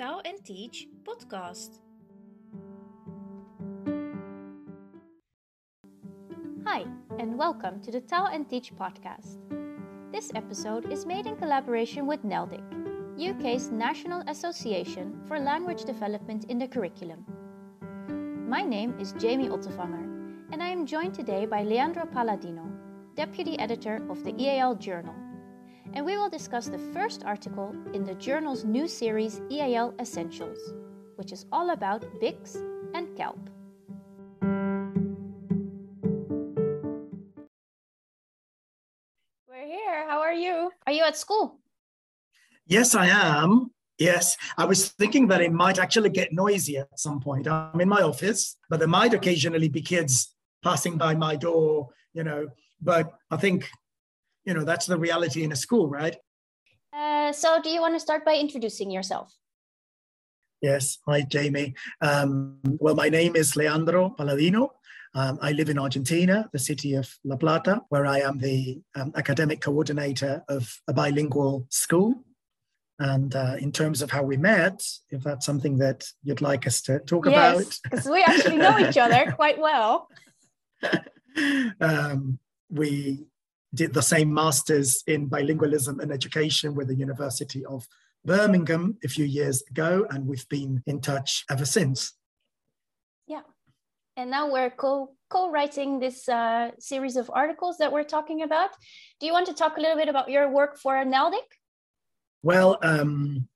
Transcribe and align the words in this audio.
En 0.00 0.40
Teach 0.44 0.86
podcast. 1.02 1.80
Hi, 6.64 6.86
and 7.18 7.36
welcome 7.36 7.80
to 7.80 7.90
the 7.90 8.00
Taal 8.00 8.26
and 8.26 8.48
Teach 8.48 8.72
podcast. 8.76 9.38
This 10.12 10.30
episode 10.36 10.92
is 10.92 11.04
made 11.04 11.26
in 11.26 11.34
collaboration 11.34 12.06
with 12.06 12.22
NALDIC, 12.22 12.62
UK's 13.18 13.72
National 13.72 14.22
Association 14.28 15.20
for 15.26 15.40
Language 15.40 15.82
Development 15.82 16.44
in 16.44 16.60
the 16.60 16.68
Curriculum. 16.68 17.26
My 18.48 18.62
name 18.62 18.94
is 19.00 19.12
Jamie 19.14 19.48
Ottevanger, 19.48 20.06
and 20.52 20.62
I 20.62 20.68
am 20.68 20.86
joined 20.86 21.14
today 21.14 21.44
by 21.44 21.64
Leandro 21.64 22.06
Paladino, 22.06 22.70
Deputy 23.16 23.58
Editor 23.58 24.06
of 24.08 24.22
the 24.22 24.32
EAL 24.40 24.76
Journal 24.76 25.27
and 25.94 26.04
we 26.04 26.16
will 26.16 26.28
discuss 26.28 26.68
the 26.68 26.78
first 26.92 27.24
article 27.24 27.74
in 27.92 28.04
the 28.04 28.14
journal's 28.14 28.64
new 28.64 28.86
series 28.86 29.40
EAL 29.50 29.94
Essentials, 30.00 30.58
which 31.16 31.32
is 31.32 31.46
all 31.52 31.70
about 31.70 32.02
BICS 32.20 32.56
and 32.94 33.16
CALP. 33.16 33.38
We're 39.48 39.66
here. 39.66 40.06
How 40.08 40.20
are 40.20 40.32
you? 40.32 40.70
Are 40.86 40.92
you 40.92 41.04
at 41.04 41.16
school? 41.16 41.58
Yes, 42.66 42.94
I 42.94 43.06
am. 43.06 43.70
Yes, 43.98 44.36
I 44.56 44.64
was 44.64 44.90
thinking 44.90 45.26
that 45.28 45.40
it 45.40 45.52
might 45.52 45.78
actually 45.78 46.10
get 46.10 46.32
noisy 46.32 46.78
at 46.78 47.00
some 47.00 47.18
point. 47.18 47.48
I'm 47.48 47.80
in 47.80 47.88
my 47.88 48.02
office, 48.02 48.56
but 48.70 48.78
there 48.78 48.86
might 48.86 49.12
occasionally 49.12 49.68
be 49.68 49.80
kids 49.80 50.34
passing 50.62 50.96
by 50.96 51.14
my 51.16 51.34
door, 51.34 51.88
you 52.12 52.22
know. 52.22 52.46
But 52.80 53.12
I 53.30 53.36
think 53.36 53.68
you 54.48 54.54
know 54.54 54.64
that's 54.64 54.86
the 54.86 54.98
reality 54.98 55.44
in 55.44 55.52
a 55.52 55.56
school 55.56 55.88
right 55.88 56.16
uh, 56.96 57.30
so 57.32 57.60
do 57.62 57.68
you 57.68 57.82
want 57.82 57.94
to 57.94 58.00
start 58.00 58.24
by 58.24 58.34
introducing 58.34 58.90
yourself 58.90 59.36
yes 60.62 60.98
hi 61.06 61.20
jamie 61.20 61.74
um, 62.00 62.58
well 62.80 62.94
my 62.94 63.10
name 63.10 63.36
is 63.36 63.54
leandro 63.54 64.08
paladino 64.08 64.72
um, 65.14 65.38
I 65.40 65.52
live 65.52 65.70
in 65.70 65.78
Argentina, 65.78 66.48
the 66.52 66.58
city 66.58 66.92
of 66.92 67.08
La 67.24 67.36
Plata, 67.36 67.80
where 67.88 68.04
I 68.04 68.18
am 68.20 68.38
the 68.38 68.82
um, 68.94 69.10
academic 69.16 69.62
coordinator 69.62 70.44
of 70.48 70.70
a 70.86 70.92
bilingual 70.92 71.66
school. 71.70 72.14
And 72.98 73.34
uh, 73.34 73.56
in 73.58 73.72
terms 73.72 74.02
of 74.02 74.10
how 74.10 74.22
we 74.22 74.36
met, 74.36 74.84
if 75.10 75.22
that's 75.24 75.46
something 75.46 75.78
that 75.78 76.04
you'd 76.22 76.42
like 76.42 76.66
us 76.66 76.82
to 76.82 76.98
talk 77.00 77.24
yes, 77.24 77.32
about. 77.32 77.78
because 77.84 78.06
we 78.06 78.22
actually 78.22 78.58
know 78.58 78.78
each 78.78 78.98
other 78.98 79.32
quite 79.36 79.58
well. 79.58 80.08
um, 81.80 82.38
we 82.70 83.24
did 83.74 83.92
the 83.92 84.02
same 84.02 84.32
master's 84.32 85.02
in 85.06 85.28
bilingualism 85.28 86.00
and 86.00 86.10
education 86.10 86.74
with 86.74 86.88
the 86.88 86.94
University 86.94 87.64
of 87.66 87.86
Birmingham 88.24 88.96
a 89.04 89.08
few 89.08 89.24
years 89.24 89.62
ago, 89.70 90.06
and 90.10 90.26
we've 90.26 90.48
been 90.48 90.82
in 90.86 91.00
touch 91.00 91.44
ever 91.50 91.64
since. 91.64 92.14
Yeah, 93.26 93.42
and 94.16 94.30
now 94.30 94.50
we're 94.50 94.70
co 94.70 95.14
co-writing 95.30 96.00
this 96.00 96.28
uh, 96.28 96.70
series 96.78 97.16
of 97.16 97.30
articles 97.34 97.76
that 97.78 97.92
we're 97.92 98.04
talking 98.04 98.42
about. 98.42 98.70
Do 99.20 99.26
you 99.26 99.32
want 99.32 99.46
to 99.46 99.54
talk 99.54 99.76
a 99.76 99.80
little 99.80 99.96
bit 99.96 100.08
about 100.08 100.30
your 100.30 100.50
work 100.50 100.78
for 100.78 100.94
NALDIC? 100.94 101.48
Well, 102.42 102.78
um, 102.82 103.46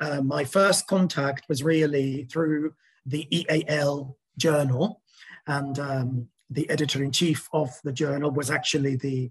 uh, 0.00 0.22
my 0.22 0.44
first 0.44 0.86
contact 0.86 1.44
was 1.48 1.62
really 1.62 2.24
through 2.24 2.72
the 3.04 3.26
EAL 3.30 4.16
journal, 4.38 5.02
and 5.46 5.78
um, 5.78 6.28
the 6.48 6.68
editor 6.70 7.02
in 7.02 7.12
chief 7.12 7.48
of 7.52 7.70
the 7.84 7.92
journal 7.92 8.30
was 8.30 8.50
actually 8.50 8.96
the 8.96 9.30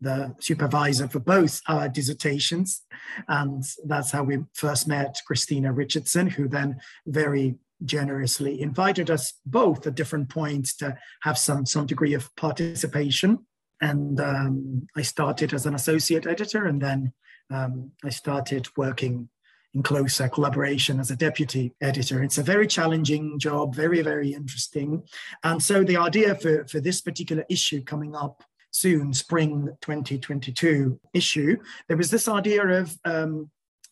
the 0.00 0.34
supervisor 0.40 1.08
for 1.08 1.20
both 1.20 1.60
our 1.68 1.88
dissertations. 1.88 2.82
And 3.28 3.64
that's 3.86 4.10
how 4.10 4.24
we 4.24 4.38
first 4.54 4.86
met 4.86 5.20
Christina 5.26 5.72
Richardson, 5.72 6.28
who 6.28 6.48
then 6.48 6.80
very 7.06 7.56
generously 7.84 8.60
invited 8.60 9.10
us 9.10 9.34
both 9.44 9.86
at 9.86 9.94
different 9.94 10.28
points 10.28 10.74
to 10.76 10.96
have 11.22 11.38
some, 11.38 11.66
some 11.66 11.86
degree 11.86 12.14
of 12.14 12.34
participation. 12.36 13.46
And 13.80 14.20
um, 14.20 14.86
I 14.96 15.02
started 15.02 15.52
as 15.52 15.66
an 15.66 15.74
associate 15.74 16.26
editor, 16.26 16.66
and 16.66 16.80
then 16.80 17.12
um, 17.50 17.92
I 18.02 18.08
started 18.08 18.68
working 18.76 19.28
in 19.74 19.82
closer 19.82 20.28
collaboration 20.28 20.98
as 20.98 21.10
a 21.10 21.16
deputy 21.16 21.74
editor. 21.82 22.22
It's 22.22 22.38
a 22.38 22.42
very 22.42 22.66
challenging 22.66 23.38
job, 23.38 23.74
very, 23.74 24.00
very 24.00 24.32
interesting. 24.32 25.02
And 25.44 25.62
so 25.62 25.84
the 25.84 25.98
idea 25.98 26.34
for, 26.34 26.66
for 26.66 26.80
this 26.80 27.02
particular 27.02 27.44
issue 27.50 27.82
coming 27.82 28.16
up 28.16 28.42
soon, 28.76 29.12
spring 29.12 29.68
2022 29.80 31.00
issue, 31.14 31.56
there 31.88 31.96
was 31.96 32.10
this 32.10 32.28
idea 32.28 32.62
of 32.66 32.94
um, 33.06 33.50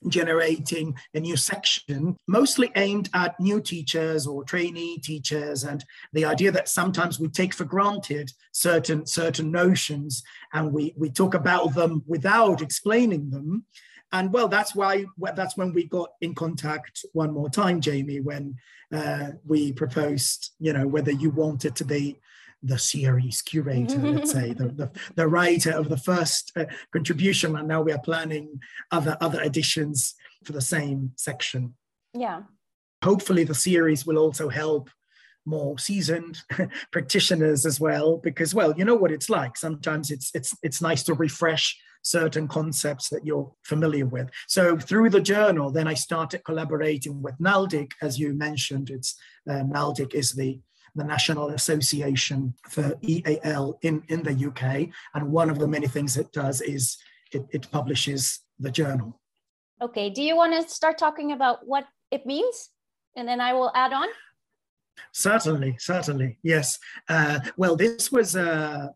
generating 0.09 0.95
a 1.15 1.21
new 1.21 1.37
section, 1.37 2.17
mostly 2.29 2.71
aimed 2.77 3.09
at 3.15 3.39
new 3.41 3.61
teachers 3.61 4.27
or 4.27 4.45
trainee 4.45 4.99
teachers, 4.99 5.65
and 5.65 5.83
the 6.13 6.25
idea 6.25 6.51
that 6.51 6.69
sometimes 6.69 7.19
we 7.19 7.29
take 7.29 7.55
for 7.55 7.65
granted 7.65 8.31
certain 8.53 9.07
certain 9.07 9.51
notions 9.51 10.23
and 10.53 10.73
we 10.73 10.95
we 10.99 11.11
talk 11.11 11.35
about 11.35 11.75
them 11.75 12.03
without 12.07 12.61
explaining 12.61 13.31
them. 13.31 13.65
And 14.13 14.33
well, 14.33 14.49
that's 14.49 14.75
why 14.75 15.07
that's 15.35 15.57
when 15.57 15.73
we 15.73 15.89
got 15.89 16.11
in 16.21 16.35
contact 16.35 17.05
one 17.15 17.33
more 17.33 17.49
time, 17.49 17.81
Jamie, 17.81 18.21
when 18.21 18.55
uh, 18.93 19.31
we 19.45 19.73
proposed, 19.73 20.53
you 20.61 20.73
know, 20.73 20.87
whether 20.87 21.11
you 21.11 21.31
wanted 21.31 21.75
to 21.77 21.85
be 21.85 22.21
the 22.65 22.79
series 22.79 23.43
curator, 23.43 23.99
let's 23.99 24.33
say, 24.33 24.53
the, 24.53 24.69
the, 24.69 24.91
the, 25.17 25.29
writer 25.29 25.73
of 25.73 25.89
the 25.89 25.97
first 25.97 26.53
uh, 26.57 26.65
contribution, 26.93 27.57
and 27.57 27.69
now 27.69 27.83
we 27.83 27.93
are 27.93 28.01
planning 28.01 28.61
other 28.91 29.17
other 29.21 29.41
editions 29.43 30.15
for 30.45 30.53
the 30.53 30.61
same 30.61 31.13
section. 31.17 31.75
Yeah. 32.15 32.43
Hopefully, 33.03 33.45
the 33.45 33.55
series 33.55 34.07
will 34.07 34.19
also 34.19 34.49
help 34.49 34.91
more 35.47 35.79
seasoned 35.79 36.43
practitioners 36.91 37.67
as 37.67 37.79
well, 37.79 38.17
because 38.17 38.55
well, 38.55 38.75
you 38.77 38.85
know 38.85 38.95
what 38.95 39.13
it's 39.13 39.29
like. 39.29 39.57
Sometimes 39.57 40.11
it's 40.11 40.31
it's 40.35 40.57
it's 40.63 40.81
nice 40.81 41.03
to 41.05 41.15
refresh 41.15 41.79
certain 42.03 42.47
concepts 42.47 43.09
that 43.09 43.25
you're 43.25 43.51
familiar 43.63 44.07
with. 44.07 44.31
So 44.47 44.77
through 44.79 45.11
the 45.11 45.21
journal, 45.21 45.71
then 45.71 45.89
I 45.89 45.95
started 45.95 46.45
collaborating 46.45 47.23
with 47.23 47.39
NALDIC, 47.39 47.93
as 48.03 48.19
you 48.19 48.35
mentioned. 48.35 48.91
It's 48.91 49.17
uh, 49.49 49.65
NALDIC 49.65 50.15
is 50.15 50.33
the 50.33 50.61
the 50.95 51.05
National 51.05 51.51
Association 51.51 52.55
for 52.69 52.95
EAL 53.03 53.79
in, 53.83 54.03
in 54.09 54.23
the 54.23 54.47
UK. 54.49 54.89
And 55.15 55.33
one 55.33 55.51
of 55.51 55.59
the 55.59 55.69
many 55.69 55.87
things 55.87 56.17
it 56.17 56.33
does 56.33 56.61
is 56.61 56.97
it, 57.33 57.45
it 57.51 57.71
publishes 57.71 58.41
the 58.59 58.71
journal. 58.71 59.21
Okay, 59.83 60.09
do 60.11 60.23
you 60.23 60.37
want 60.37 60.53
to 60.53 60.69
start 60.73 60.99
talking 60.99 61.33
about 61.33 61.67
what 61.67 61.85
it 62.11 62.25
means? 62.25 62.71
And 63.17 63.29
then 63.29 63.41
I 63.41 63.53
will 63.53 63.73
add 63.75 63.93
on. 63.93 64.07
Certainly, 65.13 65.77
certainly, 65.79 66.39
yes. 66.43 66.79
Uh, 67.09 67.41
well, 67.57 67.77
this 67.77 68.13
was 68.13 68.37
a, 68.37 68.93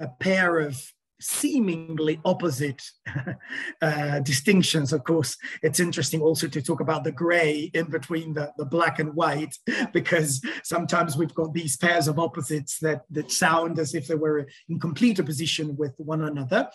a 0.00 0.08
pair 0.20 0.58
of 0.58 0.80
seemingly 1.20 2.20
opposite 2.24 2.82
uh, 3.82 4.20
distinctions. 4.20 4.92
Of 4.92 5.04
course, 5.04 5.36
it's 5.62 5.80
interesting 5.80 6.20
also 6.20 6.48
to 6.48 6.62
talk 6.62 6.80
about 6.80 7.04
the 7.04 7.12
gray 7.12 7.70
in 7.74 7.86
between 7.86 8.34
the, 8.34 8.52
the 8.56 8.64
black 8.64 8.98
and 8.98 9.14
white, 9.14 9.56
because 9.92 10.40
sometimes 10.62 11.16
we've 11.16 11.34
got 11.34 11.52
these 11.52 11.76
pairs 11.76 12.08
of 12.08 12.18
opposites 12.18 12.78
that, 12.80 13.02
that 13.10 13.30
sound 13.30 13.78
as 13.78 13.94
if 13.94 14.06
they 14.06 14.14
were 14.14 14.46
in 14.68 14.78
complete 14.78 15.20
opposition 15.20 15.76
with 15.76 15.94
one 15.98 16.22
another. 16.22 16.68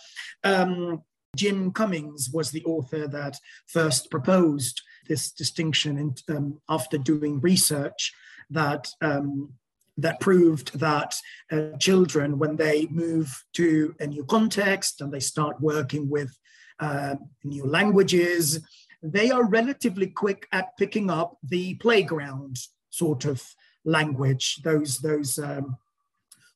Um, 0.43 1.03
Jim 1.35 1.71
Cummins 1.71 2.29
was 2.31 2.51
the 2.51 2.63
author 2.65 3.07
that 3.07 3.37
first 3.67 4.11
proposed 4.11 4.81
this 5.07 5.31
distinction 5.31 5.97
in, 5.97 6.35
um, 6.35 6.61
after 6.69 6.97
doing 6.97 7.41
research 7.41 8.13
that 8.49 8.87
um, 9.01 9.53
that 9.97 10.19
proved 10.19 10.77
that 10.79 11.15
uh, 11.51 11.77
children, 11.79 12.39
when 12.39 12.55
they 12.55 12.87
move 12.89 13.43
to 13.53 13.95
a 13.99 14.07
new 14.07 14.25
context 14.25 15.01
and 15.01 15.11
they 15.11 15.19
start 15.19 15.61
working 15.61 16.09
with 16.09 16.37
uh, 16.79 17.15
new 17.43 17.65
languages, 17.65 18.59
they 19.01 19.29
are 19.29 19.45
relatively 19.45 20.07
quick 20.07 20.47
at 20.51 20.75
picking 20.77 21.09
up 21.09 21.37
the 21.43 21.75
playground 21.75 22.57
sort 22.89 23.25
of 23.25 23.43
language, 23.85 24.61
those, 24.63 24.97
those 24.99 25.37
um, 25.37 25.77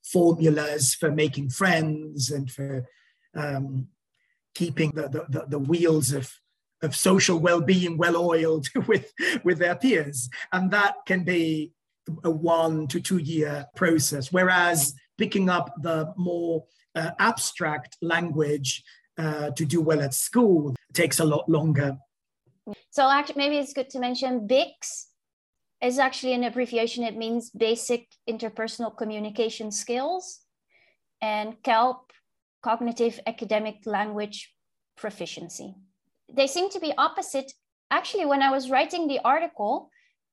formulas 0.03 0.95
for 0.95 1.11
making 1.11 1.49
friends 1.49 2.31
and 2.31 2.51
for 2.51 2.87
um, 3.35 3.87
keeping 4.55 4.91
the, 4.91 5.25
the, 5.29 5.45
the 5.47 5.59
wheels 5.59 6.11
of 6.11 6.31
of 6.83 6.95
social 6.95 7.39
well-being 7.39 7.97
well 7.97 8.17
oiled 8.17 8.67
with 8.87 9.11
with 9.43 9.59
their 9.59 9.75
peers. 9.75 10.29
And 10.51 10.71
that 10.71 10.95
can 11.05 11.23
be 11.23 11.73
a 12.23 12.31
one 12.31 12.87
to 12.87 12.99
two 12.99 13.17
year 13.17 13.65
process, 13.75 14.31
whereas 14.31 14.93
picking 15.17 15.49
up 15.49 15.73
the 15.81 16.13
more 16.17 16.65
uh, 16.95 17.11
abstract 17.19 17.97
language 18.01 18.83
uh, 19.17 19.51
to 19.51 19.65
do 19.65 19.81
well 19.81 20.01
at 20.01 20.13
school 20.13 20.75
takes 20.93 21.19
a 21.19 21.25
lot 21.25 21.47
longer. 21.49 21.97
So 22.91 23.09
actually, 23.09 23.37
maybe 23.37 23.57
it's 23.57 23.73
good 23.73 23.89
to 23.91 23.99
mention 23.99 24.47
BICS 24.47 25.05
is 25.81 25.99
actually 25.99 26.33
an 26.33 26.43
abbreviation. 26.43 27.03
It 27.03 27.15
means 27.15 27.49
basic 27.51 28.07
interpersonal 28.29 28.95
communication 28.95 29.71
skills, 29.71 30.41
and 31.21 31.55
CALP, 31.63 32.11
cognitive 32.61 33.19
academic 33.25 33.85
language 33.85 34.53
proficiency. 34.97 35.75
They 36.31 36.47
seem 36.47 36.69
to 36.71 36.79
be 36.79 36.93
opposite 36.97 37.51
actually, 37.91 38.25
when 38.25 38.41
I 38.41 38.51
was 38.51 38.69
writing 38.69 39.07
the 39.07 39.19
article, 39.23 39.89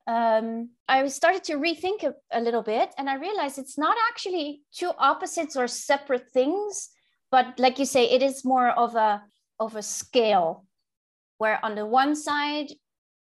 um, 0.06 0.70
I 0.88 1.06
started 1.08 1.44
to 1.44 1.54
rethink 1.54 2.04
a, 2.04 2.14
a 2.30 2.40
little 2.40 2.62
bit 2.62 2.92
and 2.98 3.08
I 3.08 3.16
realized 3.16 3.58
it's 3.58 3.78
not 3.78 3.96
actually 4.10 4.62
two 4.72 4.92
opposites 4.98 5.56
or 5.56 5.66
separate 5.66 6.30
things, 6.30 6.90
but 7.30 7.58
like 7.58 7.78
you 7.78 7.86
say, 7.86 8.04
it 8.10 8.22
is 8.22 8.44
more 8.44 8.68
of 8.68 8.94
a 8.94 9.22
of 9.60 9.76
a 9.76 9.82
scale 9.82 10.66
where 11.38 11.64
on 11.64 11.74
the 11.74 11.86
one 11.86 12.14
side 12.14 12.68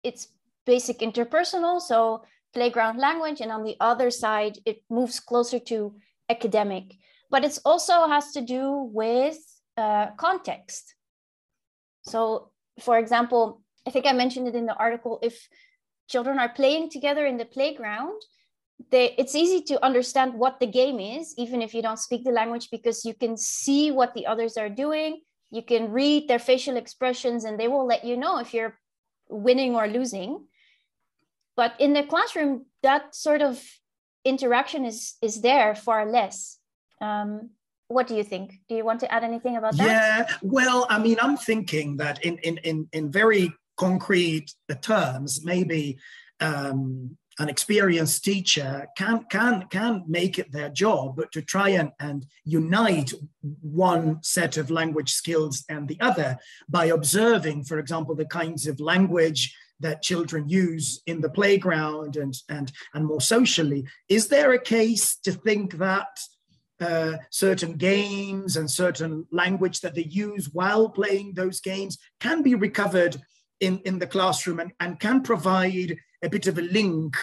it's 0.04 0.28
basic 0.66 1.00
interpersonal, 1.00 1.80
so 1.80 2.24
playground 2.54 2.98
language, 3.00 3.42
and 3.42 3.52
on 3.52 3.64
the 3.64 3.76
other 3.80 4.10
side 4.10 4.58
it 4.66 4.84
moves 4.90 5.20
closer 5.20 5.60
to 5.60 5.96
academic. 6.30 6.96
But 7.30 7.46
it 7.46 7.58
also 7.66 8.08
has 8.08 8.32
to 8.34 8.42
do 8.42 8.90
with 8.94 9.38
uh, 9.78 10.08
context. 10.18 10.96
So, 12.04 12.52
for 12.80 12.98
example, 12.98 13.62
I 13.88 13.90
think 13.90 14.06
I 14.06 14.14
mentioned 14.14 14.48
it 14.48 14.56
in 14.56 14.66
the 14.66 14.76
article. 14.76 15.20
If 15.22 15.48
children 16.14 16.38
are 16.44 16.54
playing 16.62 16.86
together 16.96 17.26
in 17.26 17.38
the 17.38 17.50
playground, 17.58 18.20
they, 18.92 19.06
it's 19.22 19.36
easy 19.44 19.62
to 19.70 19.84
understand 19.90 20.30
what 20.44 20.60
the 20.60 20.72
game 20.82 21.00
is, 21.00 21.34
even 21.44 21.60
if 21.66 21.74
you 21.74 21.82
don't 21.82 22.06
speak 22.08 22.24
the 22.24 22.38
language, 22.42 22.68
because 22.70 23.04
you 23.08 23.16
can 23.24 23.36
see 23.38 23.84
what 24.00 24.14
the 24.14 24.26
others 24.32 24.54
are 24.58 24.70
doing. 24.70 25.12
You 25.58 25.64
can 25.72 25.92
read 25.92 26.28
their 26.28 26.44
facial 26.52 26.78
expressions, 26.78 27.46
and 27.46 27.60
they 27.60 27.68
will 27.74 27.88
let 27.94 28.04
you 28.10 28.16
know 28.24 28.34
if 28.40 28.54
you're 28.54 28.76
winning 29.30 29.76
or 29.76 29.88
losing. 29.88 30.30
But 31.56 31.74
in 31.80 31.94
the 31.94 32.04
classroom, 32.04 32.66
that 32.82 33.16
sort 33.16 33.42
of 33.42 33.62
interaction 34.26 34.86
is 34.86 34.98
is 35.22 35.42
there 35.42 35.76
far 35.76 36.02
less. 36.18 36.58
Um, 37.08 37.52
what 37.88 38.08
do 38.08 38.16
you 38.16 38.24
think? 38.24 38.46
Do 38.68 38.74
you 38.76 38.86
want 38.90 39.00
to 39.02 39.10
add 39.14 39.24
anything 39.24 39.56
about 39.58 39.78
that? 39.78 39.88
Yeah, 39.88 40.20
well, 40.42 40.88
I 40.90 40.98
mean, 41.06 41.18
I'm 41.22 41.38
thinking 41.38 41.98
that 41.98 42.16
in 42.28 42.38
in 42.48 42.58
in, 42.70 42.78
in 42.98 43.12
very 43.12 43.54
concrete 43.78 44.54
terms, 44.82 45.44
maybe 45.44 45.98
um, 46.40 47.18
an 47.40 47.50
experienced 47.50 48.24
teacher 48.24 48.88
can 48.96 49.26
can 49.30 49.66
can 49.70 50.04
make 50.08 50.38
it 50.38 50.52
their 50.52 50.70
job 50.70 51.16
but 51.16 51.32
to 51.32 51.42
try 51.42 51.70
and, 51.70 51.92
and 52.00 52.26
unite 52.46 53.12
one 53.62 54.20
set 54.22 54.58
of 54.58 54.70
language 54.70 55.12
skills 55.12 55.64
and 55.70 55.88
the 55.88 56.00
other 56.00 56.38
by 56.70 56.86
observing, 56.86 57.64
for 57.64 57.80
example, 57.80 58.16
the 58.16 58.26
kinds 58.26 58.68
of 58.68 58.80
language 58.80 59.56
that 59.80 60.04
children 60.04 60.48
use 60.48 61.02
in 61.08 61.22
the 61.22 61.30
playground 61.30 62.18
and 62.18 62.36
and 62.50 62.72
and 62.94 63.06
more 63.06 63.22
socially. 63.22 63.86
Is 64.10 64.28
there 64.28 64.54
a 64.54 64.60
case 64.60 65.16
to 65.24 65.32
think 65.32 65.78
that 65.78 66.20
uh, 66.80 67.18
certain 67.30 67.74
games 67.74 68.58
and 68.58 68.70
certain 68.70 69.26
language 69.32 69.80
that 69.82 69.96
they 69.96 70.04
use 70.04 70.50
while 70.52 70.90
playing 70.90 71.34
those 71.34 71.62
games 71.62 71.98
can 72.20 72.42
be 72.42 72.56
recovered 72.56 73.22
in, 73.64 73.80
in 73.86 74.00
the 74.00 74.08
classroom 74.08 74.60
and, 74.60 74.74
and 74.80 75.00
can 75.00 75.22
provide 75.22 75.98
a 76.22 76.30
bit 76.30 76.48
of 76.48 76.58
a 76.58 76.62
link 76.62 77.16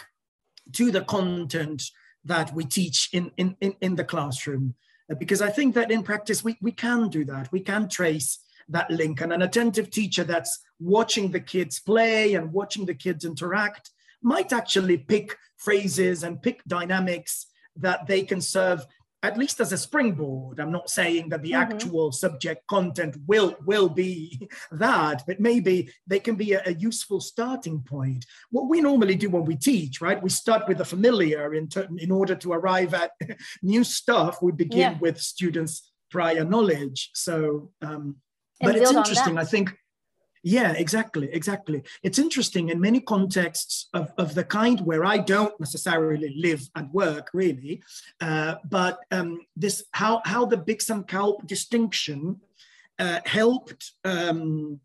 to 0.73 0.91
the 0.91 1.03
content 1.03 1.83
that 2.25 2.55
we 2.55 2.65
teach 2.65 3.11
in, 3.13 3.31
in, 3.37 3.57
in, 3.61 3.75
in 3.81 3.95
the 3.97 4.05
classroom. 4.05 4.75
Uh, 5.11 5.15
because 5.17 5.43
I 5.43 5.51
think 5.51 5.75
that 5.75 5.91
in 5.91 6.03
practice, 6.03 6.43
we, 6.43 6.57
we 6.63 6.73
can 6.73 7.09
do 7.09 7.25
that. 7.27 7.53
We 7.53 7.61
can 7.61 7.89
trace 7.89 8.39
that 8.69 8.91
link. 8.91 9.21
And 9.21 9.33
an 9.33 9.43
attentive 9.43 9.91
teacher 9.91 10.25
that's 10.25 10.61
watching 10.79 11.31
the 11.31 11.41
kids 11.41 11.79
play 11.79 12.35
and 12.35 12.53
watching 12.53 12.87
the 12.87 12.95
kids 12.95 13.25
interact 13.25 13.91
might 14.23 14.53
actually 14.53 14.97
pick 14.97 15.37
phrases 15.59 16.23
and 16.23 16.43
pick 16.43 16.63
dynamics 16.67 17.47
that 17.77 18.07
they 18.07 18.23
can 18.23 18.41
serve 18.41 18.87
at 19.23 19.37
least 19.37 19.61
as 19.61 19.73
a 19.73 19.79
springboard. 19.79 20.59
I'm 20.61 20.73
not 20.73 20.89
saying 20.89 21.29
that 21.29 21.43
the 21.43 21.53
mm-hmm. 21.53 21.73
actual 21.73 22.13
subject 22.13 22.67
content 22.67 23.17
will 23.27 23.57
will 23.65 23.89
be 23.89 24.49
that 24.73 25.23
but 25.27 25.41
maybe 25.41 25.91
they 26.07 26.21
can 26.21 26.37
be 26.37 26.53
a, 26.53 26.63
a, 26.67 26.73
useful 26.73 27.21
starting 27.21 27.81
point. 27.81 28.25
What 28.51 28.69
we 28.69 28.81
normally 28.81 29.17
do 29.17 29.31
when 29.31 29.45
we 29.45 29.57
teach 29.57 30.01
right? 30.01 30.23
We 30.23 30.31
start 30.31 30.67
with 30.69 30.79
the 30.79 30.85
familiar 30.85 31.55
in, 31.55 31.69
ter- 31.69 31.89
in 31.99 32.11
order 32.11 32.35
to 32.37 32.53
arrive 32.53 32.95
at 32.95 33.13
new 33.63 33.85
stuff. 33.85 34.43
We 34.43 34.53
begin 34.53 34.93
yeah. 34.93 34.99
with 34.99 35.21
students 35.21 35.91
prior 36.11 36.45
knowledge. 36.45 37.11
So 37.15 37.71
um, 37.83 38.17
but 38.61 38.77
it's 38.77 38.91
interesting. 38.91 39.39
i 39.39 39.45
think 39.45 39.75
yeah, 40.43 40.73
exactly, 40.73 41.29
exactly. 41.33 41.83
It's 42.03 42.19
interesting 42.19 42.71
in 42.71 42.81
many 42.81 43.01
contexts 43.01 43.89
of, 43.93 44.13
of 44.17 44.35
the 44.35 44.45
kind 44.45 44.81
where 44.81 45.05
I 45.05 45.19
don't 45.19 45.59
necessarily 45.61 46.35
live 46.37 46.63
and 46.75 46.91
work, 46.93 47.29
really, 47.35 47.83
uh, 48.21 48.55
but 48.69 49.01
um, 49.11 49.41
this 49.55 49.85
how 49.93 50.23
how 50.25 50.47
the 50.47 50.57
BICS 50.57 51.07
CALP 51.07 51.47
distinction 51.47 52.41
uh, 52.99 53.21
helped 53.27 53.93
um, 54.05 54.81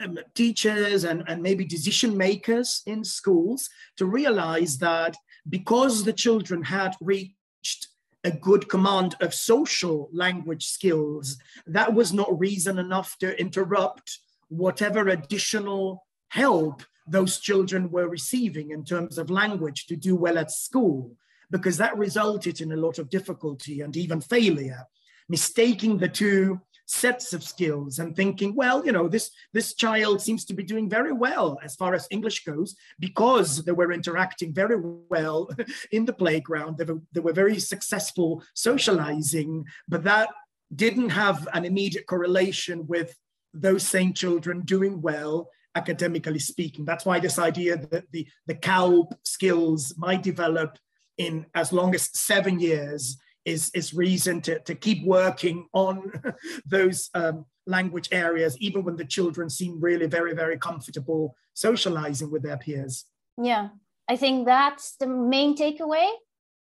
um, 0.00 0.18
teachers 0.34 1.04
and, 1.04 1.24
and 1.26 1.42
maybe 1.42 1.64
decision 1.64 2.16
makers 2.16 2.82
in 2.86 3.02
schools 3.02 3.68
to 3.96 4.06
realize 4.06 4.78
that 4.78 5.16
because 5.48 6.04
the 6.04 6.12
children 6.12 6.62
had 6.62 6.94
reached 7.00 7.88
a 8.24 8.30
good 8.30 8.68
command 8.68 9.16
of 9.20 9.34
social 9.34 10.08
language 10.12 10.66
skills, 10.66 11.36
that 11.66 11.94
was 11.94 12.12
not 12.12 12.38
reason 12.38 12.78
enough 12.78 13.16
to 13.18 13.40
interrupt 13.40 14.18
whatever 14.48 15.08
additional 15.08 16.06
help 16.28 16.82
those 17.06 17.38
children 17.38 17.90
were 17.90 18.08
receiving 18.08 18.70
in 18.70 18.84
terms 18.84 19.18
of 19.18 19.30
language 19.30 19.86
to 19.86 19.96
do 19.96 20.14
well 20.14 20.38
at 20.38 20.50
school, 20.50 21.16
because 21.50 21.78
that 21.78 21.96
resulted 21.96 22.60
in 22.60 22.72
a 22.72 22.76
lot 22.76 22.98
of 22.98 23.08
difficulty 23.08 23.80
and 23.80 23.96
even 23.96 24.20
failure, 24.20 24.84
mistaking 25.28 25.96
the 25.96 26.08
two 26.08 26.60
sets 26.88 27.34
of 27.34 27.44
skills 27.44 27.98
and 27.98 28.16
thinking, 28.16 28.54
well, 28.54 28.84
you 28.84 28.92
know, 28.92 29.08
this, 29.08 29.30
this 29.52 29.74
child 29.74 30.22
seems 30.22 30.44
to 30.46 30.54
be 30.54 30.62
doing 30.62 30.88
very 30.88 31.12
well 31.12 31.58
as 31.62 31.76
far 31.76 31.94
as 31.94 32.08
English 32.10 32.44
goes 32.44 32.74
because 32.98 33.62
they 33.64 33.72
were 33.72 33.92
interacting 33.92 34.54
very 34.54 34.80
well 35.10 35.50
in 35.92 36.06
the 36.06 36.12
playground. 36.12 36.78
They 36.78 36.84
were, 36.84 37.00
they 37.12 37.20
were 37.20 37.34
very 37.34 37.58
successful 37.58 38.42
socializing, 38.54 39.66
but 39.86 40.04
that 40.04 40.30
didn't 40.74 41.10
have 41.10 41.46
an 41.52 41.66
immediate 41.66 42.06
correlation 42.06 42.86
with 42.86 43.14
those 43.54 43.86
same 43.86 44.12
children 44.12 44.62
doing 44.62 45.00
well 45.00 45.50
academically 45.74 46.38
speaking. 46.38 46.84
That's 46.84 47.04
why 47.04 47.20
this 47.20 47.38
idea 47.38 47.76
that 47.76 48.04
the, 48.12 48.26
the 48.46 48.54
CALP 48.54 49.14
skills 49.22 49.94
might 49.96 50.22
develop 50.22 50.78
in 51.18 51.46
as 51.54 51.72
long 51.72 51.94
as 51.94 52.10
seven 52.18 52.58
years 52.58 53.16
is, 53.44 53.70
is 53.74 53.94
reason 53.94 54.40
to, 54.42 54.58
to 54.60 54.74
keep 54.74 55.06
working 55.06 55.66
on 55.72 56.12
those 56.66 57.10
um, 57.14 57.46
language 57.66 58.08
areas, 58.12 58.58
even 58.58 58.84
when 58.84 58.96
the 58.96 59.04
children 59.04 59.48
seem 59.48 59.80
really 59.80 60.06
very, 60.06 60.34
very 60.34 60.58
comfortable 60.58 61.36
socializing 61.54 62.30
with 62.30 62.42
their 62.42 62.56
peers. 62.56 63.04
Yeah, 63.40 63.68
I 64.08 64.16
think 64.16 64.46
that's 64.46 64.96
the 64.96 65.06
main 65.06 65.56
takeaway. 65.56 66.08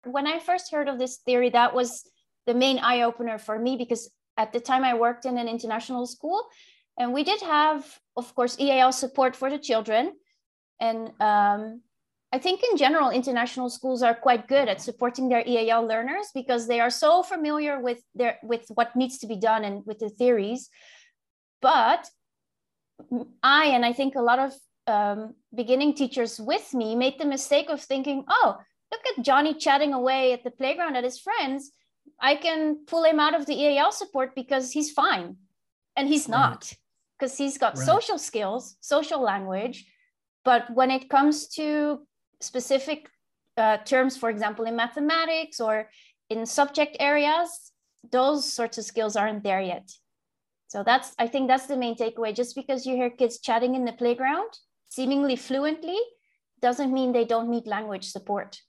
When 0.04 0.26
I 0.26 0.38
first 0.38 0.70
heard 0.70 0.88
of 0.88 0.98
this 0.98 1.18
theory, 1.18 1.50
that 1.50 1.74
was 1.74 2.04
the 2.46 2.54
main 2.54 2.78
eye 2.78 3.02
opener 3.02 3.38
for 3.38 3.58
me 3.58 3.76
because 3.76 4.10
at 4.36 4.52
the 4.52 4.60
time 4.60 4.84
I 4.84 4.94
worked 4.94 5.24
in 5.26 5.38
an 5.38 5.48
international 5.48 6.06
school, 6.06 6.42
and 6.98 7.12
we 7.12 7.24
did 7.24 7.40
have, 7.42 7.98
of 8.16 8.34
course, 8.34 8.58
EAL 8.58 8.92
support 8.92 9.36
for 9.36 9.50
the 9.50 9.58
children. 9.58 10.12
And 10.80 11.12
um, 11.20 11.82
I 12.32 12.38
think 12.38 12.62
in 12.70 12.76
general, 12.76 13.10
international 13.10 13.70
schools 13.70 14.02
are 14.02 14.14
quite 14.14 14.48
good 14.48 14.68
at 14.68 14.80
supporting 14.80 15.28
their 15.28 15.44
EAL 15.46 15.86
learners 15.86 16.28
because 16.34 16.66
they 16.66 16.80
are 16.80 16.90
so 16.90 17.22
familiar 17.22 17.80
with 17.80 18.02
their 18.14 18.38
with 18.42 18.66
what 18.74 18.96
needs 18.96 19.18
to 19.18 19.26
be 19.26 19.36
done 19.36 19.64
and 19.64 19.84
with 19.86 19.98
the 19.98 20.08
theories. 20.08 20.68
But 21.60 22.08
I 23.42 23.66
and 23.66 23.84
I 23.84 23.92
think 23.92 24.14
a 24.14 24.22
lot 24.22 24.38
of 24.38 24.52
um, 24.86 25.34
beginning 25.54 25.94
teachers 25.94 26.40
with 26.40 26.72
me 26.74 26.96
made 26.96 27.18
the 27.18 27.26
mistake 27.26 27.68
of 27.68 27.80
thinking, 27.80 28.24
oh, 28.28 28.56
look 28.90 29.00
at 29.06 29.24
Johnny 29.24 29.54
chatting 29.54 29.92
away 29.92 30.32
at 30.32 30.42
the 30.42 30.50
playground 30.50 30.96
at 30.96 31.04
his 31.04 31.20
friends. 31.20 31.70
I 32.22 32.36
can 32.36 32.84
pull 32.86 33.04
him 33.04 33.18
out 33.18 33.34
of 33.34 33.46
the 33.46 33.54
EAL 33.54 33.90
support 33.90 34.34
because 34.36 34.70
he's 34.70 34.92
fine. 34.92 35.36
And 35.96 36.08
he's 36.08 36.28
right. 36.28 36.38
not, 36.38 36.72
because 37.18 37.36
he's 37.36 37.58
got 37.58 37.76
right. 37.76 37.84
social 37.84 38.16
skills, 38.16 38.76
social 38.80 39.20
language. 39.20 39.84
But 40.44 40.70
when 40.72 40.90
it 40.90 41.10
comes 41.10 41.48
to 41.56 42.06
specific 42.40 43.08
uh, 43.56 43.78
terms, 43.78 44.16
for 44.16 44.30
example, 44.30 44.64
in 44.64 44.76
mathematics 44.76 45.60
or 45.60 45.90
in 46.30 46.46
subject 46.46 46.96
areas, 47.00 47.72
those 48.10 48.50
sorts 48.50 48.78
of 48.78 48.84
skills 48.84 49.16
aren't 49.16 49.42
there 49.42 49.60
yet. 49.60 49.90
So 50.68 50.82
that's, 50.82 51.14
I 51.18 51.26
think 51.26 51.48
that's 51.48 51.66
the 51.66 51.76
main 51.76 51.96
takeaway. 51.96 52.34
Just 52.34 52.54
because 52.54 52.86
you 52.86 52.96
hear 52.96 53.10
kids 53.10 53.40
chatting 53.40 53.74
in 53.74 53.84
the 53.84 53.92
playground, 53.92 54.48
seemingly 54.88 55.36
fluently, 55.36 55.98
doesn't 56.62 56.94
mean 56.94 57.12
they 57.12 57.26
don't 57.26 57.50
need 57.50 57.66
language 57.66 58.06
support. 58.06 58.62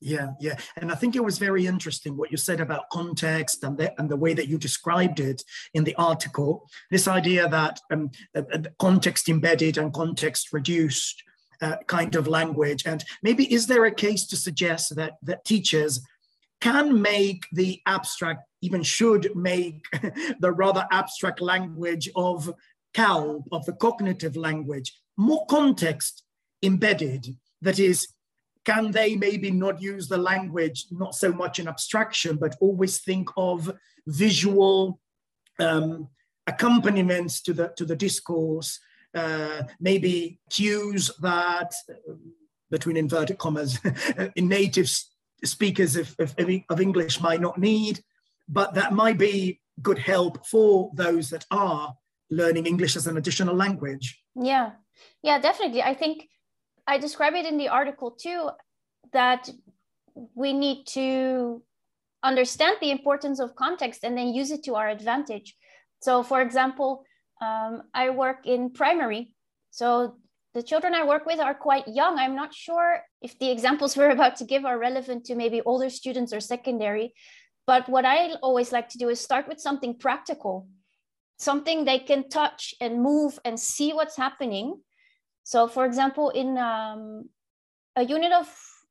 Yeah, 0.00 0.30
yeah. 0.40 0.56
And 0.76 0.90
I 0.90 0.94
think 0.94 1.14
it 1.14 1.24
was 1.24 1.38
very 1.38 1.66
interesting 1.66 2.16
what 2.16 2.30
you 2.30 2.38
said 2.38 2.60
about 2.60 2.88
context 2.90 3.62
and 3.64 3.76
the, 3.76 3.92
and 4.00 4.08
the 4.08 4.16
way 4.16 4.32
that 4.32 4.48
you 4.48 4.56
described 4.56 5.20
it 5.20 5.44
in 5.74 5.84
the 5.84 5.94
article. 5.96 6.68
This 6.90 7.06
idea 7.06 7.48
that 7.48 7.80
um, 7.90 8.10
uh, 8.34 8.42
uh 8.52 8.62
context 8.78 9.28
embedded 9.28 9.76
and 9.76 9.92
context 9.92 10.52
reduced 10.52 11.22
uh, 11.60 11.76
kind 11.86 12.14
of 12.14 12.26
language. 12.26 12.84
And 12.86 13.04
maybe 13.22 13.52
is 13.52 13.66
there 13.66 13.84
a 13.84 13.94
case 13.94 14.26
to 14.28 14.36
suggest 14.36 14.96
that, 14.96 15.14
that 15.22 15.44
teachers 15.44 16.00
can 16.60 17.00
make 17.00 17.46
the 17.52 17.80
abstract, 17.86 18.42
even 18.62 18.82
should 18.82 19.34
make 19.34 19.84
the 20.40 20.52
rather 20.52 20.86
abstract 20.90 21.40
language 21.40 22.08
of 22.16 22.52
CALP, 22.94 23.46
of 23.52 23.64
the 23.66 23.72
cognitive 23.72 24.36
language, 24.36 24.94
more 25.16 25.46
context 25.46 26.22
embedded. 26.62 27.36
That 27.62 27.78
is, 27.78 28.08
can 28.64 28.90
they 28.90 29.16
maybe 29.16 29.50
not 29.50 29.80
use 29.80 30.08
the 30.08 30.18
language, 30.18 30.86
not 30.90 31.14
so 31.14 31.32
much 31.32 31.58
in 31.58 31.68
abstraction, 31.68 32.36
but 32.36 32.56
always 32.60 33.00
think 33.00 33.28
of 33.36 33.72
visual 34.06 35.00
um, 35.58 36.08
accompaniments 36.46 37.40
to 37.42 37.52
the, 37.52 37.72
to 37.76 37.84
the 37.84 37.96
discourse, 37.96 38.78
uh, 39.14 39.62
maybe 39.80 40.40
cues 40.50 41.10
that, 41.20 41.72
between 42.70 42.96
inverted 42.96 43.38
commas, 43.38 43.78
in 44.36 44.48
native 44.48 44.90
speakers 45.44 45.96
of, 45.96 46.14
of, 46.18 46.34
of 46.68 46.80
English 46.80 47.20
might 47.20 47.40
not 47.40 47.58
need, 47.58 48.00
but 48.48 48.74
that 48.74 48.92
might 48.92 49.18
be 49.18 49.60
good 49.82 49.98
help 49.98 50.46
for 50.46 50.90
those 50.94 51.30
that 51.30 51.46
are 51.50 51.94
learning 52.30 52.66
English 52.66 52.96
as 52.96 53.06
an 53.06 53.16
additional 53.16 53.54
language. 53.54 54.20
Yeah, 54.34 54.72
yeah, 55.22 55.38
definitely. 55.38 55.82
I 55.82 55.94
think 55.94 56.28
I 56.90 56.98
describe 56.98 57.34
it 57.34 57.46
in 57.46 57.56
the 57.56 57.68
article 57.68 58.10
too 58.10 58.50
that 59.12 59.48
we 60.34 60.52
need 60.52 60.86
to 60.88 61.62
understand 62.24 62.78
the 62.80 62.90
importance 62.90 63.38
of 63.38 63.54
context 63.54 64.02
and 64.02 64.18
then 64.18 64.34
use 64.34 64.50
it 64.50 64.64
to 64.64 64.74
our 64.74 64.88
advantage. 64.88 65.54
So, 66.00 66.24
for 66.24 66.42
example, 66.42 67.04
um, 67.40 67.82
I 67.94 68.10
work 68.10 68.40
in 68.44 68.72
primary. 68.72 69.32
So, 69.70 70.16
the 70.52 70.64
children 70.64 70.94
I 70.96 71.04
work 71.04 71.26
with 71.26 71.38
are 71.38 71.54
quite 71.54 71.86
young. 71.86 72.18
I'm 72.18 72.34
not 72.34 72.52
sure 72.52 73.02
if 73.22 73.38
the 73.38 73.52
examples 73.52 73.96
we're 73.96 74.10
about 74.10 74.34
to 74.36 74.44
give 74.44 74.64
are 74.64 74.76
relevant 74.76 75.24
to 75.26 75.36
maybe 75.36 75.60
older 75.60 75.90
students 75.90 76.32
or 76.32 76.40
secondary. 76.40 77.14
But 77.68 77.88
what 77.88 78.04
I 78.04 78.34
always 78.42 78.72
like 78.72 78.88
to 78.88 78.98
do 78.98 79.08
is 79.10 79.20
start 79.20 79.46
with 79.46 79.60
something 79.60 79.96
practical, 79.96 80.66
something 81.38 81.84
they 81.84 82.00
can 82.00 82.28
touch 82.28 82.74
and 82.80 83.00
move 83.00 83.38
and 83.44 83.60
see 83.60 83.92
what's 83.92 84.16
happening. 84.16 84.80
So, 85.44 85.66
for 85.66 85.84
example, 85.84 86.30
in 86.30 86.58
um, 86.58 87.28
a 87.96 88.04
unit 88.04 88.32
of, 88.32 88.48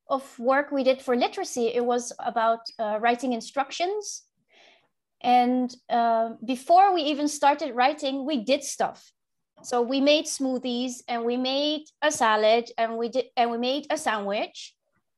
of 0.10 0.40
work 0.40 0.72
we 0.72 0.84
did 0.84 1.02
for 1.02 1.16
literacy, 1.16 1.68
it 1.68 1.86
was 1.86 2.12
about 2.20 2.60
uh, 2.78 2.98
writing 3.00 3.34
instructions. 3.34 4.24
And 5.22 5.74
uh, 5.90 6.30
before 6.46 6.94
we 6.94 7.02
even 7.04 7.28
started 7.28 7.76
writing, 7.76 8.26
we 8.26 8.44
did 8.44 8.64
stuff. 8.64 9.12
So 9.64 9.82
we 9.82 10.00
made 10.00 10.26
smoothies 10.26 11.02
and 11.08 11.26
we 11.26 11.36
made 11.36 11.86
a 12.02 12.12
salad 12.12 12.72
and 12.78 12.98
we 12.98 13.10
did 13.10 13.26
and 13.36 13.52
we 13.52 13.58
made 13.58 13.88
a 13.90 13.98
sandwich. 13.98 14.74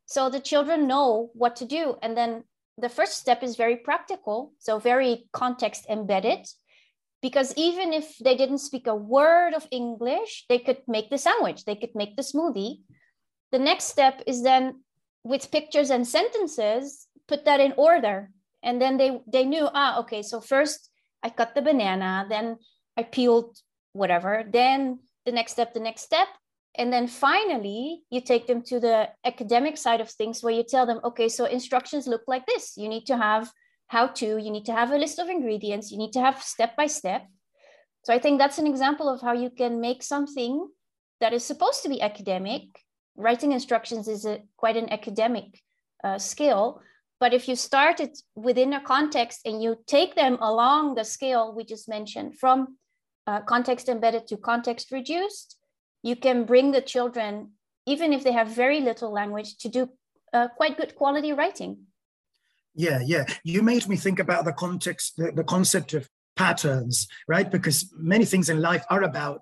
So 0.05 0.29
the 0.29 0.39
children 0.39 0.88
know 0.88 1.29
what 1.33 1.55
to 1.57 1.65
do. 1.65 1.95
And 2.01 2.17
then 2.17 2.43
the 2.77 2.89
first 2.89 3.19
step 3.19 3.43
is 3.43 3.55
very 3.55 3.77
practical, 3.77 4.53
so 4.57 4.79
very 4.79 5.27
context 5.31 5.85
embedded. 5.89 6.47
Because 7.22 7.54
even 7.56 7.94
if 7.94 8.18
they 8.18 8.36
didn't 8.36 8.66
speak 8.66 8.88
a 8.88 8.96
word 8.96 9.54
of 9.54 9.68
English, 9.72 10.46
they 10.50 10.58
could 10.58 10.82
make 10.88 11.10
the 11.10 11.18
sandwich, 11.18 11.66
they 11.66 11.75
could 11.75 11.94
make 11.94 12.16
the 12.16 12.24
smoothie. 12.24 12.82
The 13.51 13.60
next 13.60 13.86
step 13.86 14.24
is 14.25 14.42
then 14.42 14.82
with 15.24 15.51
pictures 15.51 15.92
and 15.92 16.08
sentences, 16.08 17.08
put 17.28 17.46
that 17.46 17.60
in 17.60 17.74
order. 17.78 18.32
And 18.63 18.82
then 18.82 18.98
they, 18.98 19.20
they 19.32 19.46
knew, 19.46 19.70
ah, 19.74 20.00
okay, 20.00 20.22
so 20.22 20.42
first 20.42 20.90
I 21.24 21.30
cut 21.30 21.54
the 21.54 21.62
banana, 21.62 22.25
then 22.28 22.58
I 22.98 23.04
peeled 23.04 23.58
whatever. 23.94 24.44
Then 24.50 25.00
the 25.25 25.32
next 25.32 25.54
step, 25.54 25.74
the 25.74 25.80
next 25.80 26.01
step. 26.01 26.28
And 26.75 26.92
then 26.92 27.08
finally, 27.08 28.04
you 28.10 28.22
take 28.22 28.48
them 28.48 28.62
to 28.63 28.80
the 28.80 29.10
academic 29.25 29.78
side 29.78 30.01
of 30.01 30.10
things 30.10 30.42
where 30.42 30.54
you 30.54 30.63
tell 30.63 30.86
them, 30.86 31.01
okay, 31.04 31.28
so 31.28 31.46
instructions 31.46 32.08
look 32.08 32.24
like 32.28 32.46
this. 32.46 32.78
You 32.78 32.88
need 32.88 33.06
to 33.08 33.18
have 33.18 33.51
how 33.91 34.07
to, 34.07 34.38
you 34.38 34.51
need 34.51 34.65
to 34.65 34.71
have 34.71 34.91
a 34.91 34.98
list 34.98 35.19
of 35.19 35.27
ingredients, 35.27 35.91
you 35.91 35.98
need 35.98 36.13
to 36.13 36.21
have 36.21 36.41
step 36.41 36.77
by 36.77 36.88
step. 36.88 37.27
So 38.03 38.13
I 38.13 38.19
think 38.19 38.39
that's 38.39 38.57
an 38.57 38.65
example 38.65 39.10
of 39.10 39.19
how 39.19 39.33
you 39.33 39.50
can 39.50 39.81
make 39.81 40.01
something 40.01 40.65
that 41.19 41.33
is 41.33 41.43
supposed 41.43 41.83
to 41.83 41.89
be 41.89 42.01
academic. 42.01 42.63
Writing 43.17 43.51
instructions 43.51 44.07
is 44.07 44.25
a, 44.25 44.39
quite 44.55 44.77
an 44.77 44.89
academic 44.93 45.60
uh, 46.05 46.17
skill. 46.17 46.81
But 47.19 47.33
if 47.33 47.50
you 47.50 47.57
start 47.57 48.00
it 48.00 48.17
within 48.33 48.71
a 48.71 48.81
context 48.81 49.41
and 49.43 49.62
you 49.62 49.75
take 49.88 50.15
them 50.15 50.38
along 50.39 50.95
the 50.95 51.03
scale 51.03 51.53
we 51.53 51.65
just 51.65 51.89
mentioned 51.89 52.39
from 52.39 52.77
uh, 53.27 53.41
context 53.41 53.89
embedded 53.89 54.25
to 54.27 54.38
context 54.38 54.93
reduced, 54.93 55.57
you 56.01 56.15
can 56.15 56.45
bring 56.45 56.71
the 56.71 56.81
children, 56.81 57.51
even 57.86 58.13
if 58.13 58.24
they 58.24 58.31
have 58.31 58.48
very 58.48 58.79
little 58.79 59.12
language, 59.12 59.57
to 59.57 59.67
do 59.67 59.89
uh, 60.31 60.48
quite 60.55 60.77
good 60.77 60.95
quality 60.95 61.33
writing. 61.33 61.88
Yeah, 62.74 63.01
yeah. 63.04 63.25
You 63.44 63.62
made 63.62 63.88
me 63.88 63.96
think 63.96 64.20
about 64.20 64.46
the 64.46 64.54
context, 64.54 65.18
the, 65.18 65.32
the 65.32 65.44
concept 65.44 65.94
of 65.94 66.10
patterns, 66.36 67.08
right? 67.28 67.50
Because 67.51 67.94
many 67.98 68.25
things 68.25 68.50
in 68.50 68.62
life 68.62 68.86
are 68.90 69.04
about 69.04 69.42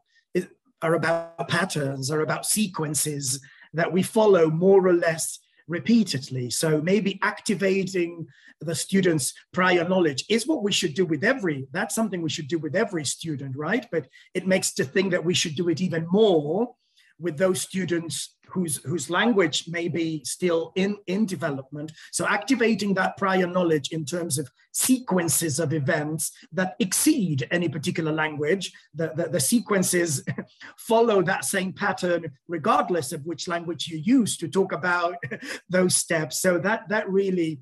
are 0.82 0.94
about 0.94 1.48
patterns, 1.50 2.10
are 2.10 2.22
about 2.22 2.46
sequences 2.46 3.42
that 3.74 3.92
we 3.92 4.02
follow 4.02 4.50
more 4.50 4.88
or 4.88 4.94
less 4.94 5.40
repeatedly. 5.68 6.50
So 6.50 6.82
maybe 6.82 7.20
activating 7.22 8.28
the 8.62 8.76
students' 8.76 9.34
prior 9.54 9.88
knowledge 9.88 10.26
is 10.30 10.48
what 10.48 10.64
we 10.64 10.72
should 10.72 10.94
do 10.94 11.06
with 11.06 11.24
every, 11.24 11.68
that's 11.72 11.96
something 11.96 12.22
we 12.22 12.30
should 12.30 12.48
do 12.48 12.60
with 12.60 12.76
every 12.76 13.06
student, 13.06 13.56
right? 13.56 13.86
But 13.92 14.08
it 14.34 14.48
makes 14.48 14.74
to 14.74 14.84
think 14.84 15.12
that 15.12 15.24
we 15.24 15.34
should 15.34 15.56
do 15.56 15.70
it 15.70 15.82
even 15.82 16.08
more 16.10 16.74
with 17.20 17.38
those 17.38 17.62
students 17.62 18.36
whose, 18.50 18.78
whose 18.84 19.10
language 19.10 19.66
may 19.68 19.88
be 19.88 20.24
still 20.26 20.72
in, 20.76 20.98
in 21.08 21.26
development. 21.26 21.92
So 22.12 22.26
activating 22.28 22.94
that 22.96 23.18
prior 23.18 23.48
knowledge 23.48 23.90
in 23.92 24.06
terms 24.06 24.38
of 24.38 24.50
sequences 24.72 25.60
of 25.60 25.74
events 25.74 26.32
that 26.52 26.76
exceed 26.80 27.48
any 27.52 27.70
particular 27.70 28.12
language, 28.12 28.72
the, 28.94 29.12
the, 29.16 29.30
the 29.30 29.40
sequences 29.40 30.24
follow 30.78 31.22
that 31.24 31.46
same 31.46 31.74
pattern 31.74 32.32
regardless 32.48 33.12
of 33.12 33.26
which 33.26 33.48
language 33.48 33.88
you 33.88 33.98
use 33.98 34.38
to 34.38 34.48
talk 34.48 34.72
about 34.72 35.16
those 35.70 35.96
steps. 35.96 36.40
So 36.40 36.58
that, 36.60 36.90
that 36.90 37.10
really 37.10 37.60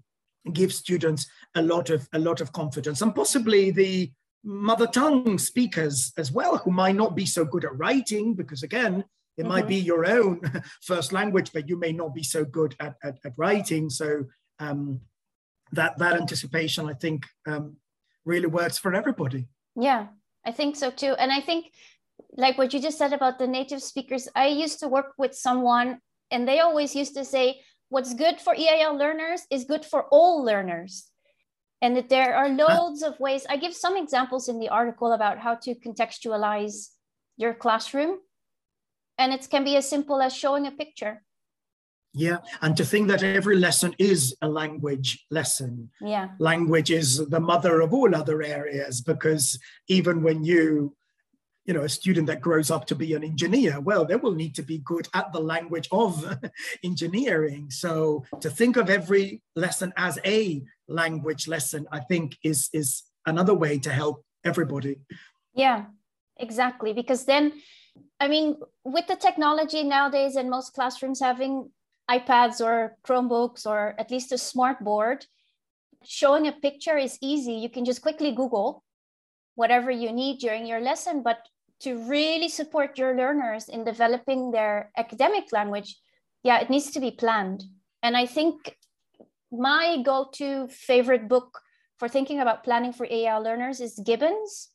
gives 0.53 0.75
students 0.75 1.27
a 1.55 1.61
lot 1.61 1.89
of, 1.89 2.07
a 2.13 2.19
lot 2.19 2.39
of 2.39 2.53
confidence 2.53 3.01
and 3.01 3.13
possibly 3.13 3.71
the 3.71 4.11
mother 4.43 4.87
tongue 4.87 5.37
speakers 5.37 6.13
as 6.17 6.31
well 6.31 6.57
who 6.57 6.71
might 6.71 6.95
not 6.95 7.15
be 7.15 7.25
so 7.25 7.43
good 7.43 7.65
at 7.65 7.77
writing 7.77 8.33
because 8.33 8.63
again 8.63 9.03
it 9.37 9.41
mm-hmm. 9.41 9.49
might 9.49 9.67
be 9.67 9.75
your 9.75 10.05
own 10.05 10.41
first 10.81 11.13
language, 11.13 11.51
but 11.53 11.69
you 11.69 11.77
may 11.77 11.91
not 11.91 12.13
be 12.13 12.23
so 12.23 12.43
good 12.43 12.75
at, 12.79 12.95
at, 13.03 13.19
at 13.23 13.33
writing. 13.37 13.89
So 13.89 14.25
um, 14.59 15.01
that 15.71 15.97
that 15.99 16.15
anticipation, 16.15 16.89
I 16.89 16.93
think, 16.93 17.25
um, 17.45 17.77
really 18.25 18.47
works 18.47 18.77
for 18.77 18.93
everybody. 18.93 19.47
Yeah, 19.75 20.07
I 20.45 20.51
think 20.51 20.75
so 20.75 20.89
too. 20.89 21.13
And 21.19 21.31
I 21.31 21.41
think, 21.41 21.71
like 22.35 22.57
what 22.57 22.73
you 22.73 22.81
just 22.81 22.97
said 22.97 23.13
about 23.13 23.37
the 23.37 23.47
native 23.47 23.83
speakers, 23.83 24.27
I 24.35 24.47
used 24.47 24.79
to 24.79 24.87
work 24.87 25.13
with 25.17 25.35
someone, 25.35 25.99
and 26.31 26.47
they 26.47 26.59
always 26.59 26.95
used 26.95 27.13
to 27.15 27.23
say, 27.23 27.61
"What's 27.89 28.15
good 28.15 28.41
for 28.41 28.55
EAL 28.55 28.97
learners 28.97 29.45
is 29.51 29.65
good 29.65 29.85
for 29.85 30.05
all 30.09 30.43
learners." 30.43 31.11
And 31.79 31.95
that 31.95 32.09
there 32.09 32.35
are 32.35 32.49
loads 32.49 33.03
of 33.03 33.19
ways. 33.19 33.45
I 33.47 33.57
give 33.57 33.75
some 33.75 33.95
examples 33.95 34.49
in 34.49 34.57
the 34.57 34.69
article 34.69 35.13
about 35.13 35.37
how 35.37 35.53
to 35.61 35.75
contextualize 35.75 36.89
your 37.37 37.53
classroom 37.53 38.17
and 39.17 39.33
it 39.33 39.47
can 39.49 39.63
be 39.63 39.75
as 39.75 39.89
simple 39.89 40.21
as 40.21 40.35
showing 40.35 40.67
a 40.67 40.71
picture. 40.71 41.23
Yeah 42.13 42.37
and 42.61 42.75
to 42.77 42.85
think 42.85 43.07
that 43.09 43.21
every 43.21 43.57
lesson 43.57 43.93
is 43.99 44.35
a 44.41 44.47
language 44.47 45.25
lesson. 45.29 45.91
Yeah. 46.01 46.29
Language 46.39 46.89
is 46.89 47.27
the 47.27 47.39
mother 47.39 47.81
of 47.81 47.93
all 47.93 48.15
other 48.15 48.41
areas 48.41 49.01
because 49.01 49.59
even 49.87 50.23
when 50.23 50.43
you 50.43 50.95
you 51.65 51.73
know 51.73 51.81
a 51.81 51.89
student 51.89 52.27
that 52.27 52.41
grows 52.41 52.71
up 52.71 52.85
to 52.87 52.95
be 52.95 53.13
an 53.13 53.25
engineer 53.25 53.81
well 53.81 54.05
they 54.05 54.15
will 54.15 54.33
need 54.33 54.55
to 54.55 54.63
be 54.63 54.77
good 54.79 55.09
at 55.13 55.33
the 55.33 55.39
language 55.39 55.89
of 55.91 56.37
engineering. 56.83 57.69
So 57.69 58.23
to 58.39 58.49
think 58.49 58.77
of 58.77 58.89
every 58.89 59.41
lesson 59.55 59.93
as 59.97 60.17
a 60.25 60.63
language 60.87 61.47
lesson 61.49 61.85
i 61.91 61.99
think 61.99 62.37
is 62.43 62.69
is 62.73 63.03
another 63.25 63.53
way 63.53 63.77
to 63.79 63.91
help 63.91 64.23
everybody. 64.45 64.95
Yeah 65.53 65.85
exactly. 66.39 66.93
Because 66.93 67.25
then 67.25 67.53
I 68.19 68.27
mean, 68.27 68.57
with 68.83 69.07
the 69.07 69.15
technology 69.15 69.83
nowadays 69.83 70.35
and 70.35 70.49
most 70.49 70.73
classrooms 70.73 71.19
having 71.19 71.69
iPads 72.09 72.61
or 72.61 72.97
Chromebooks 73.05 73.65
or 73.65 73.95
at 73.99 74.11
least 74.11 74.31
a 74.31 74.37
smart 74.37 74.83
board, 74.83 75.25
showing 76.03 76.47
a 76.47 76.51
picture 76.51 76.97
is 76.97 77.17
easy. 77.21 77.53
You 77.53 77.69
can 77.69 77.85
just 77.85 78.01
quickly 78.01 78.31
Google 78.31 78.83
whatever 79.55 79.91
you 79.91 80.11
need 80.11 80.39
during 80.39 80.65
your 80.65 80.79
lesson. 80.79 81.23
But 81.23 81.39
to 81.81 81.97
really 82.09 82.49
support 82.49 82.97
your 82.97 83.15
learners 83.15 83.69
in 83.69 83.83
developing 83.83 84.51
their 84.51 84.91
academic 84.97 85.51
language, 85.51 85.97
yeah, 86.43 86.59
it 86.59 86.69
needs 86.69 86.91
to 86.91 86.99
be 86.99 87.11
planned. 87.11 87.63
And 88.01 88.15
I 88.15 88.25
think 88.25 88.77
my 89.51 90.01
go 90.03 90.29
to 90.33 90.67
favorite 90.69 91.27
book 91.27 91.59
for 91.97 92.07
thinking 92.07 92.39
about 92.39 92.63
planning 92.63 92.93
for 92.93 93.05
EAL 93.05 93.43
learners 93.43 93.79
is 93.79 93.99
Gibbons 94.03 94.69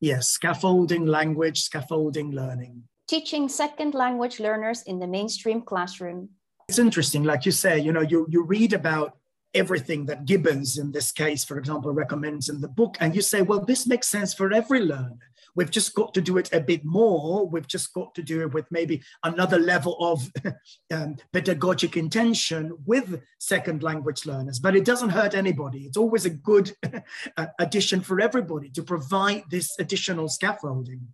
Yes, 0.00 0.28
scaffolding 0.28 1.04
language, 1.04 1.60
scaffolding 1.60 2.32
learning. 2.32 2.84
Teaching 3.06 3.48
second 3.48 3.94
language 3.94 4.40
learners 4.40 4.82
in 4.82 4.98
the 4.98 5.06
mainstream 5.06 5.60
classroom. 5.60 6.30
It's 6.68 6.78
interesting, 6.78 7.24
like 7.24 7.44
you 7.44 7.52
say, 7.52 7.78
you 7.78 7.92
know, 7.92 8.00
you, 8.00 8.26
you 8.30 8.44
read 8.44 8.72
about 8.72 9.18
everything 9.52 10.06
that 10.06 10.24
Gibbons, 10.24 10.78
in 10.78 10.92
this 10.92 11.12
case, 11.12 11.44
for 11.44 11.58
example, 11.58 11.92
recommends 11.92 12.48
in 12.48 12.60
the 12.60 12.68
book, 12.68 12.96
and 13.00 13.14
you 13.14 13.20
say, 13.20 13.42
well, 13.42 13.60
this 13.60 13.86
makes 13.86 14.08
sense 14.08 14.32
for 14.32 14.52
every 14.52 14.80
learner. 14.80 15.18
We've 15.54 15.70
just 15.70 15.94
got 15.94 16.14
to 16.14 16.20
do 16.20 16.38
it 16.38 16.52
a 16.52 16.60
bit 16.60 16.84
more. 16.84 17.46
We've 17.46 17.66
just 17.66 17.92
got 17.92 18.14
to 18.14 18.22
do 18.22 18.42
it 18.42 18.54
with 18.54 18.66
maybe 18.70 19.02
another 19.24 19.58
level 19.58 19.96
of 20.00 20.30
um, 20.92 21.16
pedagogic 21.32 21.96
intention 21.96 22.76
with 22.86 23.20
second 23.38 23.82
language 23.82 24.26
learners. 24.26 24.58
But 24.58 24.76
it 24.76 24.84
doesn't 24.84 25.10
hurt 25.10 25.34
anybody. 25.34 25.80
It's 25.80 25.96
always 25.96 26.24
a 26.24 26.30
good 26.30 26.72
addition 27.58 28.00
for 28.00 28.20
everybody 28.20 28.70
to 28.70 28.82
provide 28.82 29.44
this 29.50 29.78
additional 29.78 30.28
scaffolding 30.28 31.06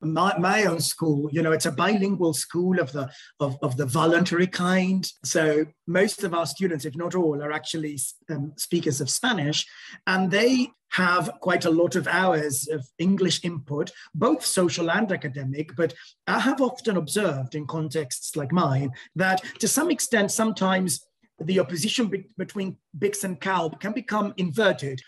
my, 0.00 0.36
my 0.38 0.64
own 0.64 0.80
school 0.80 1.28
you 1.32 1.42
know 1.42 1.52
it's 1.52 1.66
a 1.66 1.72
bilingual 1.72 2.34
school 2.34 2.78
of 2.78 2.92
the 2.92 3.10
of, 3.40 3.56
of 3.62 3.76
the 3.76 3.86
voluntary 3.86 4.46
kind. 4.46 5.10
So 5.24 5.66
most 5.86 6.24
of 6.24 6.34
our 6.34 6.46
students 6.46 6.84
if 6.84 6.96
not 6.96 7.14
all 7.14 7.42
are 7.42 7.52
actually 7.52 7.98
um, 8.30 8.52
speakers 8.56 9.00
of 9.00 9.10
spanish 9.10 9.66
and 10.06 10.30
they 10.30 10.68
have 10.90 11.30
quite 11.40 11.64
a 11.64 11.70
lot 11.70 11.96
of 11.96 12.06
hours 12.06 12.68
of 12.68 12.86
english 12.98 13.44
input 13.44 13.90
both 14.14 14.44
social 14.44 14.88
and 14.90 15.10
academic 15.10 15.74
but 15.76 15.92
i 16.28 16.38
have 16.38 16.60
often 16.60 16.96
observed 16.96 17.56
in 17.56 17.66
contexts 17.66 18.36
like 18.36 18.52
mine 18.52 18.90
that 19.16 19.42
to 19.58 19.66
some 19.66 19.90
extent 19.90 20.30
sometimes 20.30 21.04
the 21.40 21.60
opposition 21.60 22.06
be- 22.06 22.26
between 22.38 22.76
BICS 22.98 23.24
and 23.24 23.40
CALP 23.40 23.80
can 23.80 23.92
become 23.92 24.32
inverted 24.36 25.00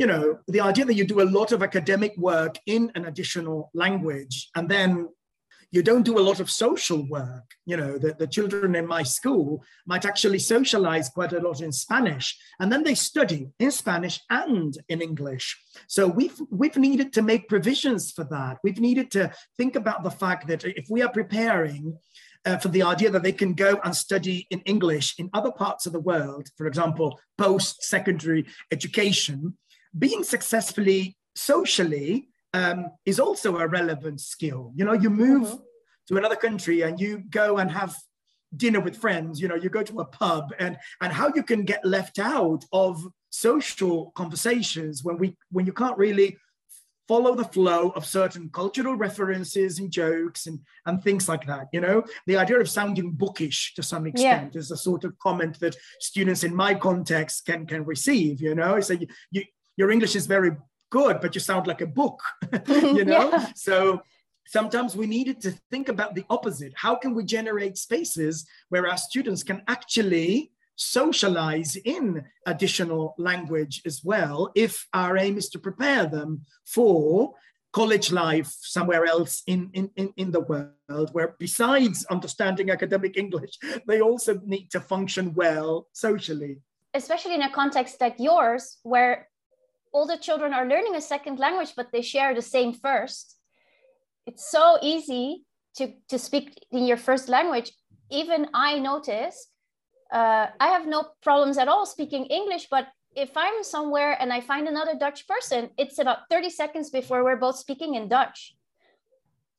you 0.00 0.06
know, 0.06 0.38
the 0.48 0.62
idea 0.62 0.86
that 0.86 0.94
you 0.94 1.04
do 1.04 1.20
a 1.20 1.32
lot 1.38 1.52
of 1.52 1.62
academic 1.62 2.16
work 2.16 2.56
in 2.64 2.90
an 2.94 3.04
additional 3.04 3.70
language 3.74 4.48
and 4.56 4.66
then 4.66 5.06
you 5.72 5.82
don't 5.82 6.06
do 6.06 6.18
a 6.18 6.26
lot 6.28 6.40
of 6.40 6.50
social 6.50 7.06
work. 7.10 7.44
You 7.66 7.76
know, 7.76 7.98
the, 7.98 8.14
the 8.14 8.26
children 8.26 8.74
in 8.74 8.86
my 8.86 9.02
school 9.02 9.62
might 9.86 10.06
actually 10.06 10.38
socialize 10.38 11.10
quite 11.10 11.34
a 11.34 11.40
lot 11.40 11.60
in 11.60 11.70
Spanish, 11.70 12.36
and 12.58 12.72
then 12.72 12.82
they 12.82 12.94
study 12.94 13.50
in 13.60 13.70
Spanish 13.70 14.18
and 14.30 14.76
in 14.88 15.02
English. 15.02 15.46
So 15.86 16.08
we've 16.08 16.40
we've 16.50 16.76
needed 16.76 17.12
to 17.12 17.22
make 17.22 17.48
provisions 17.48 18.10
for 18.10 18.24
that. 18.30 18.56
We've 18.64 18.80
needed 18.80 19.10
to 19.12 19.32
think 19.58 19.76
about 19.76 20.02
the 20.02 20.10
fact 20.10 20.48
that 20.48 20.64
if 20.64 20.86
we 20.90 21.02
are 21.02 21.12
preparing 21.12 21.98
uh, 22.46 22.56
for 22.56 22.68
the 22.68 22.82
idea 22.82 23.10
that 23.10 23.22
they 23.22 23.36
can 23.42 23.52
go 23.52 23.78
and 23.84 23.94
study 23.94 24.48
in 24.50 24.60
English 24.60 25.14
in 25.18 25.30
other 25.34 25.52
parts 25.52 25.86
of 25.86 25.92
the 25.92 26.00
world, 26.00 26.48
for 26.56 26.66
example, 26.66 27.20
post 27.38 27.84
secondary 27.84 28.46
education, 28.72 29.56
being 29.98 30.22
successfully 30.22 31.16
socially 31.34 32.28
um, 32.54 32.90
is 33.04 33.20
also 33.20 33.58
a 33.58 33.66
relevant 33.66 34.20
skill. 34.20 34.72
You 34.74 34.84
know, 34.84 34.92
you 34.92 35.10
move 35.10 35.48
mm-hmm. 35.48 35.56
to 36.08 36.16
another 36.16 36.36
country 36.36 36.82
and 36.82 37.00
you 37.00 37.22
go 37.30 37.58
and 37.58 37.70
have 37.70 37.94
dinner 38.56 38.80
with 38.80 38.96
friends. 38.96 39.40
You 39.40 39.48
know, 39.48 39.54
you 39.54 39.68
go 39.68 39.82
to 39.82 40.00
a 40.00 40.04
pub 40.04 40.52
and 40.58 40.76
and 41.00 41.12
how 41.12 41.32
you 41.34 41.42
can 41.42 41.64
get 41.64 41.84
left 41.84 42.18
out 42.18 42.64
of 42.72 43.04
social 43.30 44.10
conversations 44.16 45.04
when 45.04 45.18
we 45.18 45.36
when 45.50 45.66
you 45.66 45.72
can't 45.72 45.96
really 45.96 46.36
follow 47.10 47.34
the 47.34 47.44
flow 47.44 47.90
of 47.96 48.06
certain 48.06 48.48
cultural 48.50 48.94
references 48.94 49.80
and 49.80 49.90
jokes 49.90 50.46
and, 50.46 50.60
and 50.86 51.02
things 51.02 51.28
like 51.28 51.44
that. 51.44 51.66
You 51.72 51.80
know, 51.80 52.04
the 52.28 52.36
idea 52.36 52.60
of 52.60 52.70
sounding 52.70 53.10
bookish 53.10 53.74
to 53.74 53.82
some 53.82 54.06
extent 54.06 54.54
yeah. 54.54 54.58
is 54.60 54.70
a 54.70 54.76
sort 54.76 55.02
of 55.02 55.18
comment 55.18 55.58
that 55.58 55.74
students 55.98 56.44
in 56.44 56.54
my 56.54 56.72
context 56.72 57.46
can 57.46 57.66
can 57.66 57.84
receive. 57.84 58.40
You 58.40 58.54
know, 58.54 58.78
so 58.80 58.92
you, 58.92 59.08
you 59.32 59.42
your 59.76 59.90
English 59.90 60.16
is 60.16 60.26
very 60.26 60.52
good, 60.90 61.20
but 61.20 61.34
you 61.34 61.40
sound 61.40 61.66
like 61.66 61.80
a 61.80 61.86
book, 61.86 62.20
you 62.68 63.04
know? 63.04 63.30
yeah. 63.30 63.52
So 63.54 64.02
sometimes 64.46 64.96
we 64.96 65.06
needed 65.06 65.40
to 65.42 65.52
think 65.70 65.88
about 65.88 66.14
the 66.14 66.24
opposite. 66.28 66.72
How 66.76 66.94
can 66.96 67.14
we 67.14 67.24
generate 67.24 67.76
spaces 67.78 68.46
where 68.68 68.88
our 68.88 68.96
students 68.96 69.42
can 69.42 69.62
actually 69.68 70.50
socialize 70.80 71.76
in 71.76 72.24
additional 72.46 73.14
language 73.18 73.82
as 73.84 74.02
well 74.02 74.50
if 74.54 74.88
our 74.94 75.18
aim 75.18 75.36
is 75.36 75.50
to 75.50 75.58
prepare 75.58 76.06
them 76.06 76.40
for 76.64 77.34
college 77.72 78.10
life 78.10 78.52
somewhere 78.62 79.04
else 79.04 79.42
in, 79.46 79.70
in, 79.74 79.90
in, 79.96 80.12
in 80.16 80.30
the 80.30 80.40
world 80.40 81.10
where 81.12 81.36
besides 81.38 82.04
understanding 82.06 82.70
academic 82.70 83.18
english 83.18 83.58
they 83.86 84.00
also 84.00 84.40
need 84.44 84.70
to 84.70 84.80
function 84.80 85.34
well 85.34 85.86
socially 85.92 86.56
especially 86.94 87.34
in 87.34 87.42
a 87.42 87.50
context 87.50 88.00
like 88.00 88.16
yours 88.18 88.78
where 88.82 89.28
all 89.92 90.06
the 90.06 90.16
children 90.16 90.52
are 90.52 90.66
learning 90.66 90.94
a 90.94 91.00
second 91.00 91.38
language, 91.38 91.72
but 91.76 91.92
they 91.92 92.02
share 92.02 92.34
the 92.34 92.42
same 92.42 92.72
first. 92.72 93.36
It's 94.26 94.50
so 94.50 94.78
easy 94.82 95.44
to, 95.76 95.92
to 96.08 96.18
speak 96.18 96.66
in 96.70 96.86
your 96.86 96.96
first 96.96 97.28
language. 97.28 97.72
Even 98.10 98.48
I 98.54 98.78
notice 98.78 99.48
uh, 100.12 100.46
I 100.58 100.68
have 100.68 100.86
no 100.86 101.08
problems 101.22 101.58
at 101.58 101.68
all 101.68 101.86
speaking 101.86 102.26
English, 102.26 102.66
but 102.70 102.88
if 103.14 103.36
I'm 103.36 103.62
somewhere 103.62 104.16
and 104.20 104.32
I 104.32 104.40
find 104.40 104.68
another 104.68 104.94
Dutch 104.98 105.26
person, 105.26 105.70
it's 105.78 105.98
about 105.98 106.28
30 106.30 106.50
seconds 106.50 106.90
before 106.90 107.24
we're 107.24 107.36
both 107.36 107.56
speaking 107.56 107.94
in 107.94 108.08
Dutch. 108.08 108.54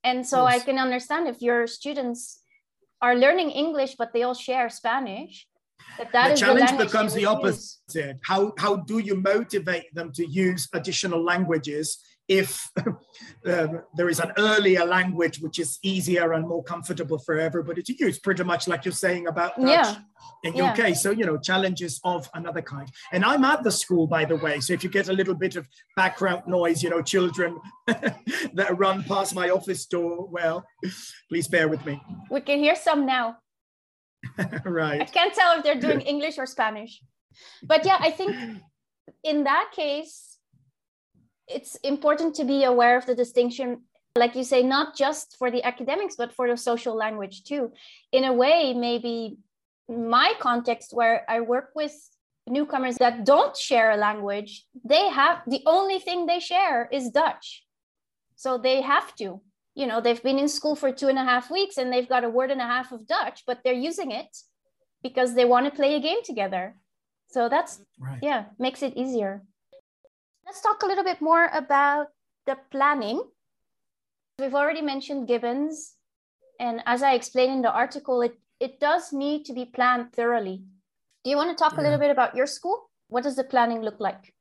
And 0.04 0.26
so 0.26 0.48
yes. 0.48 0.62
I 0.62 0.66
can 0.66 0.78
understand 0.80 1.28
if 1.28 1.42
your 1.42 1.68
students 1.68 2.42
are 3.02 3.16
learning 3.16 3.52
English, 3.52 3.96
but 3.98 4.14
they 4.14 4.24
all 4.24 4.34
share 4.34 4.70
Spanish, 4.70 5.48
the 5.98 6.36
challenge 6.36 6.72
the 6.72 6.86
becomes 6.86 7.14
the 7.14 7.26
opposite. 7.26 7.80
Use. 7.94 8.16
How, 8.24 8.54
how 8.58 8.78
do 8.78 9.00
you 9.00 9.16
motivate 9.16 9.94
them 9.94 10.12
to 10.14 10.26
use 10.26 10.68
additional 10.74 11.24
languages 11.24 11.98
if 12.32 12.70
um, 13.46 13.82
there 13.96 14.08
is 14.08 14.20
an 14.22 14.32
earlier 14.38 14.86
language 14.86 15.42
which 15.42 15.60
is 15.60 15.80
easier 15.84 16.32
and 16.32 16.48
more 16.48 16.64
comfortable 16.64 17.20
for 17.20 17.38
everybody 17.38 17.84
to 17.84 17.94
use, 18.00 18.20
pretty 18.20 18.44
much 18.44 18.70
like 18.70 18.86
you're 18.86 18.94
saying 18.94 19.28
about 19.28 19.60
Dutch 19.60 19.68
yeah. 19.68 19.96
in 20.46 20.56
your 20.56 20.68
yeah. 20.68 20.76
case. 20.76 21.02
So, 21.02 21.12
you 21.12 21.26
know, 21.26 21.38
challenges 21.38 22.00
of 22.06 22.30
another 22.34 22.62
kind. 22.62 22.90
And 23.12 23.26
I'm 23.26 23.44
at 23.44 23.64
the 23.64 23.72
school, 23.72 24.08
by 24.08 24.24
the 24.24 24.38
way. 24.38 24.62
So 24.62 24.72
if 24.72 24.82
you 24.82 24.90
get 24.90 25.10
a 25.10 25.14
little 25.14 25.36
bit 25.36 25.58
of 25.58 25.68
background 25.98 26.44
noise, 26.48 26.82
you 26.82 26.90
know, 26.90 27.02
children 27.02 27.60
that 27.88 28.78
run 28.78 29.04
past 29.04 29.36
my 29.36 29.50
office 29.50 29.86
door, 29.86 30.30
well, 30.32 30.66
please 31.28 31.50
bear 31.50 31.68
with 31.68 31.86
me. 31.86 32.02
We 32.30 32.40
can 32.40 32.60
hear 32.60 32.78
some 32.78 33.06
now. 33.06 33.38
right. 34.66 35.02
I 35.02 35.06
can't 35.06 35.34
tell 35.34 35.58
if 35.58 35.64
they're 35.64 35.80
doing 35.80 36.02
English 36.14 36.38
or 36.38 36.46
Spanish. 36.46 37.02
But 37.64 37.86
yeah, 37.86 37.98
I 38.00 38.12
think 38.12 38.36
in 39.24 39.44
that 39.46 39.72
case, 39.74 40.38
it's 41.48 41.76
important 41.78 42.36
to 42.36 42.46
be 42.46 42.64
aware 42.64 42.98
of 42.98 43.06
the 43.06 43.16
distinction, 43.16 43.82
like 44.16 44.36
you 44.36 44.44
say, 44.44 44.64
not 44.64 44.96
just 44.96 45.38
for 45.38 45.52
the 45.52 45.64
academics, 45.64 46.16
but 46.16 46.34
for 46.34 46.48
the 46.48 46.58
social 46.58 46.96
language 46.96 47.44
too. 47.44 47.72
In 48.12 48.24
a 48.24 48.34
way, 48.34 48.74
maybe 48.74 49.38
my 49.90 50.34
context 50.40 50.94
where 50.94 51.26
I 51.30 51.42
work 51.42 51.72
with 51.76 51.94
newcomers 52.48 52.98
that 52.98 53.26
don't 53.26 53.56
share 53.56 53.92
a 53.92 53.98
language, 53.98 54.66
they 54.84 55.10
have 55.10 55.42
the 55.48 55.62
only 55.66 56.00
thing 56.00 56.26
they 56.26 56.40
share 56.40 56.88
is 56.92 57.10
Dutch. 57.10 57.66
So 58.36 58.58
they 58.58 58.82
have 58.82 59.16
to 59.18 59.42
you 59.76 59.86
know 59.88 60.02
they've 60.02 60.24
been 60.24 60.40
in 60.40 60.48
school 60.48 60.76
for 60.76 60.92
two 60.92 61.08
and 61.08 61.18
a 61.18 61.24
half 61.24 61.50
weeks 61.50 61.78
and 61.78 61.92
they've 61.92 62.10
got 62.10 62.24
a 62.24 62.30
word 62.30 62.52
and 62.52 62.62
a 62.62 62.66
half 62.66 62.92
of 62.92 63.08
dutch 63.08 63.44
but 63.48 63.60
they're 63.64 63.74
using 63.74 64.12
it 64.12 64.38
because 65.02 65.34
they 65.34 65.46
want 65.46 65.66
to 65.66 65.72
play 65.72 65.96
a 65.96 66.00
game 66.00 66.24
together. 66.24 66.76
So 67.28 67.48
that's 67.50 67.82
right. 68.00 68.20
yeah 68.22 68.46
makes 68.60 68.84
it 68.84 68.98
easier. 68.98 69.44
Let's 70.46 70.62
talk 70.62 70.84
a 70.84 70.88
little 70.88 71.04
bit 71.04 71.22
more 71.22 71.50
about 71.54 72.08
the 72.46 72.58
planning. 72.72 73.24
We've 74.40 74.56
already 74.56 74.82
mentioned 74.82 75.28
gibbons 75.28 75.96
and 76.60 76.82
as 76.86 77.02
i 77.02 77.14
explained 77.14 77.54
in 77.54 77.62
the 77.62 77.72
article 77.72 78.22
it, 78.22 78.38
it 78.60 78.80
does 78.80 79.14
need 79.14 79.46
to 79.46 79.54
be 79.54 79.66
planned 79.66 80.14
thoroughly. 80.14 80.64
Do 81.24 81.30
you 81.30 81.38
want 81.38 81.56
to 81.56 81.62
talk 81.64 81.74
yeah. 81.74 81.82
a 81.82 81.84
little 81.84 82.00
bit 82.00 82.12
about 82.12 82.36
your 82.36 82.48
school? 82.48 82.90
What 83.08 83.24
does 83.24 83.36
the 83.36 83.44
planning 83.44 83.82
look 83.82 84.00
like 84.00 84.34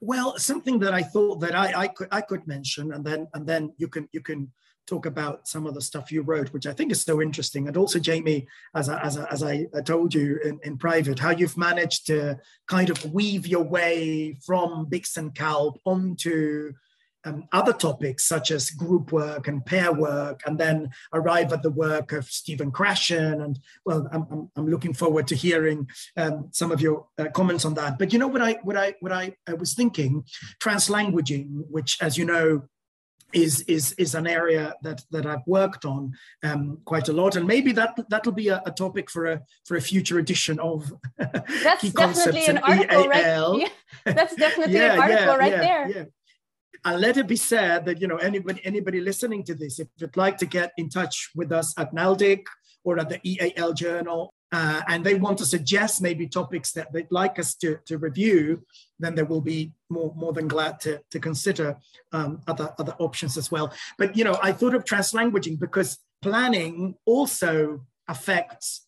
well, 0.00 0.38
something 0.38 0.78
that 0.80 0.94
I 0.94 1.02
thought 1.02 1.40
that 1.40 1.54
I, 1.54 1.72
I 1.82 1.88
could 1.88 2.08
I 2.10 2.20
could 2.20 2.46
mention, 2.46 2.92
and 2.92 3.04
then 3.04 3.28
and 3.34 3.46
then 3.46 3.72
you 3.78 3.88
can 3.88 4.08
you 4.12 4.20
can 4.20 4.50
talk 4.88 5.06
about 5.06 5.46
some 5.46 5.66
of 5.66 5.74
the 5.74 5.82
stuff 5.82 6.10
you 6.10 6.22
wrote, 6.22 6.48
which 6.52 6.66
I 6.66 6.72
think 6.72 6.90
is 6.90 7.02
so 7.02 7.20
interesting. 7.20 7.68
And 7.68 7.76
also, 7.76 7.98
Jamie, 7.98 8.48
as 8.74 8.88
I, 8.88 9.00
as 9.02 9.18
I, 9.18 9.24
as 9.26 9.42
I 9.42 9.66
told 9.84 10.14
you 10.14 10.38
in, 10.42 10.58
in 10.62 10.78
private, 10.78 11.18
how 11.18 11.30
you've 11.30 11.58
managed 11.58 12.06
to 12.06 12.38
kind 12.66 12.88
of 12.88 13.12
weave 13.12 13.46
your 13.46 13.64
way 13.64 14.38
from 14.46 14.86
BICS 14.86 15.18
and 15.18 15.34
CALP 15.34 15.78
onto 15.84 16.72
um, 17.24 17.48
other 17.52 17.72
topics 17.72 18.26
such 18.26 18.50
as 18.50 18.70
group 18.70 19.12
work 19.12 19.48
and 19.48 19.64
pair 19.64 19.92
work, 19.92 20.40
and 20.46 20.58
then 20.58 20.90
arrive 21.12 21.52
at 21.52 21.62
the 21.62 21.70
work 21.70 22.12
of 22.12 22.26
Stephen 22.26 22.70
Krashen. 22.70 23.44
And 23.44 23.58
well, 23.84 24.08
I'm, 24.12 24.26
I'm, 24.30 24.50
I'm 24.56 24.68
looking 24.68 24.94
forward 24.94 25.26
to 25.28 25.34
hearing 25.34 25.88
um, 26.16 26.48
some 26.52 26.70
of 26.70 26.80
your 26.80 27.06
uh, 27.18 27.28
comments 27.34 27.64
on 27.64 27.74
that. 27.74 27.98
But 27.98 28.12
you 28.12 28.18
know 28.18 28.28
what 28.28 28.42
I 28.42 28.58
what 28.62 28.76
I 28.76 28.94
what 29.00 29.12
I, 29.12 29.34
I 29.46 29.54
was 29.54 29.74
thinking, 29.74 30.24
translanguaging, 30.60 31.64
which 31.68 31.98
as 32.00 32.16
you 32.16 32.24
know 32.24 32.62
is 33.32 33.60
is 33.62 33.92
is 33.92 34.14
an 34.14 34.26
area 34.26 34.74
that 34.82 35.02
that 35.10 35.26
I've 35.26 35.46
worked 35.46 35.84
on 35.84 36.12
um, 36.42 36.78
quite 36.84 37.08
a 37.08 37.12
lot, 37.12 37.36
and 37.36 37.46
maybe 37.46 37.72
that 37.72 37.98
that'll 38.08 38.32
be 38.32 38.48
a, 38.48 38.62
a, 38.64 38.70
topic 38.70 39.10
for 39.10 39.26
a 39.26 39.42
for 39.66 39.76
a 39.76 39.80
future 39.80 40.18
edition 40.18 40.58
of 40.60 40.90
that's 41.18 41.92
definitely 41.92 42.46
an 42.46 42.58
article, 42.58 43.02
EAL. 43.02 43.08
right? 43.58 43.70
Yeah, 44.06 44.12
that's 44.12 44.34
definitely 44.34 44.74
yeah, 44.76 44.94
an 44.94 45.00
article 45.00 45.24
yeah, 45.26 45.36
right 45.36 45.52
there. 45.52 46.08
And 46.84 47.00
let 47.00 47.16
it 47.16 47.26
be 47.26 47.36
said 47.36 47.84
that, 47.86 48.00
you 48.00 48.06
know, 48.06 48.16
anybody, 48.16 48.60
anybody 48.64 49.00
listening 49.00 49.44
to 49.44 49.54
this, 49.54 49.78
if 49.78 49.88
you'd 49.98 50.16
like 50.16 50.38
to 50.38 50.46
get 50.46 50.72
in 50.76 50.88
touch 50.88 51.30
with 51.34 51.52
us 51.52 51.74
at 51.78 51.94
NALDIC 51.94 52.44
or 52.84 52.98
at 52.98 53.08
the 53.08 53.20
EAL 53.24 53.74
Journal 53.74 54.32
uh, 54.50 54.80
and 54.88 55.04
they 55.04 55.14
want 55.14 55.36
to 55.38 55.44
suggest 55.44 56.00
maybe 56.00 56.26
topics 56.26 56.72
that 56.72 56.92
they'd 56.92 57.10
like 57.10 57.38
us 57.38 57.54
to, 57.54 57.78
to 57.84 57.98
review, 57.98 58.62
then 58.98 59.14
they 59.14 59.22
will 59.22 59.42
be 59.42 59.72
more, 59.90 60.12
more 60.16 60.32
than 60.32 60.48
glad 60.48 60.80
to, 60.80 61.00
to 61.10 61.20
consider 61.20 61.76
um, 62.12 62.40
other, 62.46 62.72
other 62.78 62.94
options 62.98 63.36
as 63.36 63.50
well. 63.50 63.72
But, 63.98 64.16
you 64.16 64.24
know, 64.24 64.38
I 64.42 64.52
thought 64.52 64.74
of 64.74 64.84
translanguaging 64.84 65.58
because 65.58 65.98
planning 66.22 66.94
also 67.04 67.84
affects 68.08 68.86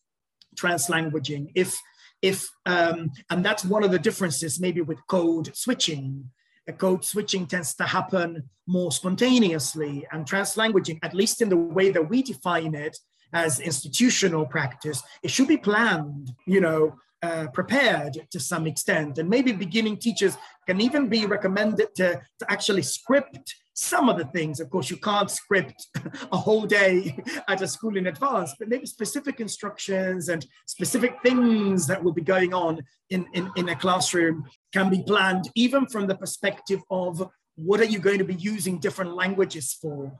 translanguaging. 0.57 1.53
If, 1.55 1.79
if 2.23 2.49
um, 2.65 3.11
and 3.29 3.45
that's 3.45 3.65
one 3.65 3.85
of 3.85 3.91
the 3.91 3.99
differences 3.99 4.61
maybe 4.61 4.81
with 4.81 5.07
code 5.07 5.55
switching. 5.55 6.31
A 6.69 6.73
code 6.73 7.05
switching 7.05 7.47
tends 7.47 7.75
to 7.75 7.85
happen 7.85 8.49
more 8.67 8.93
spontaneously 8.93 10.07
and 10.13 10.27
translanguaging, 10.27 10.99
at 11.03 11.15
least 11.15 11.43
in 11.43 11.49
the 11.49 11.57
way 11.57 11.91
that 11.91 12.09
we 12.09 12.23
define 12.23 12.75
it, 12.75 12.97
as 13.33 13.61
institutional 13.61 14.47
practice, 14.47 15.03
it 15.23 15.31
should 15.31 15.49
be 15.49 15.57
planned, 15.57 16.33
you 16.47 16.61
know, 16.61 16.97
uh, 17.23 17.47
prepared 17.53 18.17
to 18.31 18.41
some 18.41 18.67
extent. 18.67 19.19
And 19.19 19.29
maybe 19.29 19.53
beginning 19.53 19.99
teachers 19.99 20.37
can 20.67 20.81
even 20.81 21.09
be 21.09 21.27
recommended 21.27 21.95
to, 21.97 22.21
to 22.39 22.51
actually 22.51 22.83
script 22.83 23.55
some 23.81 24.09
of 24.09 24.19
the 24.19 24.27
things. 24.27 24.61
Of 24.61 24.69
course, 24.71 24.91
you 24.91 24.99
can't 24.99 25.31
script 25.31 25.89
a 26.33 26.37
whole 26.37 26.67
day 26.67 27.17
at 27.49 27.63
a 27.63 27.67
school 27.67 27.97
in 27.97 28.07
advance, 28.07 28.55
but 28.59 28.69
maybe 28.69 28.87
specific 28.87 29.41
instructions 29.41 30.29
and 30.29 30.47
specific 30.67 31.17
things 31.23 31.87
that 31.87 32.03
will 32.03 32.13
be 32.13 32.23
going 32.23 32.53
on 32.53 32.81
in, 33.09 33.27
in, 33.33 33.51
in 33.57 33.69
a 33.71 33.77
classroom 33.77 34.45
can 34.73 34.91
be 34.91 35.03
planned, 35.03 35.49
even 35.55 35.87
from 35.87 36.07
the 36.07 36.15
perspective 36.15 36.81
of 36.91 37.27
what 37.57 37.81
are 37.81 37.85
you 37.85 37.99
going 37.99 38.19
to 38.19 38.25
be 38.25 38.35
using 38.35 38.79
different 38.79 39.15
languages 39.15 39.73
for? 39.81 40.13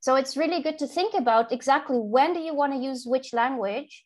So 0.00 0.14
it's 0.14 0.36
really 0.36 0.62
good 0.62 0.78
to 0.78 0.86
think 0.86 1.14
about 1.14 1.50
exactly 1.50 1.98
when 1.98 2.32
do 2.34 2.40
you 2.40 2.54
want 2.54 2.72
to 2.72 2.78
use 2.78 3.04
which 3.04 3.32
language. 3.32 4.04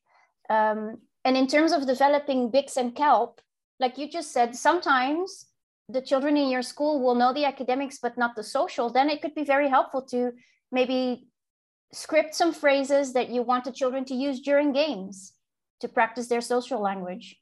Um, 0.48 0.98
and 1.24 1.36
in 1.36 1.46
terms 1.46 1.72
of 1.72 1.86
developing 1.86 2.50
BICS 2.50 2.76
and 2.78 2.96
CALP, 2.96 3.40
like 3.78 3.98
you 3.98 4.08
just 4.08 4.32
said, 4.32 4.56
sometimes 4.56 5.46
the 5.88 6.02
children 6.02 6.36
in 6.36 6.48
your 6.48 6.62
school 6.62 7.02
will 7.02 7.14
know 7.14 7.32
the 7.32 7.44
academics 7.44 7.98
but 8.00 8.16
not 8.16 8.34
the 8.36 8.42
social. 8.42 8.90
Then 8.90 9.10
it 9.10 9.20
could 9.22 9.34
be 9.34 9.44
very 9.44 9.68
helpful 9.68 10.02
to 10.10 10.32
maybe 10.70 11.28
script 11.92 12.34
some 12.34 12.52
phrases 12.52 13.12
that 13.12 13.28
you 13.28 13.42
want 13.42 13.64
the 13.64 13.72
children 13.72 14.04
to 14.06 14.14
use 14.14 14.40
during 14.40 14.72
games 14.72 15.32
to 15.80 15.88
practice 15.88 16.28
their 16.28 16.40
social 16.40 16.80
language. 16.80 17.36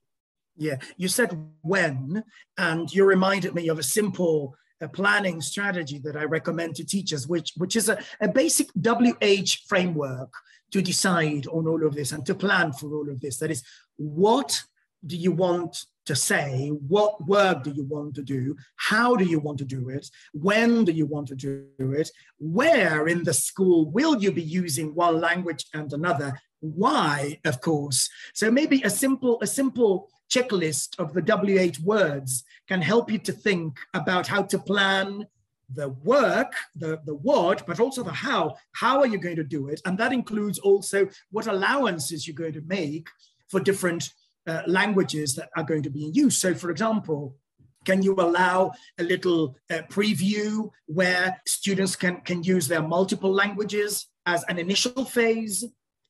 Yeah, 0.57 0.77
you 0.97 1.09
said 1.09 1.39
when, 1.63 2.25
and 2.59 2.93
you 2.93 3.05
reminded 3.05 3.55
me 3.55 3.69
of 3.69 3.79
a 3.79 3.83
simple 3.83 4.55
a 4.81 4.89
planning 4.89 5.41
strategy 5.43 5.99
that 5.99 6.17
I 6.17 6.25
recommend 6.25 6.75
to 6.77 6.85
teachers, 6.85 7.29
which, 7.29 7.53
which 7.57 7.77
is 7.77 7.89
a, 7.89 7.99
a 8.21 8.29
basic 8.29 8.69
WH 8.73 9.69
framework 9.69 10.33
to 10.73 10.81
decide 10.81 11.47
on 11.49 11.67
all 11.67 11.87
of 11.87 11.95
this 11.95 12.13
and 12.13 12.25
to 12.27 12.35
plan 12.35 12.73
for 12.73 12.95
all 12.95 13.11
of 13.11 13.21
this. 13.21 13.39
That 13.39 13.51
is, 13.51 13.63
what 13.97 14.63
do 15.07 15.17
you 15.17 15.33
want 15.33 15.85
to 16.07 16.15
say? 16.15 16.69
What 16.69 17.27
work 17.27 17.63
do 17.63 17.71
you 17.71 17.85
want 17.85 18.15
to 18.17 18.23
do? 18.23 18.57
How 18.77 19.17
do 19.17 19.25
you 19.25 19.39
want 19.39 19.59
to 19.59 19.65
do 19.65 19.89
it? 19.89 20.11
When 20.33 20.85
do 20.85 20.93
you 20.93 21.07
want 21.07 21.29
to 21.29 21.35
do 21.35 21.67
it? 21.79 22.11
Where 22.39 23.07
in 23.07 23.25
the 23.25 23.35
school 23.35 23.91
will 23.91 24.21
you 24.21 24.33
be 24.33 24.43
using 24.43 24.95
one 24.95 25.21
language 25.21 25.67
and 25.75 25.93
another? 25.93 26.39
Why, 26.61 27.39
of 27.45 27.61
course. 27.61 28.09
So 28.35 28.51
maybe 28.51 28.83
a 28.83 28.91
simple, 28.91 29.39
a 29.41 29.47
simple 29.47 30.09
checklist 30.31 30.99
of 30.99 31.13
the 31.13 31.23
WH 31.23 31.79
words 31.85 32.45
can 32.69 32.83
help 32.83 33.11
you 33.11 33.19
to 33.19 33.33
think 33.33 33.79
about 33.95 34.27
how 34.27 34.43
to 34.43 34.59
plan 34.59 35.27
the 35.73 35.89
work, 35.89 36.53
the, 36.75 37.01
the 37.05 37.15
what, 37.15 37.67
but 37.67 37.81
also 37.81 38.03
the 38.03 38.13
how. 38.13 38.57
How 38.73 39.01
are 39.01 39.07
you 39.07 39.19
going 39.19 39.37
to 39.37 39.45
do 39.45 39.69
it? 39.69 39.81
And 39.85 39.97
that 39.99 40.13
includes 40.13 40.59
also 40.59 41.09
what 41.31 41.47
allowances 41.47 42.27
you're 42.27 42.35
going 42.35 42.55
to 42.55 42.63
make 42.63 43.09
for 43.49 43.61
different 43.61 44.13
uh, 44.47 44.63
languages 44.67 45.35
that 45.35 45.51
are 45.57 45.65
going 45.65 45.83
to 45.83 45.91
be 45.91 46.07
in 46.07 46.15
use. 46.15 46.37
So, 46.37 46.55
for 46.55 46.71
example, 46.71 47.37
can 47.85 48.03
you 48.03 48.15
allow 48.15 48.73
a 48.99 49.03
little 49.03 49.57
uh, 49.71 49.83
preview 49.91 50.71
where 50.87 51.41
students 51.47 51.97
can, 51.97 52.21
can 52.23 52.43
use 52.43 52.69
their 52.69 52.83
multiple 52.83 53.33
languages 53.33 54.07
as 54.27 54.45
an 54.45 54.59
initial 54.59 55.05
phase? 55.05 55.65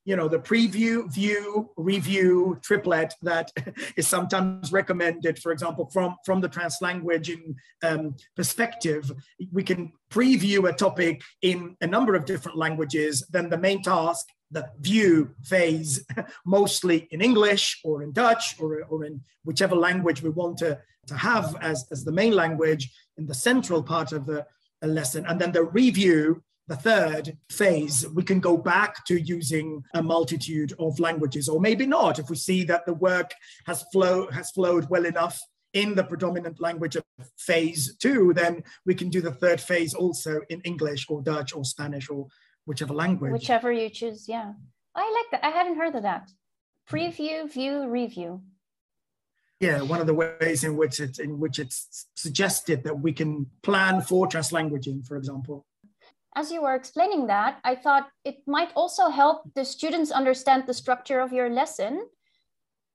you 0.04 0.16
know, 0.16 0.28
the 0.28 0.38
preview, 0.38 1.12
view, 1.12 1.70
review 1.76 2.58
triplet 2.62 3.14
that 3.22 3.52
is 3.96 4.06
sometimes 4.06 4.72
recommended, 4.72 5.38
for 5.38 5.52
example, 5.52 5.88
from, 5.92 6.16
from 6.24 6.40
the 6.40 6.48
translanguaging 6.48 7.54
um, 7.82 8.16
perspective, 8.34 9.12
we 9.52 9.62
can 9.62 9.92
preview 10.10 10.68
a 10.68 10.72
topic 10.72 11.22
in 11.42 11.76
a 11.80 11.86
number 11.86 12.14
of 12.14 12.24
different 12.24 12.56
languages, 12.56 13.26
then 13.30 13.50
the 13.50 13.58
main 13.58 13.82
task, 13.82 14.26
the 14.50 14.68
view 14.80 15.30
phase, 15.44 16.04
mostly 16.44 17.08
in 17.10 17.20
English 17.20 17.80
or 17.84 18.02
in 18.02 18.12
Dutch 18.12 18.56
or, 18.60 18.82
or 18.84 19.04
in 19.04 19.20
whichever 19.44 19.76
language 19.76 20.22
we 20.22 20.30
want 20.30 20.58
to, 20.58 20.78
to 21.06 21.16
have 21.16 21.56
as, 21.60 21.86
as 21.90 22.04
the 22.04 22.12
main 22.12 22.32
language 22.32 22.92
in 23.16 23.26
the 23.26 23.34
central 23.34 23.82
part 23.82 24.12
of 24.12 24.26
the 24.26 24.46
lesson. 24.82 25.24
And 25.26 25.40
then 25.40 25.52
the 25.52 25.64
review 25.64 26.42
the 26.70 26.76
third 26.76 27.36
phase, 27.50 28.06
we 28.14 28.22
can 28.22 28.38
go 28.38 28.56
back 28.56 29.04
to 29.06 29.20
using 29.20 29.82
a 29.94 30.02
multitude 30.02 30.72
of 30.78 31.00
languages, 31.00 31.48
or 31.48 31.60
maybe 31.60 31.84
not. 31.84 32.20
If 32.20 32.30
we 32.30 32.36
see 32.36 32.62
that 32.64 32.86
the 32.86 32.94
work 32.94 33.32
has 33.66 33.82
flow 33.92 34.30
has 34.30 34.52
flowed 34.52 34.88
well 34.88 35.04
enough 35.04 35.40
in 35.72 35.96
the 35.96 36.04
predominant 36.04 36.60
language 36.60 36.94
of 36.94 37.02
phase 37.36 37.96
two, 37.96 38.32
then 38.34 38.62
we 38.86 38.94
can 38.94 39.08
do 39.08 39.20
the 39.20 39.32
third 39.32 39.60
phase 39.60 39.94
also 39.94 40.42
in 40.48 40.60
English 40.60 41.06
or 41.08 41.20
Dutch 41.22 41.52
or 41.52 41.64
Spanish 41.64 42.08
or 42.08 42.28
whichever 42.70 42.94
language. 42.94 43.32
Whichever 43.32 43.70
you 43.72 43.88
choose, 43.90 44.20
yeah. 44.28 44.52
I 44.94 45.04
like 45.16 45.28
that. 45.32 45.42
I 45.48 45.50
hadn't 45.50 45.76
heard 45.76 45.94
of 45.94 46.04
that. 46.04 46.30
Preview, 46.88 47.52
view, 47.52 47.88
review. 47.88 48.42
Yeah, 49.60 49.82
one 49.82 50.00
of 50.00 50.06
the 50.06 50.14
ways 50.14 50.64
in 50.64 50.76
which 50.80 51.00
it's 51.04 51.18
in 51.18 51.38
which 51.42 51.58
it's 51.58 52.06
suggested 52.14 52.78
that 52.84 52.98
we 53.06 53.12
can 53.12 53.46
plan 53.62 54.00
for 54.00 54.26
translanguaging, 54.26 55.06
for 55.06 55.16
example 55.16 55.66
as 56.36 56.50
you 56.50 56.62
were 56.62 56.74
explaining 56.74 57.26
that, 57.26 57.58
I 57.64 57.74
thought 57.74 58.08
it 58.24 58.38
might 58.46 58.70
also 58.76 59.08
help 59.08 59.42
the 59.54 59.64
students 59.64 60.10
understand 60.10 60.64
the 60.66 60.74
structure 60.74 61.20
of 61.20 61.32
your 61.32 61.50
lesson. 61.50 62.06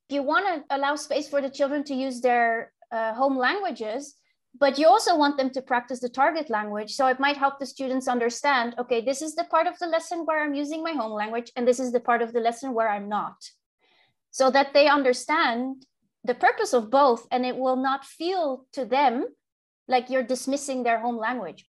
If 0.08 0.16
you 0.16 0.24
want 0.24 0.46
to 0.48 0.76
allow 0.76 0.96
space 0.96 1.28
for 1.28 1.42
the 1.42 1.50
children 1.50 1.84
to 1.86 1.94
use 1.94 2.22
their 2.22 2.72
uh, 2.92 3.14
home 3.14 3.38
languages, 3.38 4.16
but 4.60 4.78
you 4.80 4.88
also 4.88 5.18
want 5.18 5.38
them 5.38 5.50
to 5.52 5.62
practice 5.62 6.00
the 6.00 6.10
target 6.10 6.50
language. 6.50 6.94
So 6.94 7.08
it 7.08 7.20
might 7.20 7.38
help 7.38 7.60
the 7.60 7.66
students 7.66 8.08
understand 8.08 8.76
okay, 8.80 9.02
this 9.02 9.22
is 9.22 9.36
the 9.36 9.46
part 9.46 9.68
of 9.68 9.78
the 9.80 9.88
lesson 9.88 10.26
where 10.26 10.44
I'm 10.44 10.54
using 10.54 10.84
my 10.84 10.94
home 10.94 11.14
language, 11.14 11.52
and 11.56 11.68
this 11.68 11.80
is 11.80 11.92
the 11.92 12.00
part 12.00 12.22
of 12.22 12.34
the 12.34 12.40
lesson 12.40 12.74
where 12.74 12.90
I'm 12.90 13.10
not. 13.10 13.36
So 14.32 14.52
that 14.52 14.74
they 14.74 14.88
understand 14.88 15.86
the 16.24 16.36
purpose 16.36 16.74
of 16.74 16.90
both, 16.90 17.28
and 17.32 17.46
it 17.46 17.56
will 17.58 17.76
not 17.76 18.04
feel 18.04 18.66
to 18.74 18.86
them 18.86 19.28
like 19.88 20.10
you're 20.10 20.24
dismissing 20.24 20.84
their 20.84 21.00
home 21.00 21.18
language 21.18 21.66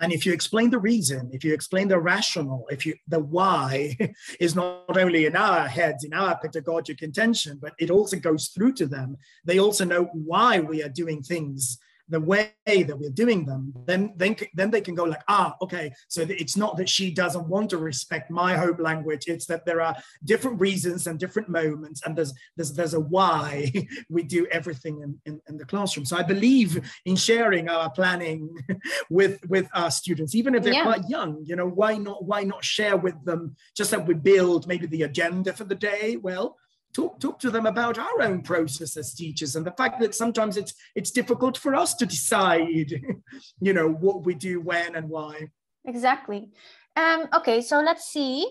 and 0.00 0.12
if 0.12 0.26
you 0.26 0.32
explain 0.32 0.70
the 0.70 0.78
reason, 0.78 1.30
if 1.32 1.44
you 1.44 1.54
explain 1.54 1.88
the 1.88 1.98
rational, 1.98 2.66
if 2.70 2.84
you 2.84 2.94
the 3.06 3.20
why 3.20 3.96
is 4.40 4.56
not 4.56 4.98
only 4.98 5.26
in 5.26 5.36
our 5.36 5.68
heads, 5.68 6.04
in 6.04 6.12
our 6.12 6.36
pedagogic 6.36 7.02
intention, 7.02 7.58
but 7.60 7.74
it 7.78 7.90
also 7.90 8.16
goes 8.18 8.48
through 8.48 8.72
to 8.74 8.86
them. 8.86 9.16
They 9.44 9.58
also 9.58 9.84
know 9.84 10.04
why 10.12 10.60
we 10.60 10.82
are 10.82 10.88
doing 10.88 11.22
things 11.22 11.78
the 12.08 12.20
way 12.20 12.52
that 12.66 12.98
we're 12.98 13.10
doing 13.10 13.44
them, 13.44 13.72
then 13.86 14.12
then 14.16 14.36
then 14.54 14.70
they 14.70 14.80
can 14.80 14.94
go 14.94 15.04
like, 15.04 15.22
ah, 15.28 15.56
okay. 15.62 15.92
So 16.08 16.22
it's 16.28 16.56
not 16.56 16.76
that 16.76 16.88
she 16.88 17.10
doesn't 17.10 17.48
want 17.48 17.70
to 17.70 17.78
respect 17.78 18.30
my 18.30 18.56
hope 18.56 18.78
language. 18.78 19.24
It's 19.26 19.46
that 19.46 19.64
there 19.64 19.80
are 19.80 19.96
different 20.24 20.60
reasons 20.60 21.06
and 21.06 21.18
different 21.18 21.48
moments, 21.48 22.02
and 22.04 22.16
there's 22.16 22.34
there's 22.56 22.72
there's 22.72 22.94
a 22.94 23.00
why 23.00 23.72
we 24.10 24.22
do 24.22 24.46
everything 24.50 25.00
in, 25.00 25.18
in, 25.24 25.40
in 25.48 25.56
the 25.56 25.64
classroom. 25.64 26.04
So 26.04 26.16
I 26.16 26.22
believe 26.22 26.80
in 27.06 27.16
sharing 27.16 27.68
our 27.68 27.90
planning 27.90 28.54
with 29.10 29.40
with 29.48 29.68
our 29.74 29.90
students, 29.90 30.34
even 30.34 30.54
if 30.54 30.62
they're 30.62 30.74
yeah. 30.74 30.82
quite 30.84 31.08
young. 31.08 31.42
You 31.44 31.56
know, 31.56 31.68
why 31.68 31.96
not 31.96 32.24
why 32.24 32.42
not 32.42 32.64
share 32.64 32.96
with 32.96 33.22
them 33.24 33.56
just 33.74 33.90
that 33.92 34.06
we 34.06 34.14
build 34.14 34.66
maybe 34.66 34.86
the 34.86 35.02
agenda 35.02 35.52
for 35.52 35.64
the 35.64 35.74
day? 35.74 36.16
Well, 36.16 36.58
talk 36.94 37.20
talk 37.20 37.38
to 37.40 37.50
them 37.50 37.66
about 37.66 37.98
our 37.98 38.22
own 38.22 38.40
process 38.40 38.96
as 38.96 39.12
teachers 39.12 39.56
and 39.56 39.66
the 39.66 39.72
fact 39.72 40.00
that 40.00 40.14
sometimes 40.14 40.56
it's 40.56 40.74
it's 40.94 41.10
difficult 41.10 41.58
for 41.58 41.74
us 41.74 41.94
to 41.94 42.06
decide 42.06 42.68
you 43.60 43.72
know 43.72 43.90
what 43.90 44.24
we 44.24 44.34
do 44.34 44.60
when 44.60 44.94
and 44.94 45.08
why. 45.10 45.48
Exactly. 45.84 46.48
Um 46.96 47.28
okay 47.34 47.60
so 47.60 47.80
let's 47.80 48.06
see. 48.06 48.48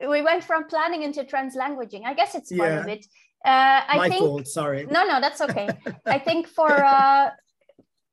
We 0.00 0.22
went 0.22 0.44
from 0.44 0.66
planning 0.66 1.02
into 1.02 1.24
translanguaging 1.24 2.04
i 2.04 2.14
guess 2.14 2.34
it's 2.34 2.52
part 2.52 2.70
yeah. 2.70 2.80
of 2.80 2.88
it 2.88 3.06
uh 3.44 3.80
i 3.88 3.96
My 3.96 4.08
think 4.08 4.20
fault, 4.20 4.46
sorry. 4.46 4.86
No 4.86 5.04
no 5.04 5.20
that's 5.20 5.40
okay. 5.40 5.68
I 6.06 6.18
think 6.18 6.46
for 6.46 6.70
uh 6.70 7.30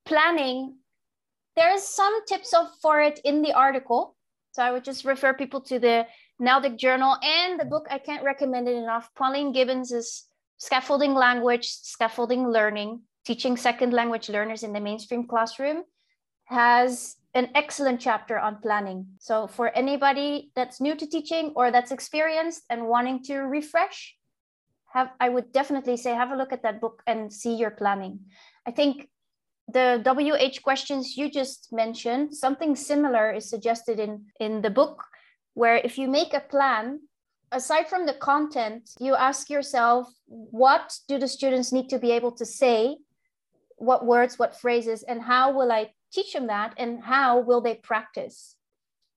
planning 0.06 0.76
there's 1.54 1.82
some 1.82 2.24
tips 2.24 2.54
of 2.54 2.66
for 2.80 3.00
it 3.00 3.20
in 3.24 3.42
the 3.42 3.52
article. 3.52 4.16
So 4.52 4.62
i 4.62 4.70
would 4.72 4.84
just 4.84 5.04
refer 5.04 5.34
people 5.34 5.60
to 5.62 5.78
the 5.78 6.06
NALDIC 6.42 6.76
Journal, 6.76 7.16
and 7.22 7.60
the 7.60 7.64
book 7.64 7.86
I 7.88 7.98
can't 7.98 8.24
recommend 8.24 8.68
it 8.68 8.74
enough. 8.74 9.08
Pauline 9.14 9.52
Gibbons' 9.52 10.26
Scaffolding 10.58 11.14
Language, 11.14 11.68
Scaffolding 11.68 12.48
Learning, 12.48 13.02
Teaching 13.24 13.56
Second 13.56 13.92
Language 13.92 14.28
Learners 14.28 14.64
in 14.64 14.72
the 14.72 14.80
Mainstream 14.80 15.28
Classroom, 15.28 15.84
has 16.46 17.16
an 17.34 17.48
excellent 17.54 18.00
chapter 18.00 18.38
on 18.38 18.56
planning. 18.60 19.06
So 19.18 19.46
for 19.46 19.68
anybody 19.68 20.50
that's 20.56 20.80
new 20.80 20.94
to 20.96 21.06
teaching 21.06 21.52
or 21.54 21.70
that's 21.70 21.92
experienced 21.92 22.62
and 22.68 22.88
wanting 22.88 23.22
to 23.24 23.38
refresh, 23.38 24.16
have 24.92 25.10
I 25.20 25.28
would 25.28 25.52
definitely 25.52 25.96
say 25.96 26.10
have 26.14 26.32
a 26.32 26.36
look 26.36 26.52
at 26.52 26.62
that 26.64 26.80
book 26.80 27.02
and 27.06 27.32
see 27.32 27.54
your 27.54 27.70
planning. 27.70 28.18
I 28.66 28.72
think 28.72 29.08
the 29.68 30.02
WH 30.04 30.62
questions 30.62 31.16
you 31.16 31.30
just 31.30 31.72
mentioned, 31.72 32.34
something 32.34 32.76
similar 32.76 33.32
is 33.32 33.48
suggested 33.48 33.98
in, 33.98 34.26
in 34.38 34.60
the 34.60 34.70
book, 34.70 35.04
where 35.54 35.76
if 35.76 35.98
you 35.98 36.08
make 36.08 36.34
a 36.34 36.40
plan, 36.40 37.00
aside 37.50 37.88
from 37.88 38.06
the 38.06 38.14
content, 38.14 38.90
you 38.98 39.14
ask 39.14 39.50
yourself, 39.50 40.08
what 40.26 40.98
do 41.08 41.18
the 41.18 41.28
students 41.28 41.72
need 41.72 41.88
to 41.90 41.98
be 41.98 42.12
able 42.12 42.32
to 42.32 42.46
say? 42.46 42.96
What 43.76 44.06
words, 44.06 44.38
what 44.38 44.60
phrases, 44.60 45.02
and 45.02 45.22
how 45.22 45.52
will 45.52 45.72
I 45.72 45.90
teach 46.12 46.32
them 46.32 46.46
that? 46.46 46.74
And 46.76 47.02
how 47.02 47.40
will 47.40 47.60
they 47.60 47.74
practice? 47.74 48.56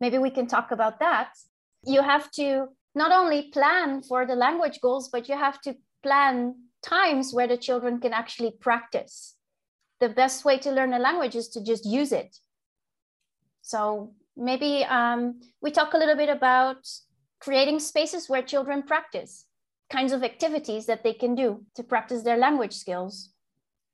Maybe 0.01 0.17
we 0.17 0.31
can 0.31 0.47
talk 0.47 0.71
about 0.71 0.99
that. 0.99 1.33
You 1.85 2.01
have 2.01 2.31
to 2.31 2.67
not 2.95 3.11
only 3.11 3.49
plan 3.51 4.01
for 4.01 4.25
the 4.25 4.35
language 4.35 4.79
goals, 4.81 5.09
but 5.09 5.29
you 5.29 5.35
have 5.37 5.61
to 5.61 5.75
plan 6.03 6.55
times 6.81 7.33
where 7.33 7.47
the 7.47 7.57
children 7.57 7.99
can 7.99 8.13
actually 8.13 8.51
practice 8.59 9.35
the 9.99 10.09
best 10.09 10.45
way 10.45 10.57
to 10.59 10.71
learn 10.71 10.93
a 10.93 10.99
language 10.99 11.35
is 11.35 11.49
to 11.49 11.63
just 11.63 11.85
use 11.85 12.11
it. 12.11 12.37
So 13.61 14.13
maybe 14.35 14.83
um, 14.85 15.41
we 15.61 15.71
talk 15.71 15.93
a 15.93 15.97
little 15.97 16.15
bit 16.15 16.29
about 16.29 16.87
creating 17.39 17.79
spaces 17.79 18.29
where 18.29 18.41
children 18.41 18.83
practice 18.83 19.45
kinds 19.91 20.11
of 20.11 20.23
activities 20.23 20.85
that 20.87 21.03
they 21.03 21.13
can 21.13 21.35
do 21.35 21.63
to 21.75 21.83
practice 21.83 22.23
their 22.23 22.37
language 22.37 22.73
skills. 22.73 23.29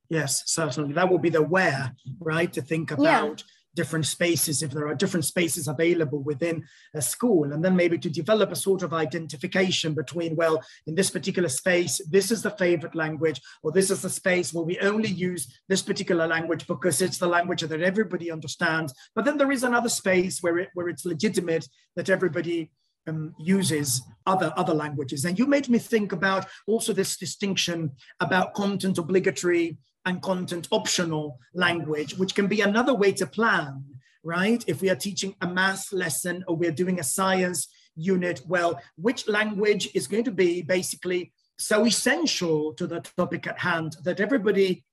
Yes, 0.09 0.43
certainly. 0.45 0.93
That 0.93 1.09
will 1.09 1.19
be 1.19 1.29
the 1.29 1.41
where, 1.41 1.93
right? 2.19 2.51
To 2.53 2.61
think 2.61 2.91
about 2.91 3.39
yeah 3.39 3.45
different 3.75 4.05
spaces 4.05 4.61
if 4.61 4.71
there 4.71 4.87
are 4.87 4.95
different 4.95 5.25
spaces 5.25 5.67
available 5.67 6.19
within 6.19 6.63
a 6.93 7.01
school. 7.01 7.51
And 7.51 7.63
then 7.63 7.75
maybe 7.75 7.97
to 7.97 8.09
develop 8.09 8.51
a 8.51 8.55
sort 8.55 8.83
of 8.83 8.93
identification 8.93 9.93
between 9.93 10.35
well 10.35 10.61
in 10.87 10.95
this 10.95 11.09
particular 11.09 11.49
space 11.49 12.01
this 12.09 12.31
is 12.31 12.41
the 12.41 12.51
favorite 12.51 12.95
language 12.95 13.41
or 13.63 13.71
this 13.71 13.89
is 13.89 14.01
the 14.01 14.09
space 14.09 14.53
where 14.53 14.63
we 14.63 14.79
only 14.79 15.09
use 15.09 15.47
this 15.67 15.81
particular 15.81 16.27
language 16.27 16.67
because 16.67 17.01
it's 17.01 17.17
the 17.17 17.27
language 17.27 17.61
that 17.61 17.81
everybody 17.81 18.31
understands. 18.31 18.93
But 19.15 19.25
then 19.25 19.37
there 19.37 19.51
is 19.51 19.63
another 19.63 19.89
space 19.89 20.41
where 20.41 20.57
it 20.57 20.69
where 20.73 20.89
it's 20.89 21.05
legitimate 21.05 21.67
that 21.95 22.09
everybody 22.09 22.71
um, 23.07 23.33
uses 23.39 24.01
other 24.25 24.53
other 24.55 24.73
languages. 24.73 25.25
And 25.25 25.37
you 25.39 25.45
made 25.47 25.69
me 25.69 25.79
think 25.79 26.11
about 26.11 26.45
also 26.67 26.93
this 26.93 27.17
distinction 27.17 27.91
about 28.19 28.53
content 28.53 28.97
obligatory 28.97 29.77
and 30.05 30.21
content 30.21 30.67
optional 30.71 31.39
language, 31.53 32.17
which 32.17 32.35
can 32.35 32.47
be 32.47 32.61
another 32.61 32.93
way 32.93 33.11
to 33.13 33.25
plan, 33.25 33.83
right? 34.23 34.63
If 34.67 34.81
we 34.81 34.89
are 34.89 34.95
teaching 34.95 35.35
a 35.41 35.47
math 35.47 35.91
lesson 35.93 36.43
or 36.47 36.55
we're 36.55 36.71
doing 36.71 36.99
a 36.99 37.03
science 37.03 37.67
unit, 37.95 38.41
well, 38.47 38.81
which 38.95 39.27
language 39.27 39.89
is 39.93 40.07
going 40.07 40.23
to 40.23 40.31
be 40.31 40.61
basically 40.61 41.31
so 41.57 41.85
essential 41.85 42.73
to 42.73 42.87
the 42.87 43.01
topic 43.17 43.45
at 43.47 43.59
hand 43.59 43.95
that 44.03 44.19
everybody 44.19 44.83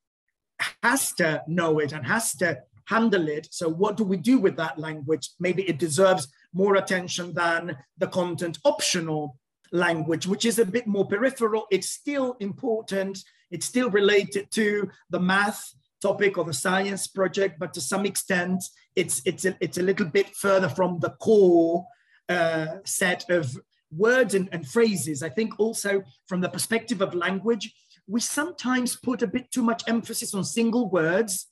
has 0.83 1.13
to 1.13 1.41
know 1.47 1.79
it 1.79 1.91
and 1.93 2.05
has 2.05 2.35
to 2.35 2.59
handle 2.85 3.27
it. 3.27 3.47
So, 3.51 3.69
what 3.69 3.97
do 3.97 4.03
we 4.03 4.17
do 4.17 4.39
with 4.39 4.55
that 4.57 4.77
language? 4.77 5.29
Maybe 5.39 5.63
it 5.63 5.79
deserves 5.79 6.27
more 6.53 6.75
attention 6.75 7.33
than 7.33 7.77
the 7.97 8.07
content 8.07 8.57
optional 8.65 9.37
language, 9.71 10.27
which 10.27 10.45
is 10.45 10.59
a 10.59 10.65
bit 10.65 10.87
more 10.87 11.07
peripheral. 11.07 11.67
It's 11.71 11.89
still 11.89 12.35
important 12.39 13.19
it's 13.51 13.65
still 13.65 13.89
related 13.89 14.51
to 14.51 14.89
the 15.09 15.19
math 15.19 15.73
topic 16.01 16.37
or 16.37 16.45
the 16.45 16.53
science 16.53 17.07
project, 17.07 17.59
but 17.59 17.73
to 17.73 17.81
some 17.81 18.05
extent, 18.05 18.63
it's, 18.95 19.21
it's, 19.25 19.45
a, 19.45 19.55
it's 19.59 19.77
a 19.77 19.83
little 19.83 20.05
bit 20.05 20.35
further 20.35 20.69
from 20.69 20.99
the 20.99 21.11
core 21.21 21.85
uh, 22.29 22.77
set 22.85 23.29
of 23.29 23.57
words 23.91 24.33
and, 24.33 24.49
and 24.51 24.67
phrases. 24.67 25.23
I 25.23 25.29
think 25.29 25.59
also 25.59 26.03
from 26.27 26.41
the 26.41 26.49
perspective 26.49 27.01
of 27.01 27.13
language, 27.13 27.73
we 28.07 28.21
sometimes 28.21 28.95
put 28.95 29.21
a 29.21 29.27
bit 29.27 29.51
too 29.51 29.63
much 29.63 29.83
emphasis 29.87 30.33
on 30.33 30.43
single 30.43 30.89
words 30.89 31.47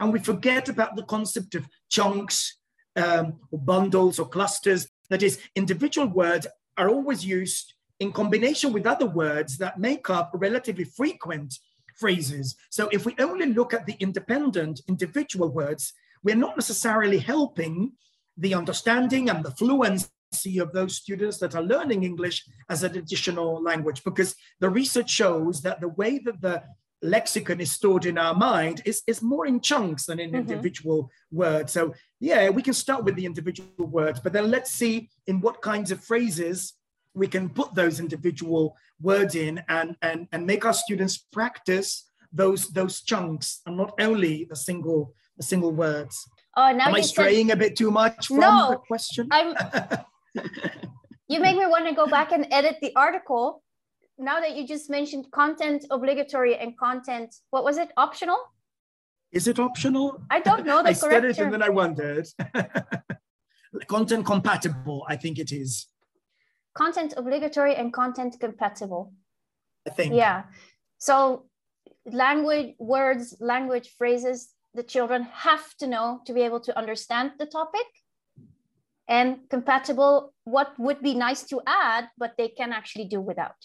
and 0.00 0.12
we 0.12 0.18
forget 0.18 0.68
about 0.68 0.96
the 0.96 1.04
concept 1.04 1.54
of 1.54 1.66
chunks 1.88 2.58
um, 2.96 3.38
or 3.50 3.58
bundles 3.58 4.18
or 4.18 4.28
clusters. 4.28 4.88
That 5.10 5.22
is, 5.22 5.38
individual 5.54 6.08
words 6.08 6.46
are 6.76 6.88
always 6.88 7.24
used 7.24 7.71
in 8.02 8.12
combination 8.12 8.72
with 8.72 8.86
other 8.86 9.06
words 9.06 9.56
that 9.58 9.78
make 9.78 10.10
up 10.10 10.30
relatively 10.34 10.84
frequent 10.84 11.50
phrases. 11.96 12.56
So 12.70 12.88
if 12.90 13.06
we 13.06 13.14
only 13.18 13.46
look 13.46 13.72
at 13.72 13.86
the 13.86 13.96
independent 14.00 14.80
individual 14.88 15.48
words, 15.48 15.92
we're 16.24 16.44
not 16.46 16.56
necessarily 16.56 17.18
helping 17.18 17.92
the 18.36 18.54
understanding 18.54 19.30
and 19.30 19.44
the 19.44 19.52
fluency 19.52 20.58
of 20.58 20.72
those 20.72 20.96
students 20.96 21.38
that 21.38 21.54
are 21.54 21.62
learning 21.62 22.02
English 22.02 22.44
as 22.68 22.82
an 22.82 22.96
additional 22.96 23.62
language, 23.62 24.02
because 24.04 24.34
the 24.60 24.70
research 24.70 25.10
shows 25.10 25.62
that 25.62 25.80
the 25.80 25.88
way 26.00 26.18
that 26.18 26.40
the 26.40 26.62
lexicon 27.02 27.60
is 27.60 27.72
stored 27.72 28.06
in 28.06 28.16
our 28.16 28.34
mind 28.34 28.80
is, 28.84 29.02
is 29.06 29.20
more 29.22 29.46
in 29.46 29.60
chunks 29.60 30.06
than 30.06 30.18
in 30.18 30.30
mm-hmm. 30.30 30.38
individual 30.40 31.10
words. 31.30 31.72
So 31.72 31.94
yeah, 32.20 32.48
we 32.48 32.62
can 32.62 32.74
start 32.74 33.04
with 33.04 33.16
the 33.16 33.26
individual 33.26 33.86
words, 33.86 34.20
but 34.20 34.32
then 34.32 34.50
let's 34.50 34.70
see 34.70 35.10
in 35.26 35.40
what 35.40 35.60
kinds 35.60 35.90
of 35.90 36.02
phrases 36.02 36.74
we 37.14 37.26
can 37.26 37.48
put 37.48 37.74
those 37.74 38.00
individual 38.00 38.76
words 39.00 39.34
in 39.34 39.62
and, 39.68 39.96
and, 40.02 40.28
and 40.32 40.46
make 40.46 40.64
our 40.64 40.72
students 40.72 41.18
practice 41.18 42.08
those 42.32 42.68
those 42.68 43.02
chunks 43.02 43.60
and 43.66 43.76
not 43.76 43.92
only 44.00 44.44
the 44.48 44.56
single 44.56 45.14
the 45.36 45.42
single 45.42 45.72
words. 45.72 46.28
Oh, 46.56 46.72
now 46.72 46.88
am 46.88 46.94
I 46.94 47.00
straying 47.00 47.48
said... 47.48 47.56
a 47.56 47.58
bit 47.58 47.76
too 47.76 47.90
much 47.90 48.28
from 48.28 48.40
no, 48.40 48.70
the 48.70 48.76
question? 48.76 49.28
I'm... 49.30 49.54
you 51.28 51.40
make 51.40 51.56
me 51.56 51.66
want 51.66 51.86
to 51.86 51.94
go 51.94 52.06
back 52.06 52.32
and 52.32 52.46
edit 52.50 52.76
the 52.80 52.94
article. 52.96 53.62
Now 54.18 54.40
that 54.40 54.56
you 54.56 54.66
just 54.66 54.90
mentioned 54.90 55.30
content 55.32 55.86
obligatory 55.90 56.56
and 56.56 56.76
content, 56.78 57.34
what 57.50 57.64
was 57.64 57.78
it? 57.78 57.90
Optional? 57.96 58.38
Is 59.32 59.48
it 59.48 59.58
optional? 59.58 60.22
I 60.30 60.40
don't 60.40 60.66
know 60.66 60.82
the 60.82 60.90
I 60.90 60.94
correct 60.94 61.00
said 61.00 61.24
it 61.24 61.36
term. 61.36 61.44
and 61.46 61.54
then 61.54 61.62
I 61.62 61.70
wondered. 61.70 62.26
content 63.88 64.26
compatible, 64.26 65.06
I 65.08 65.16
think 65.16 65.38
it 65.38 65.50
is 65.50 65.86
content 66.74 67.14
obligatory 67.16 67.74
and 67.74 67.92
content 67.92 68.36
compatible. 68.40 69.12
I 69.86 69.90
think. 69.90 70.14
Yeah. 70.14 70.44
So 70.98 71.46
language, 72.06 72.74
words, 72.78 73.36
language, 73.40 73.94
phrases, 73.98 74.54
the 74.74 74.82
children 74.82 75.24
have 75.32 75.74
to 75.78 75.86
know 75.86 76.20
to 76.26 76.32
be 76.32 76.42
able 76.42 76.60
to 76.60 76.76
understand 76.78 77.32
the 77.38 77.46
topic. 77.46 77.86
And 79.08 79.40
compatible, 79.50 80.32
what 80.44 80.72
would 80.78 81.02
be 81.02 81.14
nice 81.14 81.42
to 81.48 81.60
add, 81.66 82.08
but 82.16 82.34
they 82.38 82.48
can 82.48 82.72
actually 82.72 83.06
do 83.06 83.20
without. 83.20 83.56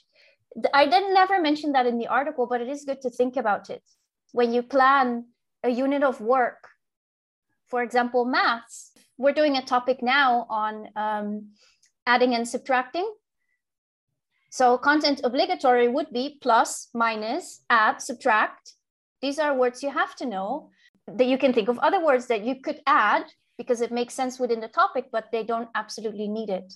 I 0.73 0.85
didn't 0.87 1.13
never 1.13 1.39
mention 1.39 1.73
that 1.73 1.85
in 1.85 1.97
the 1.97 2.07
article, 2.07 2.47
but 2.47 2.61
it 2.61 2.67
is 2.67 2.83
good 2.83 3.01
to 3.01 3.09
think 3.09 3.37
about 3.37 3.69
it. 3.69 3.83
When 4.31 4.53
you 4.53 4.63
plan 4.63 5.25
a 5.63 5.69
unit 5.69 6.03
of 6.03 6.19
work, 6.19 6.67
for 7.67 7.83
example, 7.83 8.25
maths, 8.25 8.91
we're 9.17 9.33
doing 9.33 9.57
a 9.57 9.65
topic 9.65 10.01
now 10.01 10.47
on 10.49 10.89
um, 10.95 11.49
adding 12.07 12.33
and 12.33 12.47
subtracting. 12.47 13.07
So 14.49 14.77
content 14.77 15.21
obligatory 15.23 15.87
would 15.87 16.11
be 16.11 16.39
plus, 16.41 16.87
minus, 16.93 17.61
add, 17.69 18.01
subtract. 18.01 18.73
These 19.21 19.37
are 19.37 19.53
words 19.53 19.83
you 19.83 19.91
have 19.91 20.15
to 20.15 20.25
know 20.25 20.71
that 21.07 21.27
you 21.27 21.37
can 21.37 21.53
think 21.53 21.69
of 21.69 21.77
other 21.79 22.03
words 22.03 22.27
that 22.27 22.43
you 22.43 22.55
could 22.61 22.81
add 22.87 23.25
because 23.57 23.81
it 23.81 23.91
makes 23.91 24.13
sense 24.13 24.39
within 24.39 24.59
the 24.59 24.67
topic, 24.67 25.05
but 25.11 25.25
they 25.31 25.43
don't 25.43 25.69
absolutely 25.75 26.27
need 26.27 26.49
it. 26.49 26.73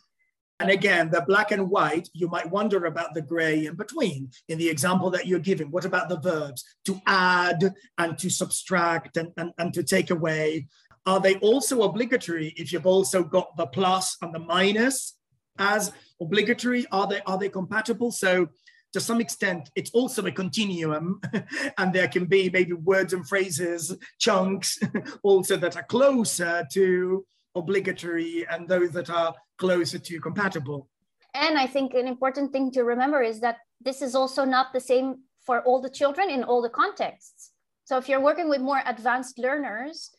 And 0.59 0.69
again, 0.69 1.09
the 1.09 1.21
black 1.21 1.51
and 1.51 1.69
white, 1.69 2.07
you 2.13 2.27
might 2.27 2.49
wonder 2.49 2.85
about 2.85 3.15
the 3.15 3.21
gray 3.21 3.65
in 3.65 3.75
between. 3.75 4.29
In 4.47 4.59
the 4.59 4.69
example 4.69 5.09
that 5.09 5.25
you're 5.25 5.39
giving, 5.39 5.71
what 5.71 5.85
about 5.85 6.07
the 6.07 6.19
verbs 6.19 6.63
to 6.85 7.01
add 7.07 7.73
and 7.97 8.17
to 8.19 8.29
subtract 8.29 9.17
and, 9.17 9.31
and, 9.37 9.51
and 9.57 9.73
to 9.73 9.81
take 9.81 10.11
away? 10.11 10.67
Are 11.07 11.19
they 11.19 11.35
also 11.37 11.81
obligatory 11.81 12.53
if 12.57 12.71
you've 12.71 12.85
also 12.85 13.23
got 13.23 13.57
the 13.57 13.65
plus 13.65 14.17
and 14.21 14.35
the 14.35 14.39
minus? 14.39 15.17
As 15.61 15.93
obligatory? 16.19 16.85
Are 16.91 17.07
they 17.07 17.21
are 17.25 17.37
they 17.37 17.49
compatible? 17.49 18.11
So 18.11 18.49
to 18.93 18.99
some 18.99 19.21
extent, 19.21 19.69
it's 19.75 19.91
also 19.91 20.25
a 20.25 20.31
continuum, 20.31 21.21
and 21.77 21.93
there 21.93 22.09
can 22.09 22.25
be 22.25 22.49
maybe 22.49 22.73
words 22.73 23.13
and 23.13 23.25
phrases, 23.25 23.95
chunks, 24.19 24.77
also 25.23 25.55
that 25.55 25.77
are 25.77 25.83
closer 25.83 26.67
to 26.73 27.25
obligatory 27.55 28.45
and 28.49 28.67
those 28.67 28.91
that 28.91 29.09
are 29.09 29.33
closer 29.57 29.99
to 29.99 30.19
compatible. 30.19 30.89
And 31.33 31.57
I 31.57 31.67
think 31.67 31.93
an 31.93 32.07
important 32.07 32.51
thing 32.51 32.71
to 32.71 32.83
remember 32.83 33.21
is 33.21 33.39
that 33.39 33.57
this 33.79 34.01
is 34.01 34.13
also 34.13 34.43
not 34.43 34.73
the 34.73 34.81
same 34.81 35.19
for 35.45 35.61
all 35.61 35.81
the 35.81 35.89
children 35.89 36.29
in 36.29 36.43
all 36.43 36.61
the 36.61 36.69
contexts. 36.69 37.51
So 37.85 37.97
if 37.97 38.09
you're 38.09 38.21
working 38.21 38.49
with 38.49 38.61
more 38.61 38.81
advanced 38.85 39.39
learners, 39.39 40.11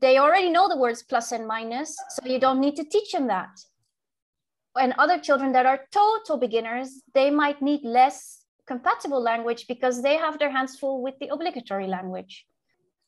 they 0.00 0.18
already 0.18 0.50
know 0.50 0.68
the 0.68 0.76
words 0.76 1.02
plus 1.02 1.32
and 1.32 1.46
minus, 1.46 1.96
so 2.10 2.28
you 2.28 2.38
don't 2.38 2.60
need 2.60 2.76
to 2.76 2.84
teach 2.84 3.12
them 3.12 3.26
that 3.26 3.50
and 4.76 4.94
other 4.98 5.18
children 5.18 5.52
that 5.52 5.66
are 5.66 5.80
total 5.92 6.36
beginners, 6.36 7.02
they 7.14 7.30
might 7.30 7.62
need 7.62 7.82
less 7.84 8.44
compatible 8.66 9.22
language 9.22 9.66
because 9.68 10.02
they 10.02 10.16
have 10.16 10.38
their 10.38 10.50
hands 10.50 10.78
full 10.78 11.02
with 11.02 11.14
the 11.20 11.28
obligatory 11.28 11.86
language. 11.86 12.46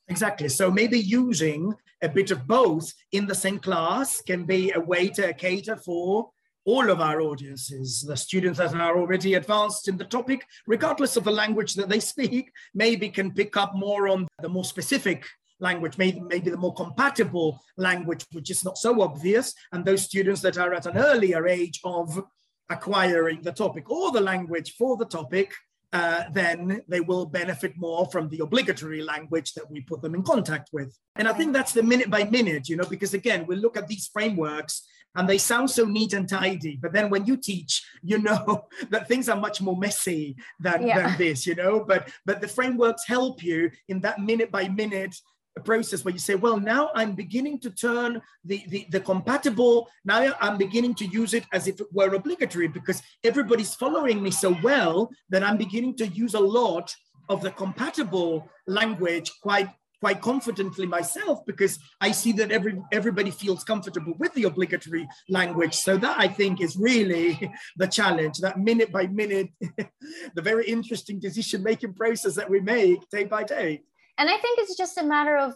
Exactly. 0.07 0.49
So 0.49 0.71
maybe 0.71 0.99
using 0.99 1.73
a 2.01 2.09
bit 2.09 2.31
of 2.31 2.47
both 2.47 2.91
in 3.11 3.27
the 3.27 3.35
same 3.35 3.59
class 3.59 4.21
can 4.21 4.45
be 4.45 4.71
a 4.71 4.79
way 4.79 5.09
to 5.09 5.33
cater 5.33 5.75
for 5.75 6.31
all 6.65 6.89
of 6.89 7.01
our 7.01 7.21
audiences, 7.21 8.03
the 8.07 8.17
students 8.17 8.59
that 8.59 8.75
are 8.75 8.97
already 8.97 9.33
advanced 9.35 9.87
in 9.87 9.97
the 9.97 10.05
topic, 10.05 10.45
regardless 10.67 11.15
of 11.17 11.23
the 11.23 11.31
language 11.31 11.73
that 11.73 11.89
they 11.89 11.99
speak, 11.99 12.51
maybe 12.73 13.09
can 13.09 13.31
pick 13.31 13.57
up 13.57 13.73
more 13.75 14.07
on 14.07 14.27
the 14.41 14.49
more 14.49 14.65
specific 14.65 15.25
language, 15.59 15.97
maybe, 15.97 16.19
maybe 16.19 16.49
the 16.49 16.57
more 16.57 16.73
compatible 16.73 17.59
language, 17.77 18.25
which 18.31 18.49
is 18.49 18.63
not 18.63 18.77
so 18.77 19.01
obvious. 19.01 19.53
And 19.71 19.83
those 19.83 20.03
students 20.03 20.41
that 20.41 20.57
are 20.57 20.73
at 20.73 20.85
an 20.85 20.97
earlier 20.97 21.47
age 21.47 21.79
of 21.83 22.21
acquiring 22.69 23.41
the 23.41 23.51
topic 23.51 23.89
or 23.89 24.11
the 24.11 24.21
language 24.21 24.75
for 24.77 24.95
the 24.97 25.05
topic, 25.05 25.53
uh, 25.91 26.25
then 26.31 26.81
they 26.87 26.99
will 26.99 27.25
benefit 27.25 27.73
more 27.75 28.05
from 28.11 28.29
the 28.29 28.39
obligatory 28.39 29.01
language 29.01 29.53
that 29.53 29.69
we 29.71 29.81
put 29.81 30.01
them 30.01 30.13
in 30.13 30.21
contact 30.21 30.69
with. 30.71 30.95
And 31.15 31.27
I 31.27 31.33
think 31.33 31.51
that's 31.51 31.73
the 31.73 31.83
minute 31.83 32.11
by 32.11 32.25
minute, 32.25 32.69
you 32.69 32.75
know, 32.75 32.85
because 32.85 33.13
again, 33.13 33.45
we 33.47 33.55
look 33.55 33.75
at 33.75 33.87
these 33.87 34.07
frameworks 34.07 34.87
and 35.15 35.27
they 35.27 35.39
sound 35.39 35.69
so 35.71 35.85
neat 35.85 36.13
and 36.13 36.29
tidy. 36.29 36.77
But 36.79 36.93
then 36.93 37.09
when 37.09 37.25
you 37.25 37.37
teach, 37.37 37.83
you 38.03 38.19
know 38.19 38.67
that 38.91 39.07
things 39.07 39.29
are 39.29 39.39
much 39.39 39.61
more 39.61 39.77
messy 39.77 40.35
than, 40.59 40.85
yeah. 40.85 41.07
than 41.07 41.17
this, 41.17 41.47
you 41.47 41.55
know. 41.55 41.83
But 41.83 42.09
but 42.25 42.41
the 42.41 42.47
frameworks 42.47 43.07
help 43.07 43.43
you 43.43 43.71
in 43.87 44.01
that 44.01 44.19
minute 44.19 44.51
by 44.51 44.67
minute 44.67 45.15
process 45.59 46.03
where 46.03 46.13
you 46.13 46.19
say, 46.19 46.35
well, 46.35 46.59
now 46.59 46.89
I'm 46.95 47.13
beginning 47.13 47.59
to 47.59 47.69
turn 47.69 48.21
the, 48.43 48.63
the, 48.67 48.87
the, 48.89 48.99
compatible, 48.99 49.89
now 50.05 50.33
I'm 50.39 50.57
beginning 50.57 50.95
to 50.95 51.05
use 51.05 51.33
it 51.33 51.45
as 51.53 51.67
if 51.67 51.79
it 51.79 51.87
were 51.91 52.13
obligatory 52.13 52.67
because 52.67 53.01
everybody's 53.23 53.75
following 53.75 54.21
me 54.21 54.31
so 54.31 54.55
well 54.63 55.09
that 55.29 55.43
I'm 55.43 55.57
beginning 55.57 55.95
to 55.97 56.07
use 56.07 56.33
a 56.33 56.39
lot 56.39 56.93
of 57.29 57.41
the 57.41 57.51
compatible 57.51 58.49
language 58.67 59.31
quite 59.41 59.69
quite 59.99 60.21
confidently 60.21 60.85
myself 60.85 61.45
because 61.45 61.77
I 61.99 62.11
see 62.11 62.31
that 62.33 62.51
every 62.51 62.81
everybody 62.91 63.31
feels 63.31 63.63
comfortable 63.63 64.13
with 64.17 64.33
the 64.33 64.45
obligatory 64.45 65.07
language. 65.27 65.75
So 65.75 65.97
that 65.97 66.19
I 66.19 66.27
think 66.27 66.61
is 66.61 66.77
really 66.77 67.51
the 67.77 67.87
challenge, 67.87 68.39
that 68.39 68.59
minute 68.59 68.91
by 68.91 69.07
minute, 69.07 69.49
the 70.35 70.41
very 70.41 70.65
interesting 70.67 71.19
decision 71.19 71.63
making 71.63 71.93
process 71.93 72.35
that 72.35 72.49
we 72.49 72.61
make 72.61 73.09
day 73.09 73.25
by 73.25 73.43
day. 73.43 73.81
And 74.19 74.29
I 74.29 74.37
think 74.37 74.59
it's 74.59 74.77
just 74.77 74.99
a 74.99 75.03
matter 75.03 75.37
of 75.37 75.55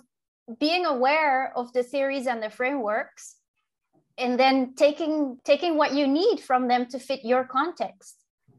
being 0.60 0.86
aware 0.86 1.54
of 1.56 1.72
the 1.74 1.84
theories 1.84 2.26
and 2.26 2.42
the 2.42 2.50
frameworks 2.50 3.36
and 4.18 4.40
then 4.40 4.74
taking 4.76 5.38
taking 5.44 5.78
what 5.78 5.94
you 5.94 6.08
need 6.08 6.40
from 6.40 6.68
them 6.68 6.88
to 6.88 7.00
fit 7.00 7.22
your 7.24 7.46
context 7.46 8.16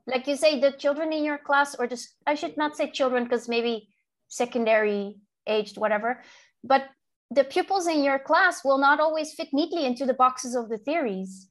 like 0.07 0.27
you 0.27 0.35
say 0.35 0.59
the 0.59 0.73
children 0.73 1.13
in 1.13 1.23
your 1.23 1.39
class 1.39 1.77
or 1.79 1.87
just 1.87 2.17
i 2.27 2.35
should 2.35 2.57
not 2.57 2.75
say 2.75 2.91
children 2.91 3.23
because 3.25 3.49
maybe 3.49 3.87
secondary 4.29 5.17
aged, 5.47 5.79
whatever. 5.79 6.23
But 6.63 6.87
the 7.31 7.45
pupils 7.45 7.87
in 7.87 8.03
your 8.03 8.19
class 8.19 8.65
will 8.65 8.79
not 8.79 9.01
always 9.01 9.35
fit 9.35 9.49
neatly 9.53 9.85
into 9.85 10.07
the 10.07 10.15
boxes 10.15 10.55
of 10.55 10.69
the 10.69 10.79
theories. 10.79 11.49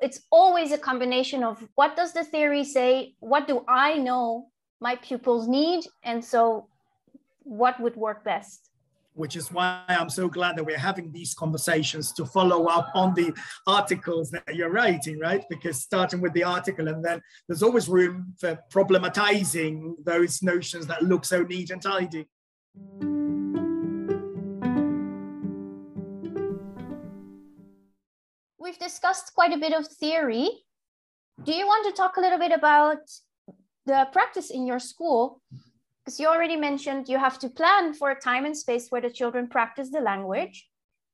It's 0.00 0.20
always 0.30 0.72
a 0.72 0.78
combination 0.78 1.44
of 1.44 1.66
what 1.74 1.96
does 1.96 2.12
the 2.12 2.24
theory 2.24 2.64
say? 2.64 3.14
What 3.20 3.46
do 3.46 3.64
I 3.68 3.98
know 3.98 4.48
my 4.80 4.96
pupils 4.96 5.48
need? 5.48 5.84
And 6.02 6.24
so 6.24 6.68
what 7.44 7.80
would 7.80 7.96
work 7.96 8.24
best? 8.24 8.72
which 9.14 9.36
is 9.36 9.52
why 9.52 9.82
I'm 9.88 10.08
so 10.08 10.28
glad 10.28 10.56
that 10.56 10.64
we're 10.64 10.78
having 10.78 11.12
these 11.12 11.34
conversations 11.34 12.12
to 12.12 12.24
follow 12.24 12.66
up 12.66 12.90
on 12.94 13.14
the 13.14 13.32
articles 13.66 14.30
that 14.30 14.54
you're 14.54 14.70
writing, 14.70 15.18
right? 15.18 15.44
Because 15.50 15.80
starting 15.80 16.20
with 16.20 16.32
the 16.32 16.44
article 16.44 16.88
and 16.88 17.04
then 17.04 17.20
there's 17.46 17.62
always 17.62 17.88
room 17.88 18.34
for 18.38 18.58
problematizing 18.72 19.96
those 20.04 20.42
notions 20.42 20.86
that 20.86 21.02
look 21.02 21.24
so 21.24 21.42
neat 21.42 21.70
and 21.70 21.82
tidy. 21.82 22.26
We've 28.58 28.78
discussed 28.78 29.34
quite 29.34 29.52
a 29.52 29.58
bit 29.58 29.74
of 29.74 29.86
theory. 29.86 30.48
Do 31.44 31.52
you 31.52 31.66
want 31.66 31.86
to 31.86 31.92
talk 31.92 32.16
a 32.16 32.20
little 32.20 32.38
bit 32.38 32.52
about 32.52 32.98
the 33.84 34.08
practice 34.12 34.50
in 34.50 34.66
your 34.66 34.78
school? 34.78 35.42
Because 36.04 36.18
you 36.18 36.26
already 36.26 36.56
mentioned 36.56 37.08
you 37.08 37.18
have 37.18 37.38
to 37.38 37.48
plan 37.48 37.94
for 37.94 38.10
a 38.10 38.20
time 38.20 38.44
and 38.44 38.56
space 38.56 38.88
where 38.88 39.00
the 39.00 39.10
children 39.10 39.46
practice 39.48 39.90
the 39.90 40.00
language. 40.00 40.68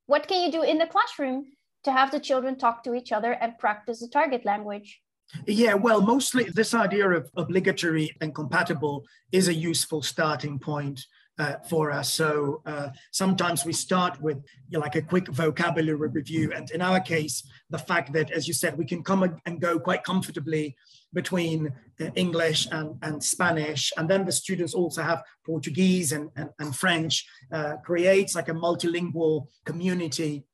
What 0.07 0.27
can 0.27 0.43
you 0.43 0.51
do 0.51 0.63
in 0.63 0.79
the 0.79 0.87
classroom 0.87 1.45
to 1.85 1.93
have 1.93 2.11
the 2.11 2.21
children 2.21 2.57
talk 2.57 2.83
to 2.85 2.95
each 2.95 3.13
other 3.13 3.33
and 3.33 3.59
practice 3.59 4.01
the 4.01 4.09
target 4.09 4.47
language? 4.47 5.01
Yeah, 5.47 5.75
well, 5.75 6.01
mostly 6.01 6.45
this 6.45 6.73
idea 6.73 7.11
of 7.11 7.29
obligatory 7.37 8.17
and 8.23 8.35
compatible 8.35 9.05
is 9.31 9.49
a 9.49 9.55
useful 9.55 10.01
starting 10.01 10.59
point 10.59 11.05
uh, 11.39 11.55
for 11.69 11.91
us. 11.91 12.13
So 12.13 12.63
uh, 12.67 12.89
sometimes 13.11 13.65
we 13.65 13.73
start 13.73 14.21
with 14.21 14.39
you 14.69 14.79
know, 14.79 14.81
like 14.81 14.97
a 14.97 15.03
quick 15.03 15.29
vocabulary 15.29 16.09
review. 16.09 16.53
And 16.55 16.71
in 16.71 16.83
our 16.83 17.01
case, 17.01 17.43
the 17.71 17.79
fact 17.79 18.13
that, 18.13 18.31
as 18.31 18.49
you 18.49 18.55
said, 18.55 18.77
we 18.77 18.85
can 18.85 19.03
come 19.03 19.41
and 19.47 19.61
go 19.61 19.79
quite 19.79 20.05
comfortably 20.05 20.77
between 21.13 21.73
uh, 22.01 22.11
English 22.15 22.67
and, 22.71 22.97
and 23.03 23.23
Spanish. 23.23 23.93
And 23.97 24.09
then 24.09 24.25
the 24.25 24.33
students 24.33 24.75
also 24.75 25.03
have 25.03 25.23
Portuguese 25.47 26.13
and, 26.13 26.31
and, 26.37 26.51
and 26.59 26.75
French, 26.75 27.27
uh, 27.53 27.77
creates 27.85 28.35
like 28.35 28.49
a 28.49 28.55
multilingual 28.55 29.47
community. 29.65 30.45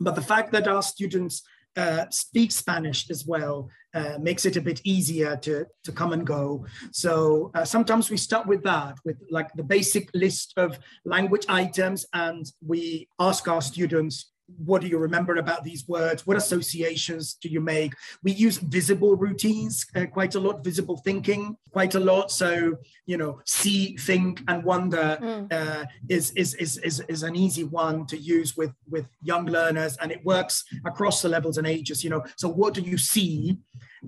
But 0.00 0.14
the 0.14 0.22
fact 0.22 0.52
that 0.52 0.68
our 0.68 0.82
students 0.82 1.42
uh, 1.76 2.06
speak 2.10 2.52
Spanish 2.52 3.10
as 3.10 3.26
well 3.26 3.68
uh, 3.94 4.18
makes 4.20 4.44
it 4.44 4.56
a 4.56 4.60
bit 4.60 4.80
easier 4.84 5.36
to, 5.36 5.66
to 5.84 5.92
come 5.92 6.12
and 6.12 6.26
go. 6.26 6.66
So 6.92 7.50
uh, 7.54 7.64
sometimes 7.64 8.10
we 8.10 8.16
start 8.16 8.46
with 8.46 8.62
that, 8.64 8.96
with 9.04 9.16
like 9.30 9.52
the 9.54 9.62
basic 9.62 10.08
list 10.14 10.54
of 10.56 10.78
language 11.04 11.46
items, 11.48 12.06
and 12.12 12.44
we 12.64 13.08
ask 13.18 13.46
our 13.48 13.62
students 13.62 14.32
what 14.58 14.82
do 14.82 14.88
you 14.88 14.98
remember 14.98 15.36
about 15.36 15.64
these 15.64 15.88
words? 15.88 16.26
What 16.26 16.36
associations 16.36 17.34
do 17.34 17.48
you 17.48 17.60
make? 17.60 17.94
We 18.22 18.32
use 18.32 18.58
visible 18.58 19.16
routines 19.16 19.86
uh, 19.94 20.06
quite 20.06 20.34
a 20.34 20.40
lot, 20.40 20.62
visible 20.62 20.98
thinking 20.98 21.56
quite 21.70 21.94
a 21.94 22.00
lot. 22.00 22.30
So, 22.30 22.76
you 23.06 23.16
know, 23.16 23.40
see, 23.46 23.96
think, 23.96 24.42
and 24.48 24.62
wonder 24.62 25.18
mm. 25.20 25.52
uh, 25.52 25.86
is, 26.08 26.30
is, 26.32 26.54
is, 26.54 26.78
is, 26.78 27.00
is 27.08 27.22
an 27.22 27.36
easy 27.36 27.64
one 27.64 28.06
to 28.06 28.18
use 28.18 28.56
with, 28.56 28.72
with 28.88 29.06
young 29.22 29.46
learners, 29.46 29.96
and 29.98 30.12
it 30.12 30.24
works 30.24 30.64
across 30.84 31.22
the 31.22 31.28
levels 31.28 31.58
and 31.58 31.66
ages. 31.66 32.04
You 32.04 32.10
know, 32.10 32.24
so 32.36 32.48
what 32.48 32.74
do 32.74 32.82
you 32.82 32.98
see? 32.98 33.58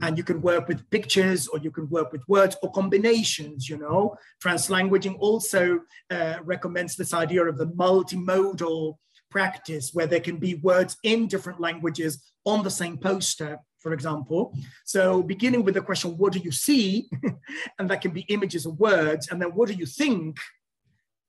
And 0.02 0.18
you 0.18 0.24
can 0.24 0.42
work 0.42 0.68
with 0.68 0.88
pictures 0.90 1.48
or 1.48 1.58
you 1.58 1.70
can 1.70 1.88
work 1.88 2.12
with 2.12 2.22
words 2.28 2.54
or 2.62 2.70
combinations, 2.70 3.66
you 3.66 3.78
know. 3.78 4.14
Translanguaging 4.44 5.16
also 5.18 5.80
uh, 6.10 6.34
recommends 6.44 6.96
this 6.96 7.14
idea 7.14 7.42
of 7.46 7.56
the 7.56 7.68
multimodal 7.68 8.98
practice 9.36 9.90
where 9.92 10.06
there 10.06 10.24
can 10.28 10.38
be 10.38 10.54
words 10.70 10.96
in 11.02 11.26
different 11.26 11.60
languages 11.60 12.12
on 12.46 12.64
the 12.64 12.70
same 12.70 12.96
poster, 12.96 13.58
for 13.82 13.92
example. 13.92 14.42
So 14.86 15.22
beginning 15.22 15.62
with 15.62 15.74
the 15.74 15.82
question, 15.82 16.16
what 16.16 16.32
do 16.32 16.38
you 16.38 16.50
see? 16.50 17.10
and 17.78 17.86
that 17.90 18.00
can 18.00 18.12
be 18.12 18.24
images 18.36 18.64
of 18.64 18.80
words. 18.80 19.28
And 19.28 19.36
then 19.40 19.50
what 19.50 19.68
do 19.68 19.74
you 19.74 19.84
think 19.84 20.38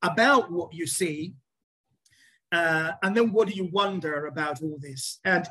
about 0.01 0.49
what 0.49 0.73
you 0.73 0.87
see? 0.87 1.33
Uh, 2.49 2.91
and 3.03 3.13
then 3.13 3.33
what 3.33 3.49
do 3.49 3.53
you 3.53 3.67
wonder 3.73 4.27
about 4.27 4.63
all 4.63 4.77
this? 4.79 5.19
And 5.25 5.45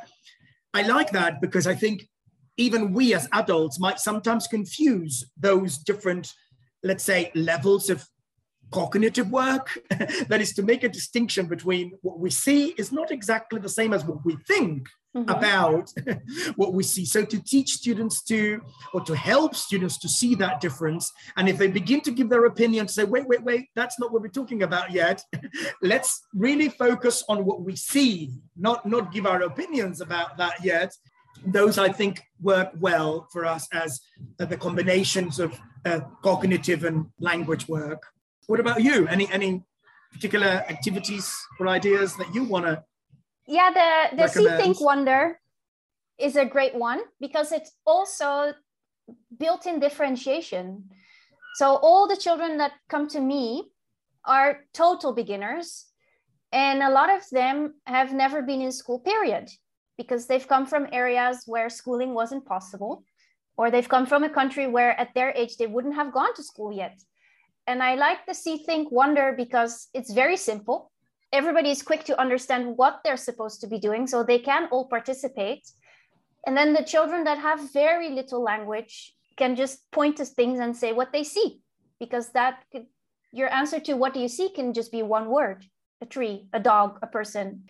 I 0.72 0.80
like 0.80 1.10
that 1.10 1.42
because 1.42 1.66
I 1.66 1.74
think 1.74 2.08
even 2.56 2.94
we 2.94 3.12
as 3.12 3.28
adults 3.32 3.78
might 3.78 4.00
sometimes 4.00 4.46
confuse 4.46 5.14
those 5.36 5.76
different, 5.76 6.32
let's 6.82 7.04
say, 7.04 7.30
levels 7.34 7.90
of 7.90 8.08
cognitive 8.70 9.30
work 9.30 9.78
that 10.28 10.40
is 10.40 10.52
to 10.54 10.62
make 10.62 10.82
a 10.82 10.88
distinction 10.88 11.46
between 11.46 11.92
what 12.02 12.18
we 12.18 12.30
see 12.30 12.68
is 12.78 12.92
not 12.92 13.10
exactly 13.10 13.60
the 13.60 13.68
same 13.68 13.92
as 13.92 14.04
what 14.04 14.24
we 14.24 14.36
think 14.48 14.88
mm-hmm. 15.16 15.28
about 15.28 15.92
what 16.56 16.72
we 16.74 16.82
see 16.82 17.04
so 17.04 17.24
to 17.24 17.42
teach 17.42 17.70
students 17.72 18.22
to 18.22 18.60
or 18.92 19.00
to 19.00 19.14
help 19.14 19.54
students 19.54 19.98
to 19.98 20.08
see 20.08 20.34
that 20.34 20.60
difference 20.60 21.12
and 21.36 21.48
if 21.48 21.58
they 21.58 21.68
begin 21.68 22.00
to 22.00 22.10
give 22.10 22.28
their 22.28 22.46
opinion 22.46 22.86
to 22.86 22.92
say 22.92 23.04
wait 23.04 23.26
wait 23.28 23.42
wait 23.44 23.66
that's 23.76 23.98
not 24.00 24.12
what 24.12 24.20
we're 24.20 24.28
talking 24.28 24.62
about 24.62 24.90
yet 24.90 25.22
let's 25.82 26.26
really 26.34 26.68
focus 26.68 27.22
on 27.28 27.44
what 27.44 27.62
we 27.62 27.76
see 27.76 28.32
not 28.56 28.84
not 28.84 29.12
give 29.12 29.26
our 29.26 29.42
opinions 29.42 30.00
about 30.00 30.36
that 30.36 30.62
yet 30.64 30.92
those 31.44 31.78
I 31.78 31.90
think 31.90 32.22
work 32.40 32.70
well 32.78 33.28
for 33.32 33.44
us 33.44 33.68
as 33.72 34.00
uh, 34.40 34.46
the 34.46 34.56
combinations 34.56 35.38
of 35.38 35.58
uh, 35.84 36.00
cognitive 36.22 36.84
and 36.84 37.06
language 37.18 37.68
work. 37.68 38.02
What 38.46 38.60
about 38.60 38.82
you? 38.82 39.08
Any 39.08 39.30
any 39.32 39.62
particular 40.12 40.64
activities 40.68 41.34
or 41.58 41.68
ideas 41.68 42.16
that 42.16 42.34
you 42.34 42.44
want 42.44 42.64
to? 42.66 42.82
Yeah, 43.46 43.70
the 43.70 44.16
the 44.16 44.28
See 44.28 44.46
Think 44.46 44.80
Wonder 44.80 45.40
is 46.18 46.36
a 46.36 46.44
great 46.44 46.74
one 46.74 47.00
because 47.20 47.52
it's 47.52 47.72
also 47.84 48.54
built-in 49.38 49.80
differentiation. 49.80 50.90
So 51.54 51.76
all 51.76 52.06
the 52.08 52.16
children 52.16 52.58
that 52.58 52.72
come 52.88 53.08
to 53.08 53.20
me 53.20 53.70
are 54.24 54.64
total 54.72 55.12
beginners, 55.12 55.86
and 56.52 56.82
a 56.82 56.90
lot 56.90 57.10
of 57.10 57.22
them 57.30 57.74
have 57.84 58.12
never 58.12 58.42
been 58.42 58.62
in 58.62 58.72
school. 58.72 59.00
Period, 59.00 59.50
because 59.98 60.26
they've 60.26 60.48
come 60.48 60.66
from 60.66 60.88
areas 60.92 61.42
where 61.46 61.68
schooling 61.68 62.14
wasn't 62.14 62.44
possible, 62.46 63.04
or 63.56 63.70
they've 63.70 63.88
come 63.88 64.06
from 64.06 64.22
a 64.24 64.30
country 64.30 64.66
where 64.66 64.98
at 65.00 65.14
their 65.14 65.30
age 65.30 65.56
they 65.56 65.66
wouldn't 65.66 65.94
have 65.94 66.12
gone 66.12 66.34
to 66.34 66.42
school 66.42 66.72
yet. 66.72 67.00
And 67.66 67.82
I 67.82 67.96
like 67.96 68.26
the 68.26 68.34
See 68.34 68.58
Think 68.58 68.92
Wonder 68.92 69.34
because 69.36 69.88
it's 69.92 70.12
very 70.12 70.36
simple. 70.36 70.92
Everybody 71.32 71.70
is 71.70 71.82
quick 71.82 72.04
to 72.04 72.20
understand 72.20 72.76
what 72.76 73.00
they're 73.02 73.16
supposed 73.16 73.60
to 73.60 73.66
be 73.66 73.78
doing, 73.78 74.06
so 74.06 74.22
they 74.22 74.38
can 74.38 74.68
all 74.70 74.86
participate. 74.86 75.68
And 76.46 76.56
then 76.56 76.72
the 76.72 76.84
children 76.84 77.24
that 77.24 77.38
have 77.38 77.72
very 77.72 78.10
little 78.10 78.40
language 78.42 79.12
can 79.36 79.56
just 79.56 79.90
point 79.90 80.16
to 80.18 80.24
things 80.24 80.60
and 80.60 80.76
say 80.76 80.92
what 80.92 81.12
they 81.12 81.24
see, 81.24 81.60
because 81.98 82.30
that 82.30 82.62
could, 82.70 82.86
your 83.32 83.52
answer 83.52 83.80
to 83.80 83.94
what 83.94 84.14
do 84.14 84.20
you 84.20 84.28
see 84.28 84.48
can 84.50 84.72
just 84.72 84.92
be 84.92 85.02
one 85.02 85.28
word 85.28 85.64
a 86.02 86.06
tree, 86.06 86.46
a 86.52 86.60
dog, 86.60 86.98
a 87.02 87.06
person. 87.06 87.64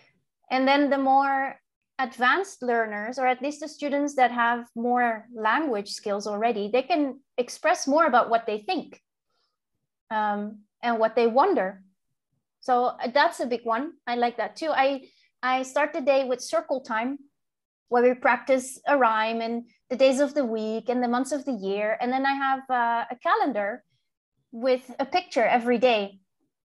And 0.51 0.67
then 0.67 0.89
the 0.89 0.97
more 0.97 1.55
advanced 1.97 2.61
learners, 2.61 3.17
or 3.17 3.25
at 3.25 3.41
least 3.41 3.61
the 3.61 3.67
students 3.67 4.15
that 4.15 4.31
have 4.31 4.67
more 4.75 5.25
language 5.33 5.91
skills 5.91 6.27
already, 6.27 6.69
they 6.71 6.83
can 6.83 7.21
express 7.37 7.87
more 7.87 8.05
about 8.05 8.29
what 8.29 8.45
they 8.45 8.59
think 8.59 9.01
um, 10.09 10.59
and 10.81 10.99
what 10.99 11.15
they 11.15 11.27
wonder. 11.27 11.83
So 12.59 12.85
uh, 12.85 13.07
that's 13.13 13.39
a 13.39 13.45
big 13.45 13.61
one. 13.63 13.93
I 14.05 14.15
like 14.15 14.37
that 14.37 14.55
too. 14.55 14.71
I 14.71 15.07
I 15.41 15.63
start 15.63 15.93
the 15.93 16.01
day 16.01 16.25
with 16.25 16.41
circle 16.41 16.81
time, 16.81 17.19
where 17.89 18.03
we 18.03 18.13
practice 18.13 18.79
a 18.87 18.97
rhyme 18.97 19.41
and 19.41 19.65
the 19.89 19.95
days 19.95 20.19
of 20.19 20.33
the 20.33 20.43
week 20.43 20.89
and 20.89 21.01
the 21.01 21.07
months 21.07 21.31
of 21.31 21.45
the 21.45 21.53
year, 21.53 21.97
and 22.01 22.11
then 22.11 22.25
I 22.25 22.33
have 22.33 22.59
uh, 22.69 23.05
a 23.11 23.15
calendar 23.21 23.83
with 24.51 24.93
a 24.99 25.05
picture 25.05 25.45
every 25.45 25.77
day. 25.77 26.19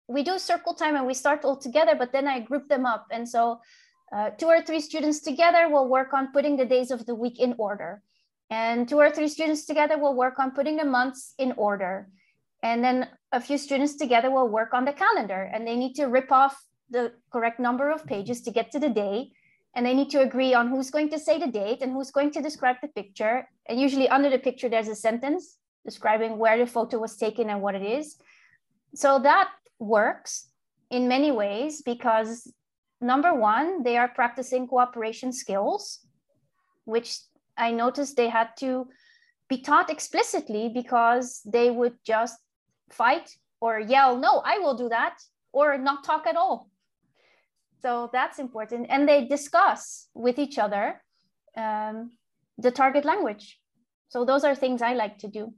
We 0.09 0.23
do 0.23 0.39
circle 0.39 0.75
time 0.75 0.97
and 0.97 1.07
we 1.07 1.15
start 1.15 1.45
all 1.45 1.57
together, 1.57 1.95
but 1.97 2.13
then 2.13 2.27
I 2.29 2.41
group 2.41 2.69
them 2.69 2.85
up, 2.85 3.07
and 3.11 3.29
so 3.29 3.61
uh, 4.13 4.31
two 4.31 4.47
or 4.47 4.61
three 4.61 4.81
students 4.81 5.21
together 5.21 5.69
will 5.69 5.89
work 5.89 6.13
on 6.13 6.33
putting 6.33 6.57
the 6.57 6.65
days 6.65 6.91
of 6.91 7.07
the 7.07 7.15
week 7.15 7.39
in 7.39 7.55
order. 7.59 8.03
And 8.51 8.89
two 8.89 8.99
or 8.99 9.11
three 9.11 9.29
students 9.29 9.65
together 9.65 9.97
will 9.97 10.17
work 10.17 10.41
on 10.41 10.51
putting 10.51 10.77
the 10.77 10.85
months 10.85 11.35
in 11.39 11.53
order. 11.53 12.09
And 12.65 12.83
then 12.83 13.09
a 13.33 13.41
few 13.41 13.59
students 13.59 13.95
together 13.95 14.31
will 14.31 14.49
work 14.49 14.75
on 14.75 14.85
the 14.85 14.93
calendar 14.93 15.51
and 15.53 15.67
they 15.67 15.77
need 15.77 15.95
to 15.95 16.07
rip 16.07 16.33
off 16.33 16.65
the 16.91 17.13
correct 17.33 17.61
number 17.61 17.91
of 17.91 18.05
pages 18.07 18.43
to 18.43 18.51
get 18.51 18.71
to 18.73 18.79
the 18.79 18.89
day. 18.89 19.31
And 19.75 19.87
they 19.87 19.95
need 19.95 20.11
to 20.11 20.21
agree 20.21 20.53
on 20.53 20.69
who's 20.69 20.91
going 20.91 21.11
to 21.11 21.19
say 21.19 21.39
the 21.39 21.47
date 21.47 21.81
and 21.81 21.93
who's 21.93 22.11
going 22.11 22.33
to 22.33 22.43
describe 22.43 22.77
the 22.83 22.89
picture. 22.89 23.49
And 23.69 23.81
usually 23.81 24.09
under 24.09 24.29
the 24.29 24.39
picture, 24.39 24.69
there's 24.69 24.89
a 24.89 24.97
sentence 24.97 25.59
describing 25.85 26.39
where 26.39 26.59
the 26.59 26.67
photo 26.67 26.99
was 26.99 27.17
taken 27.17 27.51
and 27.51 27.63
what 27.63 27.77
it 27.77 27.83
is. 27.83 28.17
So 28.95 29.21
that 29.21 29.51
works 29.79 30.49
in 30.91 31.07
many 31.07 31.31
ways 31.31 31.83
because 31.83 32.53
number 33.01 33.33
one, 33.33 33.85
they 33.85 33.97
are 33.97 34.09
practicing 34.09 34.67
cooperation 34.67 35.33
skills, 35.33 36.01
which 36.85 37.21
I 37.57 37.71
noticed 37.71 38.17
they 38.17 38.29
had 38.29 38.49
to 38.59 38.89
be 39.49 39.59
taught 39.59 39.89
explicitly 39.89 40.69
because 40.69 41.43
they 41.45 41.71
would 41.71 41.95
just 42.05 42.37
fight 42.93 43.37
or 43.61 43.79
yell, 43.81 44.17
no, 44.17 44.43
I 44.45 44.59
will 44.59 44.75
do 44.75 44.89
that, 44.89 45.19
or 45.53 45.77
not 45.79 46.05
talk 46.05 46.27
at 46.27 46.37
all. 46.37 46.71
So 47.83 48.11
that's 48.13 48.39
important. 48.39 48.87
And 48.91 49.09
they 49.09 49.27
discuss 49.27 50.09
with 50.15 50.39
each 50.39 50.59
other 50.59 51.03
um, 51.57 52.13
the 52.59 52.71
target 52.71 53.05
language. 53.05 53.59
So 54.09 54.25
those 54.25 54.45
are 54.45 54.55
things 54.55 54.83
I 54.83 54.95
like 54.95 55.19
to 55.19 55.29
do. 55.29 55.55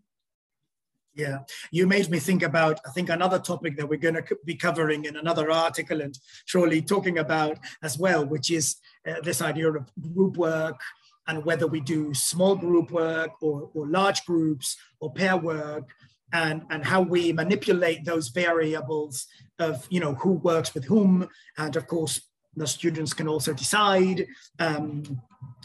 Yeah, 1.14 1.40
you 1.70 1.86
made 1.86 2.08
me 2.08 2.18
think 2.18 2.42
about, 2.42 2.80
I 2.86 2.90
think, 2.90 3.10
another 3.10 3.38
topic 3.38 3.76
that 3.76 3.86
we're 3.86 3.98
going 3.98 4.14
to 4.14 4.24
be 4.46 4.54
covering 4.54 5.04
in 5.04 5.16
another 5.16 5.50
article 5.50 6.00
and 6.00 6.18
surely 6.46 6.80
talking 6.80 7.18
about 7.18 7.58
as 7.82 7.98
well, 7.98 8.24
which 8.24 8.50
is 8.50 8.76
uh, 9.06 9.20
this 9.22 9.42
idea 9.42 9.70
of 9.72 9.90
group 10.14 10.38
work 10.38 10.80
and 11.26 11.44
whether 11.44 11.66
we 11.66 11.80
do 11.80 12.14
small 12.14 12.56
group 12.56 12.90
work 12.90 13.30
or, 13.42 13.70
or 13.74 13.86
large 13.86 14.24
groups 14.24 14.76
or 15.00 15.12
pair 15.12 15.36
work 15.36 15.90
and, 16.32 16.62
and 16.70 16.84
how 16.84 17.00
we 17.00 17.32
manipulate 17.32 18.04
those 18.04 18.28
variables 18.28 19.26
of, 19.58 19.86
you 19.90 20.00
know, 20.00 20.14
who 20.14 20.32
works 20.32 20.74
with 20.74 20.84
whom. 20.84 21.28
And 21.58 21.76
of 21.76 21.86
course, 21.86 22.20
the 22.56 22.66
students 22.66 23.14
can 23.14 23.28
also 23.28 23.52
decide 23.52 24.26
um, 24.58 25.20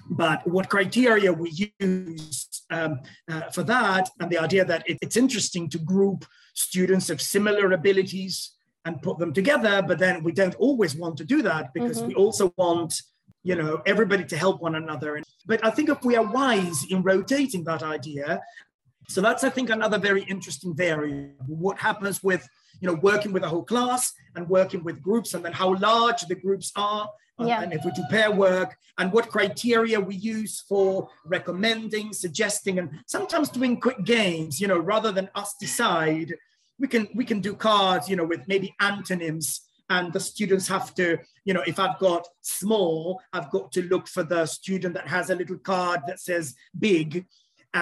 but 0.09 0.47
what 0.47 0.70
criteria 0.70 1.34
we 1.34 1.70
use 1.80 2.63
um, 2.70 2.99
uh, 3.30 3.49
for 3.51 3.63
that, 3.63 4.09
and 4.20 4.32
the 4.32 4.38
idea 4.38 4.63
that 4.65 4.88
it, 4.89 4.97
it's 5.01 5.18
interesting 5.18 5.70
to 5.70 5.78
group 5.78 6.26
students 6.53 7.09
of 7.09 7.22
similar 7.22 7.72
abilities 7.74 8.53
and 8.86 9.01
put 9.01 9.18
them 9.20 9.34
together, 9.34 9.84
but 9.86 9.99
then 9.99 10.24
we 10.24 10.32
don't 10.32 10.55
always 10.55 10.95
want 10.95 11.18
to 11.18 11.26
do 11.26 11.41
that 11.41 11.74
because 11.74 11.97
mm-hmm. 11.97 12.07
we 12.07 12.15
also 12.15 12.53
want 12.57 13.01
you 13.43 13.55
know 13.55 13.82
everybody 13.86 14.26
to 14.26 14.36
help 14.36 14.61
one 14.61 14.76
another 14.76 15.22
but 15.45 15.63
i 15.63 15.70
think 15.70 15.88
if 15.89 16.03
we 16.03 16.18
are 16.18 16.32
wise 16.32 16.86
in 16.89 17.01
rotating 17.01 17.63
that 17.63 17.82
idea 17.82 18.41
so 19.08 19.22
that's 19.22 19.43
i 19.43 19.49
think 19.49 19.70
another 19.70 19.97
very 19.97 20.24
interesting 20.24 20.76
variable 20.76 21.34
what 21.47 21.78
happens 21.78 22.24
with 22.24 22.47
you 22.82 22.88
know 22.88 22.95
working 22.95 23.32
with 23.32 23.43
a 23.43 23.49
whole 23.49 23.64
class 23.64 24.14
and 24.36 24.47
working 24.49 24.84
with 24.84 25.01
groups 25.01 25.34
and 25.34 25.43
then 25.43 25.53
how 25.53 25.76
large 25.76 26.22
the 26.24 26.36
groups 26.36 26.72
are 26.76 27.10
uh, 27.39 27.45
yeah. 27.45 27.62
and 27.62 27.74
if 27.74 27.84
we 27.86 27.91
do 27.91 28.03
pair 28.10 28.32
work 28.32 28.76
and 28.97 29.12
what 29.12 29.30
criteria 29.30 29.99
we 29.99 30.16
use 30.16 30.64
for 30.68 31.10
recommending 31.26 32.14
suggesting 32.14 32.80
and 32.80 32.89
sometimes 33.05 33.49
doing 33.49 33.80
quick 33.80 34.03
games 34.03 34.60
you 34.60 34.68
know 34.68 34.78
rather 34.78 35.12
than 35.12 35.30
us 35.36 35.55
decide 35.60 36.36
we 36.80 36.88
can 36.88 37.08
we 37.16 37.26
can 37.26 37.39
do 37.39 37.53
cards 37.53 38.10
you 38.10 38.16
know 38.16 38.26
with 38.26 38.41
maybe 38.47 38.74
antonyms 38.80 39.62
and 39.89 40.12
the 40.12 40.20
students 40.20 40.68
have 40.68 40.93
to 40.93 41.18
you 41.45 41.53
know 41.53 41.64
if 41.66 41.80
i've 41.80 41.97
got 41.99 42.28
small 42.41 43.22
i've 43.34 43.49
got 43.51 43.72
to 43.72 43.84
look 43.84 44.08
for 44.08 44.24
the 44.24 44.45
student 44.45 44.93
that 44.93 45.08
has 45.08 45.30
a 45.30 45.36
little 45.36 45.58
card 45.58 46.01
that 46.08 46.20
says 46.20 46.55
big 46.78 47.26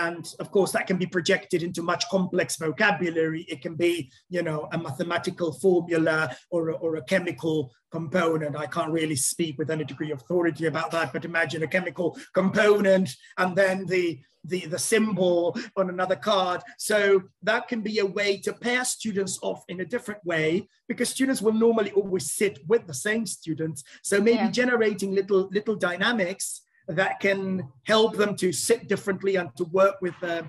and 0.03 0.33
of 0.39 0.51
course 0.51 0.71
that 0.71 0.87
can 0.87 0.97
be 0.97 1.05
projected 1.05 1.63
into 1.63 1.81
much 1.81 2.03
complex 2.09 2.57
vocabulary 2.57 3.43
it 3.47 3.61
can 3.61 3.75
be 3.75 4.11
you 4.29 4.43
know 4.43 4.67
a 4.71 4.77
mathematical 4.77 5.51
formula 5.53 6.35
or 6.49 6.69
a, 6.69 6.73
or 6.75 6.97
a 6.97 7.03
chemical 7.03 7.71
component 7.91 8.55
i 8.55 8.65
can't 8.65 8.91
really 8.91 9.15
speak 9.15 9.57
with 9.57 9.71
any 9.71 9.83
degree 9.83 10.11
of 10.11 10.19
authority 10.21 10.65
about 10.65 10.91
that 10.91 11.13
but 11.13 11.25
imagine 11.25 11.63
a 11.63 11.67
chemical 11.67 12.17
component 12.33 13.09
and 13.37 13.55
then 13.55 13.85
the 13.85 14.19
the, 14.47 14.67
the 14.67 14.77
symbol 14.77 15.57
on 15.75 15.89
another 15.89 16.15
card. 16.15 16.61
So 16.77 17.23
that 17.41 17.67
can 17.67 17.81
be 17.81 17.97
a 17.97 18.05
way 18.05 18.37
to 18.41 18.53
pair 18.53 18.85
students 18.85 19.39
off 19.41 19.63
in 19.67 19.79
a 19.79 19.85
different 19.85 20.23
way 20.23 20.67
because 20.87 21.09
students 21.09 21.41
will 21.41 21.53
normally 21.53 21.91
always 21.93 22.31
sit 22.31 22.59
with 22.67 22.85
the 22.85 22.93
same 22.93 23.25
students. 23.25 23.83
So 24.03 24.21
maybe 24.21 24.37
yeah. 24.37 24.51
generating 24.51 25.15
little 25.15 25.49
little 25.51 25.75
dynamics 25.75 26.61
that 26.87 27.19
can 27.19 27.67
help 27.83 28.15
them 28.15 28.35
to 28.37 28.51
sit 28.51 28.87
differently 28.87 29.35
and 29.35 29.55
to 29.57 29.63
work 29.65 29.95
with 30.01 30.15
uh, 30.23 30.43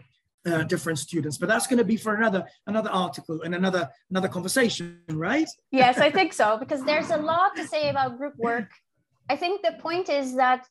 uh, 0.46 0.62
different 0.64 0.98
students. 0.98 1.38
But 1.38 1.48
that's 1.48 1.66
going 1.66 1.78
to 1.78 1.84
be 1.84 1.96
for 1.96 2.14
another 2.14 2.44
another 2.66 2.90
article 2.90 3.42
and 3.42 3.54
another 3.54 3.88
another 4.10 4.28
conversation, 4.28 5.00
right? 5.10 5.48
yes, 5.70 5.98
I 5.98 6.10
think 6.10 6.32
so 6.32 6.56
because 6.58 6.84
there's 6.84 7.10
a 7.10 7.16
lot 7.16 7.56
to 7.56 7.66
say 7.66 7.88
about 7.88 8.18
group 8.18 8.34
work. 8.38 8.70
I 9.28 9.36
think 9.36 9.62
the 9.62 9.72
point 9.80 10.08
is 10.08 10.36
that 10.36 10.66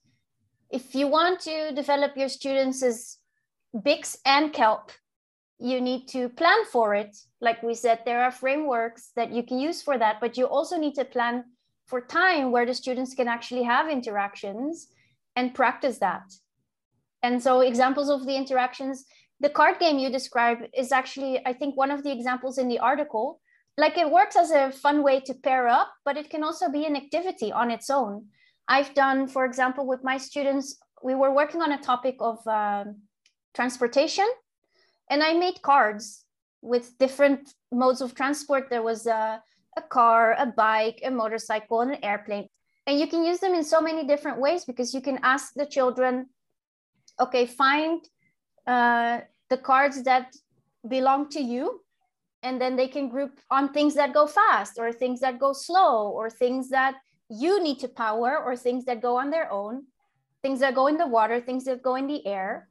if 0.70 0.96
you 0.96 1.08
want 1.08 1.42
to 1.42 1.74
develop 1.74 2.16
your 2.16 2.30
students 2.30 2.82
as 2.84 3.18
BICS 3.76 4.18
and 4.26 4.54
CALP, 4.54 4.92
you 5.60 5.82
need 5.82 6.08
to 6.10 6.30
plan 6.30 6.66
for 6.72 6.96
it. 6.96 7.16
Like 7.42 7.62
we 7.62 7.74
said, 7.74 8.00
there 8.06 8.24
are 8.24 8.32
frameworks 8.32 9.12
that 9.16 9.32
you 9.32 9.44
can 9.44 9.60
use 9.60 9.82
for 9.82 9.98
that, 9.98 10.20
but 10.22 10.38
you 10.38 10.46
also 10.46 10.78
need 10.78 10.96
to 10.96 11.06
plan 11.06 11.44
for 11.86 12.02
time 12.02 12.52
where 12.52 12.66
the 12.66 12.74
students 12.74 13.14
can 13.14 13.28
actually 13.28 13.64
have 13.64 13.90
interactions 13.90 14.88
and 15.36 15.54
practice 15.54 15.98
that. 16.00 16.24
And 17.24 17.42
so 17.42 17.62
examples 17.62 18.10
of 18.10 18.26
the 18.26 18.36
interactions, 18.36 19.06
the 19.40 19.50
card 19.50 19.80
game 19.80 19.98
you 19.98 20.10
describe 20.10 20.60
is 20.74 20.92
actually, 20.92 21.46
I 21.46 21.54
think, 21.54 21.76
one 21.76 21.92
of 21.92 22.04
the 22.04 22.12
examples 22.12 22.58
in 22.58 22.68
the 22.68 22.80
article. 22.80 23.42
Like 23.78 23.98
it 23.98 24.10
works 24.10 24.36
as 24.36 24.52
a 24.52 24.72
fun 24.72 25.04
way 25.04 25.20
to 25.22 25.34
pair 25.34 25.68
up, 25.68 25.92
but 26.06 26.18
it 26.18 26.30
can 26.30 26.44
also 26.44 26.70
be 26.70 26.86
an 26.86 26.96
activity 26.96 27.52
on 27.52 27.72
its 27.72 27.90
own. 27.90 28.28
I've 28.68 28.94
done, 28.94 29.28
for 29.28 29.46
example, 29.46 29.86
with 29.86 30.04
my 30.04 30.18
students, 30.18 30.78
we 31.04 31.14
were 31.14 31.34
working 31.34 31.62
on 31.62 31.74
a 31.74 31.82
topic 31.82 32.16
of 32.20 32.46
uh, 32.48 32.86
transportation, 33.54 34.28
and 35.10 35.22
I 35.22 35.34
made 35.34 35.62
cards 35.62 36.24
with 36.62 36.98
different 36.98 37.54
modes 37.72 38.02
of 38.02 38.16
transport. 38.16 38.70
There 38.70 38.82
was 38.82 39.06
a, 39.06 39.42
a 39.78 39.82
car, 39.82 40.36
a 40.40 40.46
bike, 40.46 41.02
a 41.04 41.12
motorcycle, 41.12 41.82
and 41.82 41.92
an 41.92 42.04
airplane 42.04 42.48
and 42.88 43.00
you 43.00 43.08
can 43.08 43.24
use 43.24 43.40
them 43.40 43.54
in 43.54 43.64
so 43.64 43.82
many 43.82 44.06
different 44.06 44.40
ways 44.40 44.66
because 44.66 44.94
you 44.94 45.02
can 45.02 45.20
ask 45.24 45.54
the 45.56 45.66
children 45.66 46.28
okay 47.20 47.46
find 47.46 48.02
uh, 48.68 49.20
the 49.50 49.58
cards 49.58 50.04
that 50.04 50.36
belong 50.88 51.30
to 51.30 51.40
you 51.40 51.82
and 52.44 52.62
then 52.62 52.76
they 52.76 52.88
can 52.88 53.10
group 53.10 53.40
on 53.50 53.74
things 53.74 53.96
that 53.96 54.14
go 54.14 54.28
fast 54.28 54.78
or 54.78 54.92
things 54.92 55.20
that 55.20 55.40
go 55.40 55.52
slow 55.54 56.10
or 56.10 56.30
things 56.30 56.70
that 56.70 56.96
you 57.30 57.62
need 57.62 57.80
to 57.80 57.88
power 57.88 58.38
or 58.38 58.56
things 58.56 58.86
that 58.86 59.02
go 59.02 59.18
on 59.18 59.32
their 59.32 59.52
own 59.52 59.84
things 60.46 60.60
that 60.60 60.76
go 60.76 60.86
in 60.86 60.98
the 60.98 61.08
water 61.08 61.42
things 61.42 61.66
that 61.66 61.82
go 61.82 61.96
in 61.96 62.06
the 62.06 62.24
air. 62.28 62.70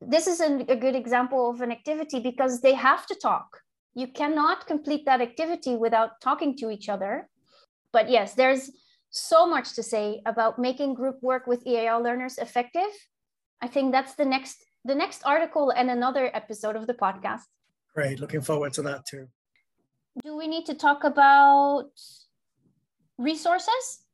This 0.00 0.28
is 0.28 0.40
a, 0.40 0.64
a 0.68 0.76
good 0.76 0.94
example 0.94 1.50
of 1.50 1.60
an 1.60 1.72
activity 1.72 2.20
because 2.20 2.60
they 2.60 2.74
have 2.74 3.04
to 3.06 3.16
talk. 3.16 3.48
You 3.96 4.06
cannot 4.06 4.68
complete 4.68 5.04
that 5.06 5.20
activity 5.20 5.74
without 5.74 6.20
talking 6.20 6.56
to 6.58 6.70
each 6.70 6.88
other. 6.88 7.28
But 7.92 8.08
yes 8.08 8.34
there's 8.34 8.70
so 9.16 9.46
much 9.46 9.74
to 9.74 9.82
say 9.82 10.20
about 10.26 10.58
making 10.58 10.94
group 10.94 11.22
work 11.22 11.46
with 11.46 11.66
EAL 11.66 12.02
learners 12.02 12.38
effective. 12.38 12.92
I 13.60 13.68
think 13.68 13.92
that's 13.92 14.14
the 14.14 14.24
next 14.24 14.64
the 14.84 14.94
next 14.94 15.22
article 15.24 15.70
and 15.70 15.90
another 15.90 16.30
episode 16.32 16.76
of 16.76 16.86
the 16.86 16.94
podcast. 16.94 17.42
Great, 17.94 18.20
looking 18.20 18.40
forward 18.40 18.72
to 18.74 18.82
that 18.82 19.04
too. 19.06 19.26
Do 20.22 20.36
we 20.36 20.46
need 20.46 20.66
to 20.66 20.74
talk 20.74 21.04
about 21.04 21.90
resources? 23.18 24.04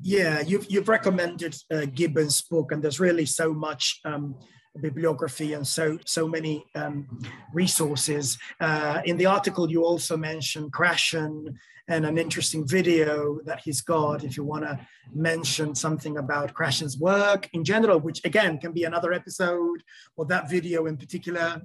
Yeah, 0.00 0.40
you've 0.40 0.70
you've 0.70 0.88
recommended 0.88 1.56
uh, 1.70 1.86
Gibbons' 1.92 2.42
book, 2.42 2.72
and 2.72 2.82
there's 2.82 3.00
really 3.00 3.26
so 3.26 3.52
much 3.52 4.00
um, 4.04 4.36
bibliography 4.80 5.54
and 5.54 5.66
so 5.66 5.98
so 6.06 6.28
many 6.28 6.64
um, 6.74 7.06
resources. 7.52 8.38
Uh, 8.60 9.00
in 9.04 9.16
the 9.16 9.26
article, 9.26 9.70
you 9.70 9.84
also 9.84 10.16
mentioned 10.16 10.72
Krashen 10.72 11.54
and 11.88 12.06
an 12.06 12.18
interesting 12.18 12.66
video 12.66 13.40
that 13.44 13.60
he's 13.60 13.80
got. 13.80 14.22
If 14.22 14.36
you 14.36 14.44
want 14.44 14.64
to 14.64 14.78
mention 15.12 15.74
something 15.74 16.18
about 16.18 16.54
Krashen's 16.54 16.98
work 16.98 17.48
in 17.52 17.64
general, 17.64 17.98
which 17.98 18.24
again 18.24 18.58
can 18.58 18.72
be 18.72 18.84
another 18.84 19.12
episode, 19.12 19.82
or 20.16 20.24
that 20.26 20.48
video 20.48 20.86
in 20.86 20.96
particular. 20.96 21.62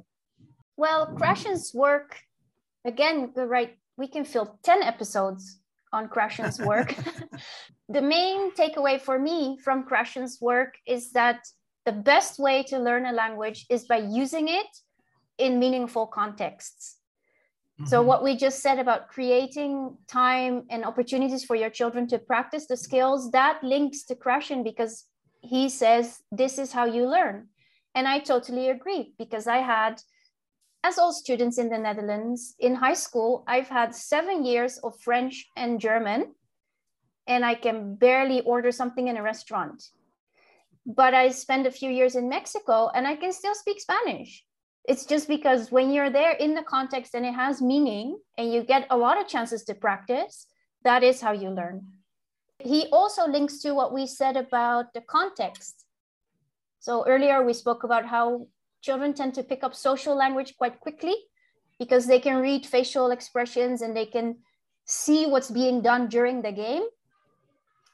Well, 0.77 1.15
Krashen's 1.15 1.73
work, 1.73 2.19
again, 2.83 3.31
the 3.35 3.45
right. 3.45 3.77
We 3.97 4.07
can 4.07 4.25
fill 4.25 4.59
ten 4.63 4.81
episodes 4.81 5.59
on 5.93 6.09
Krashen's 6.09 6.59
work. 6.59 6.93
the 7.89 8.01
main 8.01 8.51
takeaway 8.51 8.99
for 8.99 9.17
me 9.17 9.57
from 9.63 9.85
Krashen's 9.85 10.39
work 10.41 10.73
is 10.85 11.11
that 11.11 11.39
the 11.85 11.91
best 11.91 12.39
way 12.39 12.63
to 12.63 12.79
learn 12.79 13.05
a 13.05 13.11
language 13.13 13.65
is 13.69 13.85
by 13.85 13.97
using 13.97 14.47
it 14.47 14.67
in 15.37 15.59
meaningful 15.59 16.07
contexts. 16.07 16.97
Mm-hmm. 17.79 17.89
So, 17.89 18.01
what 18.01 18.23
we 18.23 18.35
just 18.35 18.61
said 18.61 18.79
about 18.79 19.09
creating 19.09 19.97
time 20.07 20.63
and 20.69 20.83
opportunities 20.83 21.43
for 21.43 21.55
your 21.55 21.69
children 21.69 22.07
to 22.07 22.17
practice 22.17 22.67
the 22.67 22.77
skills, 22.77 23.31
that 23.31 23.63
links 23.63 24.03
to 24.05 24.15
Krashen 24.15 24.63
because 24.63 25.05
he 25.41 25.69
says 25.69 26.19
this 26.31 26.57
is 26.57 26.71
how 26.71 26.85
you 26.85 27.05
learn. 27.05 27.49
And 27.93 28.07
I 28.07 28.19
totally 28.19 28.69
agree 28.69 29.13
because 29.17 29.47
I 29.47 29.57
had, 29.57 30.01
as 30.83 30.97
all 30.97 31.13
students 31.13 31.57
in 31.57 31.69
the 31.69 31.77
Netherlands, 31.77 32.55
in 32.59 32.75
high 32.75 32.93
school, 32.93 33.43
I've 33.47 33.69
had 33.69 33.93
seven 33.93 34.43
years 34.45 34.77
of 34.79 34.99
French 35.01 35.45
and 35.55 35.79
German, 35.79 36.33
and 37.27 37.45
I 37.45 37.55
can 37.55 37.95
barely 37.95 38.41
order 38.41 38.71
something 38.71 39.07
in 39.07 39.17
a 39.17 39.23
restaurant 39.23 39.83
but 40.85 41.13
I 41.13 41.29
spent 41.29 41.65
a 41.65 41.71
few 41.71 41.89
years 41.89 42.15
in 42.15 42.29
Mexico 42.29 42.89
and 42.93 43.07
I 43.07 43.15
can 43.15 43.31
still 43.31 43.55
speak 43.55 43.81
Spanish. 43.81 44.43
It's 44.87 45.05
just 45.05 45.27
because 45.27 45.71
when 45.71 45.91
you're 45.91 46.11
there 46.11 46.33
in 46.33 46.53
the 46.53 46.61
context 46.61 47.15
and 47.15 47.25
it 47.25 47.33
has 47.33 47.61
meaning 47.61 48.19
and 48.37 48.53
you 48.53 48.63
get 48.63 48.85
a 48.91 48.97
lot 48.97 49.19
of 49.19 49.27
chances 49.27 49.63
to 49.63 49.73
practice, 49.73 50.45
that 50.83 51.03
is 51.03 51.21
how 51.21 51.31
you 51.31 51.49
learn. 51.49 51.81
He 52.59 52.87
also 52.91 53.27
links 53.27 53.59
to 53.61 53.73
what 53.73 53.93
we 53.93 54.05
said 54.05 54.37
about 54.37 54.93
the 54.93 55.01
context. 55.01 55.85
So 56.79 57.03
earlier 57.07 57.43
we 57.43 57.53
spoke 57.53 57.83
about 57.83 58.05
how 58.05 58.47
children 58.81 59.13
tend 59.13 59.33
to 59.33 59.43
pick 59.43 59.63
up 59.63 59.73
social 59.73 60.15
language 60.15 60.55
quite 60.55 60.79
quickly 60.79 61.15
because 61.79 62.05
they 62.05 62.19
can 62.19 62.37
read 62.37 62.63
facial 62.63 63.09
expressions 63.09 63.81
and 63.81 63.97
they 63.97 64.05
can 64.05 64.37
see 64.85 65.25
what's 65.25 65.49
being 65.49 65.81
done 65.81 66.07
during 66.07 66.43
the 66.43 66.51
game. 66.51 66.83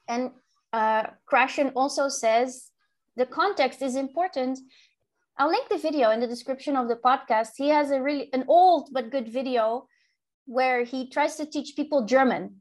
And 0.09 0.31
uh, 0.73 1.03
Krashen 1.31 1.71
also 1.73 2.09
says 2.09 2.70
the 3.15 3.25
context 3.25 3.81
is 3.81 3.95
important. 3.95 4.59
I'll 5.37 5.49
link 5.49 5.69
the 5.69 5.77
video 5.77 6.11
in 6.11 6.19
the 6.19 6.27
description 6.27 6.75
of 6.75 6.87
the 6.87 6.95
podcast. 6.95 7.51
He 7.57 7.69
has 7.69 7.91
a 7.91 8.01
really 8.01 8.29
an 8.33 8.45
old 8.47 8.89
but 8.91 9.11
good 9.11 9.27
video 9.27 9.87
where 10.45 10.83
he 10.83 11.09
tries 11.09 11.35
to 11.37 11.45
teach 11.45 11.75
people 11.75 12.05
German. 12.05 12.57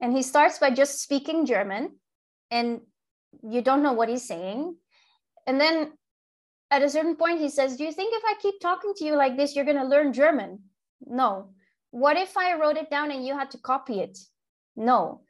And 0.00 0.12
he 0.12 0.22
starts 0.22 0.58
by 0.58 0.70
just 0.70 1.00
speaking 1.00 1.46
German 1.46 1.96
and 2.50 2.80
you 3.42 3.62
don't 3.62 3.82
know 3.82 3.92
what 3.92 4.08
he's 4.08 4.26
saying. 4.26 4.76
And 5.46 5.60
then 5.60 5.92
at 6.70 6.82
a 6.82 6.90
certain 6.90 7.16
point 7.16 7.40
he 7.40 7.48
says, 7.48 7.76
"Do 7.76 7.84
you 7.84 7.92
think 7.92 8.14
if 8.14 8.22
I 8.24 8.34
keep 8.40 8.60
talking 8.60 8.92
to 8.96 9.04
you 9.04 9.16
like 9.16 9.36
this 9.36 9.56
you're 9.56 9.64
going 9.64 9.82
to 9.82 9.84
learn 9.84 10.12
German?" 10.12 10.64
No. 11.00 11.54
What 11.90 12.16
if 12.16 12.36
I 12.36 12.54
wrote 12.54 12.76
it 12.76 12.90
down 12.90 13.10
and 13.10 13.26
you 13.26 13.34
had 13.36 13.50
to 13.52 13.58
copy 13.58 14.00
it? 14.00 14.18
No. 14.76 15.22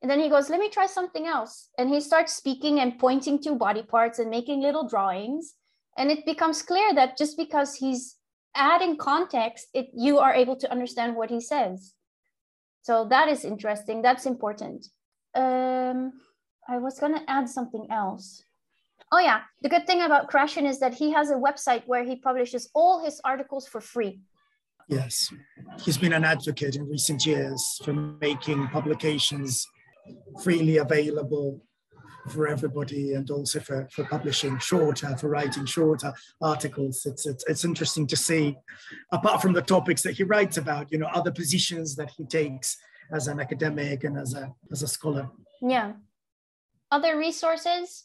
And 0.00 0.10
then 0.10 0.20
he 0.20 0.28
goes, 0.28 0.48
let 0.48 0.60
me 0.60 0.70
try 0.70 0.86
something 0.86 1.26
else. 1.26 1.70
And 1.76 1.88
he 1.88 2.00
starts 2.00 2.34
speaking 2.34 2.78
and 2.80 2.98
pointing 2.98 3.42
to 3.42 3.54
body 3.54 3.82
parts 3.82 4.18
and 4.18 4.30
making 4.30 4.62
little 4.62 4.86
drawings. 4.86 5.54
And 5.96 6.10
it 6.10 6.24
becomes 6.24 6.62
clear 6.62 6.94
that 6.94 7.18
just 7.18 7.36
because 7.36 7.74
he's 7.74 8.16
adding 8.54 8.96
context, 8.96 9.66
it, 9.74 9.88
you 9.92 10.18
are 10.18 10.32
able 10.32 10.56
to 10.56 10.70
understand 10.70 11.16
what 11.16 11.30
he 11.30 11.40
says. 11.40 11.94
So 12.82 13.06
that 13.10 13.28
is 13.28 13.44
interesting. 13.44 14.02
That's 14.02 14.24
important. 14.24 14.86
Um, 15.34 16.12
I 16.68 16.78
was 16.78 17.00
going 17.00 17.14
to 17.14 17.28
add 17.28 17.48
something 17.48 17.88
else. 17.90 18.44
Oh, 19.10 19.18
yeah. 19.18 19.40
The 19.62 19.68
good 19.68 19.86
thing 19.86 20.02
about 20.02 20.30
Krashen 20.30 20.68
is 20.68 20.78
that 20.80 20.94
he 20.94 21.10
has 21.12 21.30
a 21.30 21.34
website 21.34 21.82
where 21.86 22.04
he 22.04 22.16
publishes 22.16 22.70
all 22.74 23.04
his 23.04 23.20
articles 23.24 23.66
for 23.66 23.80
free. 23.80 24.20
Yes. 24.88 25.32
He's 25.82 25.98
been 25.98 26.12
an 26.12 26.24
advocate 26.24 26.76
in 26.76 26.88
recent 26.88 27.26
years 27.26 27.80
for 27.84 27.92
making 27.92 28.68
publications 28.68 29.66
freely 30.42 30.78
available 30.78 31.62
for 32.28 32.46
everybody 32.46 33.14
and 33.14 33.30
also 33.30 33.60
for, 33.60 33.88
for 33.92 34.04
publishing 34.04 34.58
shorter, 34.58 35.16
for 35.16 35.28
writing 35.28 35.64
shorter 35.64 36.12
articles. 36.40 37.06
It's, 37.06 37.26
it's, 37.26 37.44
it's 37.48 37.64
interesting 37.64 38.06
to 38.08 38.16
see, 38.16 38.56
apart 39.12 39.40
from 39.40 39.52
the 39.52 39.62
topics 39.62 40.02
that 40.02 40.16
he 40.16 40.24
writes 40.24 40.56
about, 40.56 40.92
you 40.92 40.98
know, 40.98 41.06
other 41.06 41.30
positions 41.30 41.96
that 41.96 42.10
he 42.10 42.24
takes 42.24 42.76
as 43.12 43.28
an 43.28 43.40
academic 43.40 44.04
and 44.04 44.18
as 44.18 44.34
a, 44.34 44.52
as 44.70 44.82
a 44.82 44.88
scholar. 44.88 45.30
Yeah. 45.62 45.92
Other 46.90 47.16
resources 47.16 48.04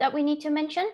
that 0.00 0.12
we 0.12 0.22
need 0.22 0.40
to 0.40 0.50
mention? 0.50 0.88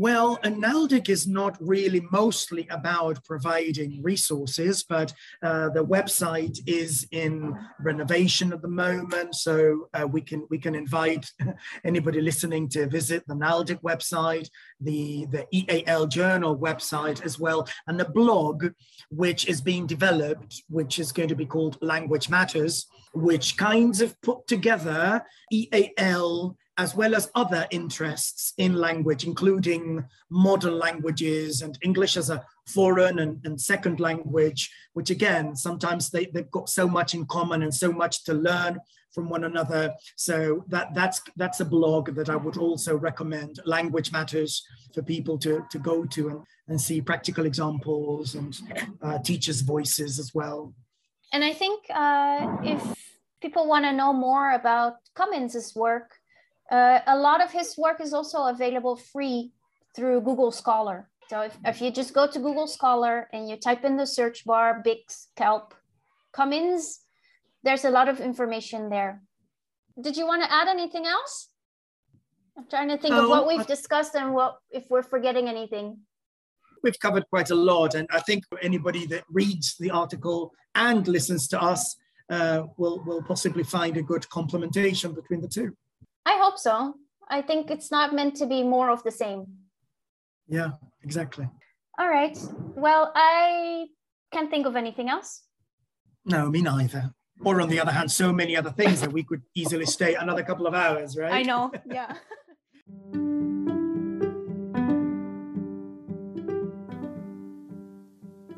Well, 0.00 0.38
NALDIC 0.44 1.08
is 1.08 1.26
not 1.26 1.56
really 1.58 2.06
mostly 2.12 2.68
about 2.70 3.24
providing 3.24 4.00
resources, 4.00 4.84
but 4.84 5.12
uh, 5.42 5.70
the 5.70 5.84
website 5.84 6.56
is 6.68 7.08
in 7.10 7.52
renovation 7.80 8.52
at 8.52 8.62
the 8.62 8.68
moment, 8.68 9.34
so 9.34 9.88
uh, 9.94 10.06
we 10.06 10.20
can 10.20 10.46
we 10.50 10.58
can 10.58 10.76
invite 10.76 11.28
anybody 11.84 12.20
listening 12.20 12.68
to 12.68 12.86
visit 12.86 13.24
the 13.26 13.34
NALDIC 13.34 13.82
website, 13.82 14.48
the 14.80 15.26
the 15.32 15.46
EAL 15.52 16.06
Journal 16.06 16.56
website 16.56 17.24
as 17.24 17.40
well, 17.40 17.68
and 17.88 17.98
the 17.98 18.08
blog 18.08 18.66
which 19.10 19.48
is 19.48 19.60
being 19.60 19.84
developed, 19.84 20.62
which 20.68 21.00
is 21.00 21.10
going 21.10 21.28
to 21.30 21.34
be 21.34 21.44
called 21.44 21.76
Language 21.82 22.28
Matters, 22.28 22.86
which 23.14 23.56
kinds 23.56 24.00
of 24.00 24.14
put 24.20 24.46
together 24.46 25.24
EAL 25.50 26.56
as 26.78 26.94
well 26.94 27.16
as 27.16 27.30
other 27.34 27.66
interests 27.72 28.54
in 28.56 28.74
language, 28.74 29.24
including 29.24 30.04
modern 30.30 30.78
languages 30.78 31.60
and 31.60 31.76
English 31.82 32.16
as 32.16 32.30
a 32.30 32.42
foreign 32.68 33.18
and, 33.18 33.44
and 33.44 33.60
second 33.60 33.98
language, 33.98 34.70
which 34.92 35.10
again, 35.10 35.56
sometimes 35.56 36.08
they, 36.08 36.26
they've 36.26 36.50
got 36.52 36.68
so 36.68 36.88
much 36.88 37.14
in 37.14 37.26
common 37.26 37.62
and 37.64 37.74
so 37.74 37.90
much 37.90 38.22
to 38.22 38.32
learn 38.32 38.78
from 39.12 39.28
one 39.28 39.42
another. 39.42 39.92
So 40.14 40.64
that, 40.68 40.94
that's, 40.94 41.20
that's 41.34 41.58
a 41.58 41.64
blog 41.64 42.14
that 42.14 42.30
I 42.30 42.36
would 42.36 42.56
also 42.56 42.96
recommend, 42.96 43.58
Language 43.64 44.12
Matters, 44.12 44.64
for 44.94 45.02
people 45.02 45.36
to, 45.38 45.66
to 45.70 45.78
go 45.80 46.04
to 46.04 46.28
and, 46.28 46.40
and 46.68 46.80
see 46.80 47.00
practical 47.00 47.44
examples 47.44 48.36
and 48.36 48.56
uh, 49.02 49.18
teachers' 49.18 49.62
voices 49.62 50.20
as 50.20 50.32
well. 50.32 50.72
And 51.32 51.42
I 51.42 51.52
think 51.52 51.84
uh, 51.92 52.56
if 52.62 52.80
people 53.42 53.66
want 53.66 53.84
to 53.84 53.92
know 53.92 54.12
more 54.12 54.52
about 54.52 54.94
Cummins' 55.14 55.74
work, 55.74 56.17
uh, 56.70 57.00
a 57.06 57.16
lot 57.16 57.42
of 57.42 57.50
his 57.50 57.76
work 57.78 58.00
is 58.00 58.12
also 58.12 58.44
available 58.46 58.96
free 58.96 59.52
through 59.94 60.20
Google 60.20 60.52
Scholar. 60.52 61.08
So 61.28 61.42
if, 61.42 61.58
if 61.64 61.80
you 61.80 61.90
just 61.90 62.14
go 62.14 62.26
to 62.26 62.38
Google 62.38 62.66
Scholar 62.66 63.28
and 63.32 63.48
you 63.48 63.56
type 63.56 63.84
in 63.84 63.96
the 63.96 64.06
search 64.06 64.44
bar 64.44 64.82
BICS 64.84 65.28
CALP 65.36 65.74
Cummins, 66.32 67.00
there's 67.62 67.84
a 67.84 67.90
lot 67.90 68.08
of 68.08 68.20
information 68.20 68.88
there. 68.88 69.22
Did 70.00 70.16
you 70.16 70.26
want 70.26 70.42
to 70.42 70.52
add 70.52 70.68
anything 70.68 71.06
else? 71.06 71.48
I'm 72.56 72.66
trying 72.68 72.88
to 72.88 72.98
think 72.98 73.14
of 73.14 73.28
what 73.28 73.46
we've 73.46 73.66
discussed 73.66 74.14
and 74.14 74.32
what 74.32 74.56
if 74.70 74.84
we're 74.90 75.02
forgetting 75.02 75.48
anything. 75.48 75.98
We've 76.82 76.98
covered 76.98 77.24
quite 77.30 77.50
a 77.50 77.54
lot, 77.54 77.94
and 77.94 78.08
I 78.10 78.20
think 78.20 78.44
anybody 78.62 79.06
that 79.06 79.24
reads 79.30 79.76
the 79.78 79.90
article 79.90 80.52
and 80.74 81.06
listens 81.06 81.48
to 81.48 81.60
us 81.60 81.96
uh, 82.30 82.64
will 82.76 83.02
will 83.04 83.22
possibly 83.22 83.64
find 83.64 83.96
a 83.96 84.02
good 84.02 84.22
complementation 84.22 85.14
between 85.14 85.40
the 85.40 85.48
two. 85.48 85.76
I 86.26 86.38
hope 86.40 86.58
so. 86.58 86.94
I 87.28 87.42
think 87.42 87.70
it's 87.70 87.90
not 87.90 88.14
meant 88.14 88.36
to 88.36 88.46
be 88.46 88.62
more 88.62 88.90
of 88.90 89.02
the 89.02 89.10
same. 89.10 89.46
Yeah, 90.48 90.72
exactly. 91.02 91.48
All 91.98 92.08
right. 92.08 92.38
Well, 92.76 93.12
I 93.14 93.86
can't 94.32 94.50
think 94.50 94.66
of 94.66 94.76
anything 94.76 95.08
else. 95.08 95.42
No, 96.24 96.50
me 96.50 96.62
neither. 96.62 97.12
Or 97.44 97.60
on 97.60 97.68
the 97.68 97.80
other 97.80 97.92
hand, 97.92 98.10
so 98.10 98.32
many 98.32 98.56
other 98.56 98.70
things 98.70 99.00
that 99.00 99.12
we 99.12 99.22
could 99.22 99.42
easily 99.54 99.86
stay 99.86 100.14
another 100.14 100.42
couple 100.42 100.66
of 100.66 100.74
hours, 100.74 101.16
right? 101.16 101.32
I 101.32 101.42
know. 101.42 101.70
Yeah. 101.86 102.14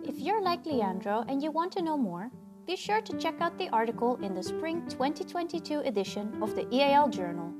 if 0.05 0.19
you're 0.19 0.43
like 0.43 0.67
Leandro 0.67 1.25
and 1.29 1.43
you 1.43 1.51
want 1.51 1.73
to 1.73 1.83
know 1.83 1.97
more, 1.97 2.31
be 2.71 2.77
sure 2.77 3.01
to 3.01 3.19
check 3.19 3.35
out 3.41 3.59
the 3.59 3.69
article 3.71 4.17
in 4.23 4.33
the 4.33 4.43
Spring 4.45 4.81
2022 4.89 5.81
edition 5.81 6.41
of 6.41 6.55
the 6.55 6.73
EAL 6.73 7.09
Journal. 7.09 7.53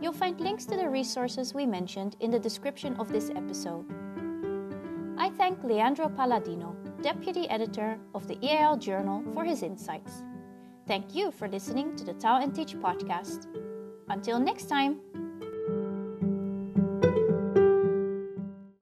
You'll 0.00 0.12
find 0.12 0.40
links 0.40 0.66
to 0.66 0.76
the 0.76 0.88
resources 0.88 1.54
we 1.54 1.64
mentioned 1.64 2.16
in 2.18 2.32
the 2.32 2.38
description 2.40 2.96
of 2.96 3.12
this 3.12 3.30
episode. 3.30 3.84
I 5.16 5.30
thank 5.30 5.62
Leandro 5.62 6.08
Paladino, 6.08 6.74
Deputy 7.00 7.48
Editor 7.48 8.00
of 8.12 8.26
the 8.26 8.36
EAL 8.44 8.78
Journal, 8.78 9.22
for 9.32 9.44
his 9.44 9.62
insights. 9.62 10.24
Thank 10.88 11.14
you 11.14 11.30
for 11.30 11.46
listening 11.46 11.94
to 11.94 12.02
the 12.02 12.14
Tau 12.14 12.40
and 12.40 12.52
Teach 12.52 12.74
podcast. 12.74 13.46
Until 14.08 14.40
next 14.40 14.68
time! 14.68 14.98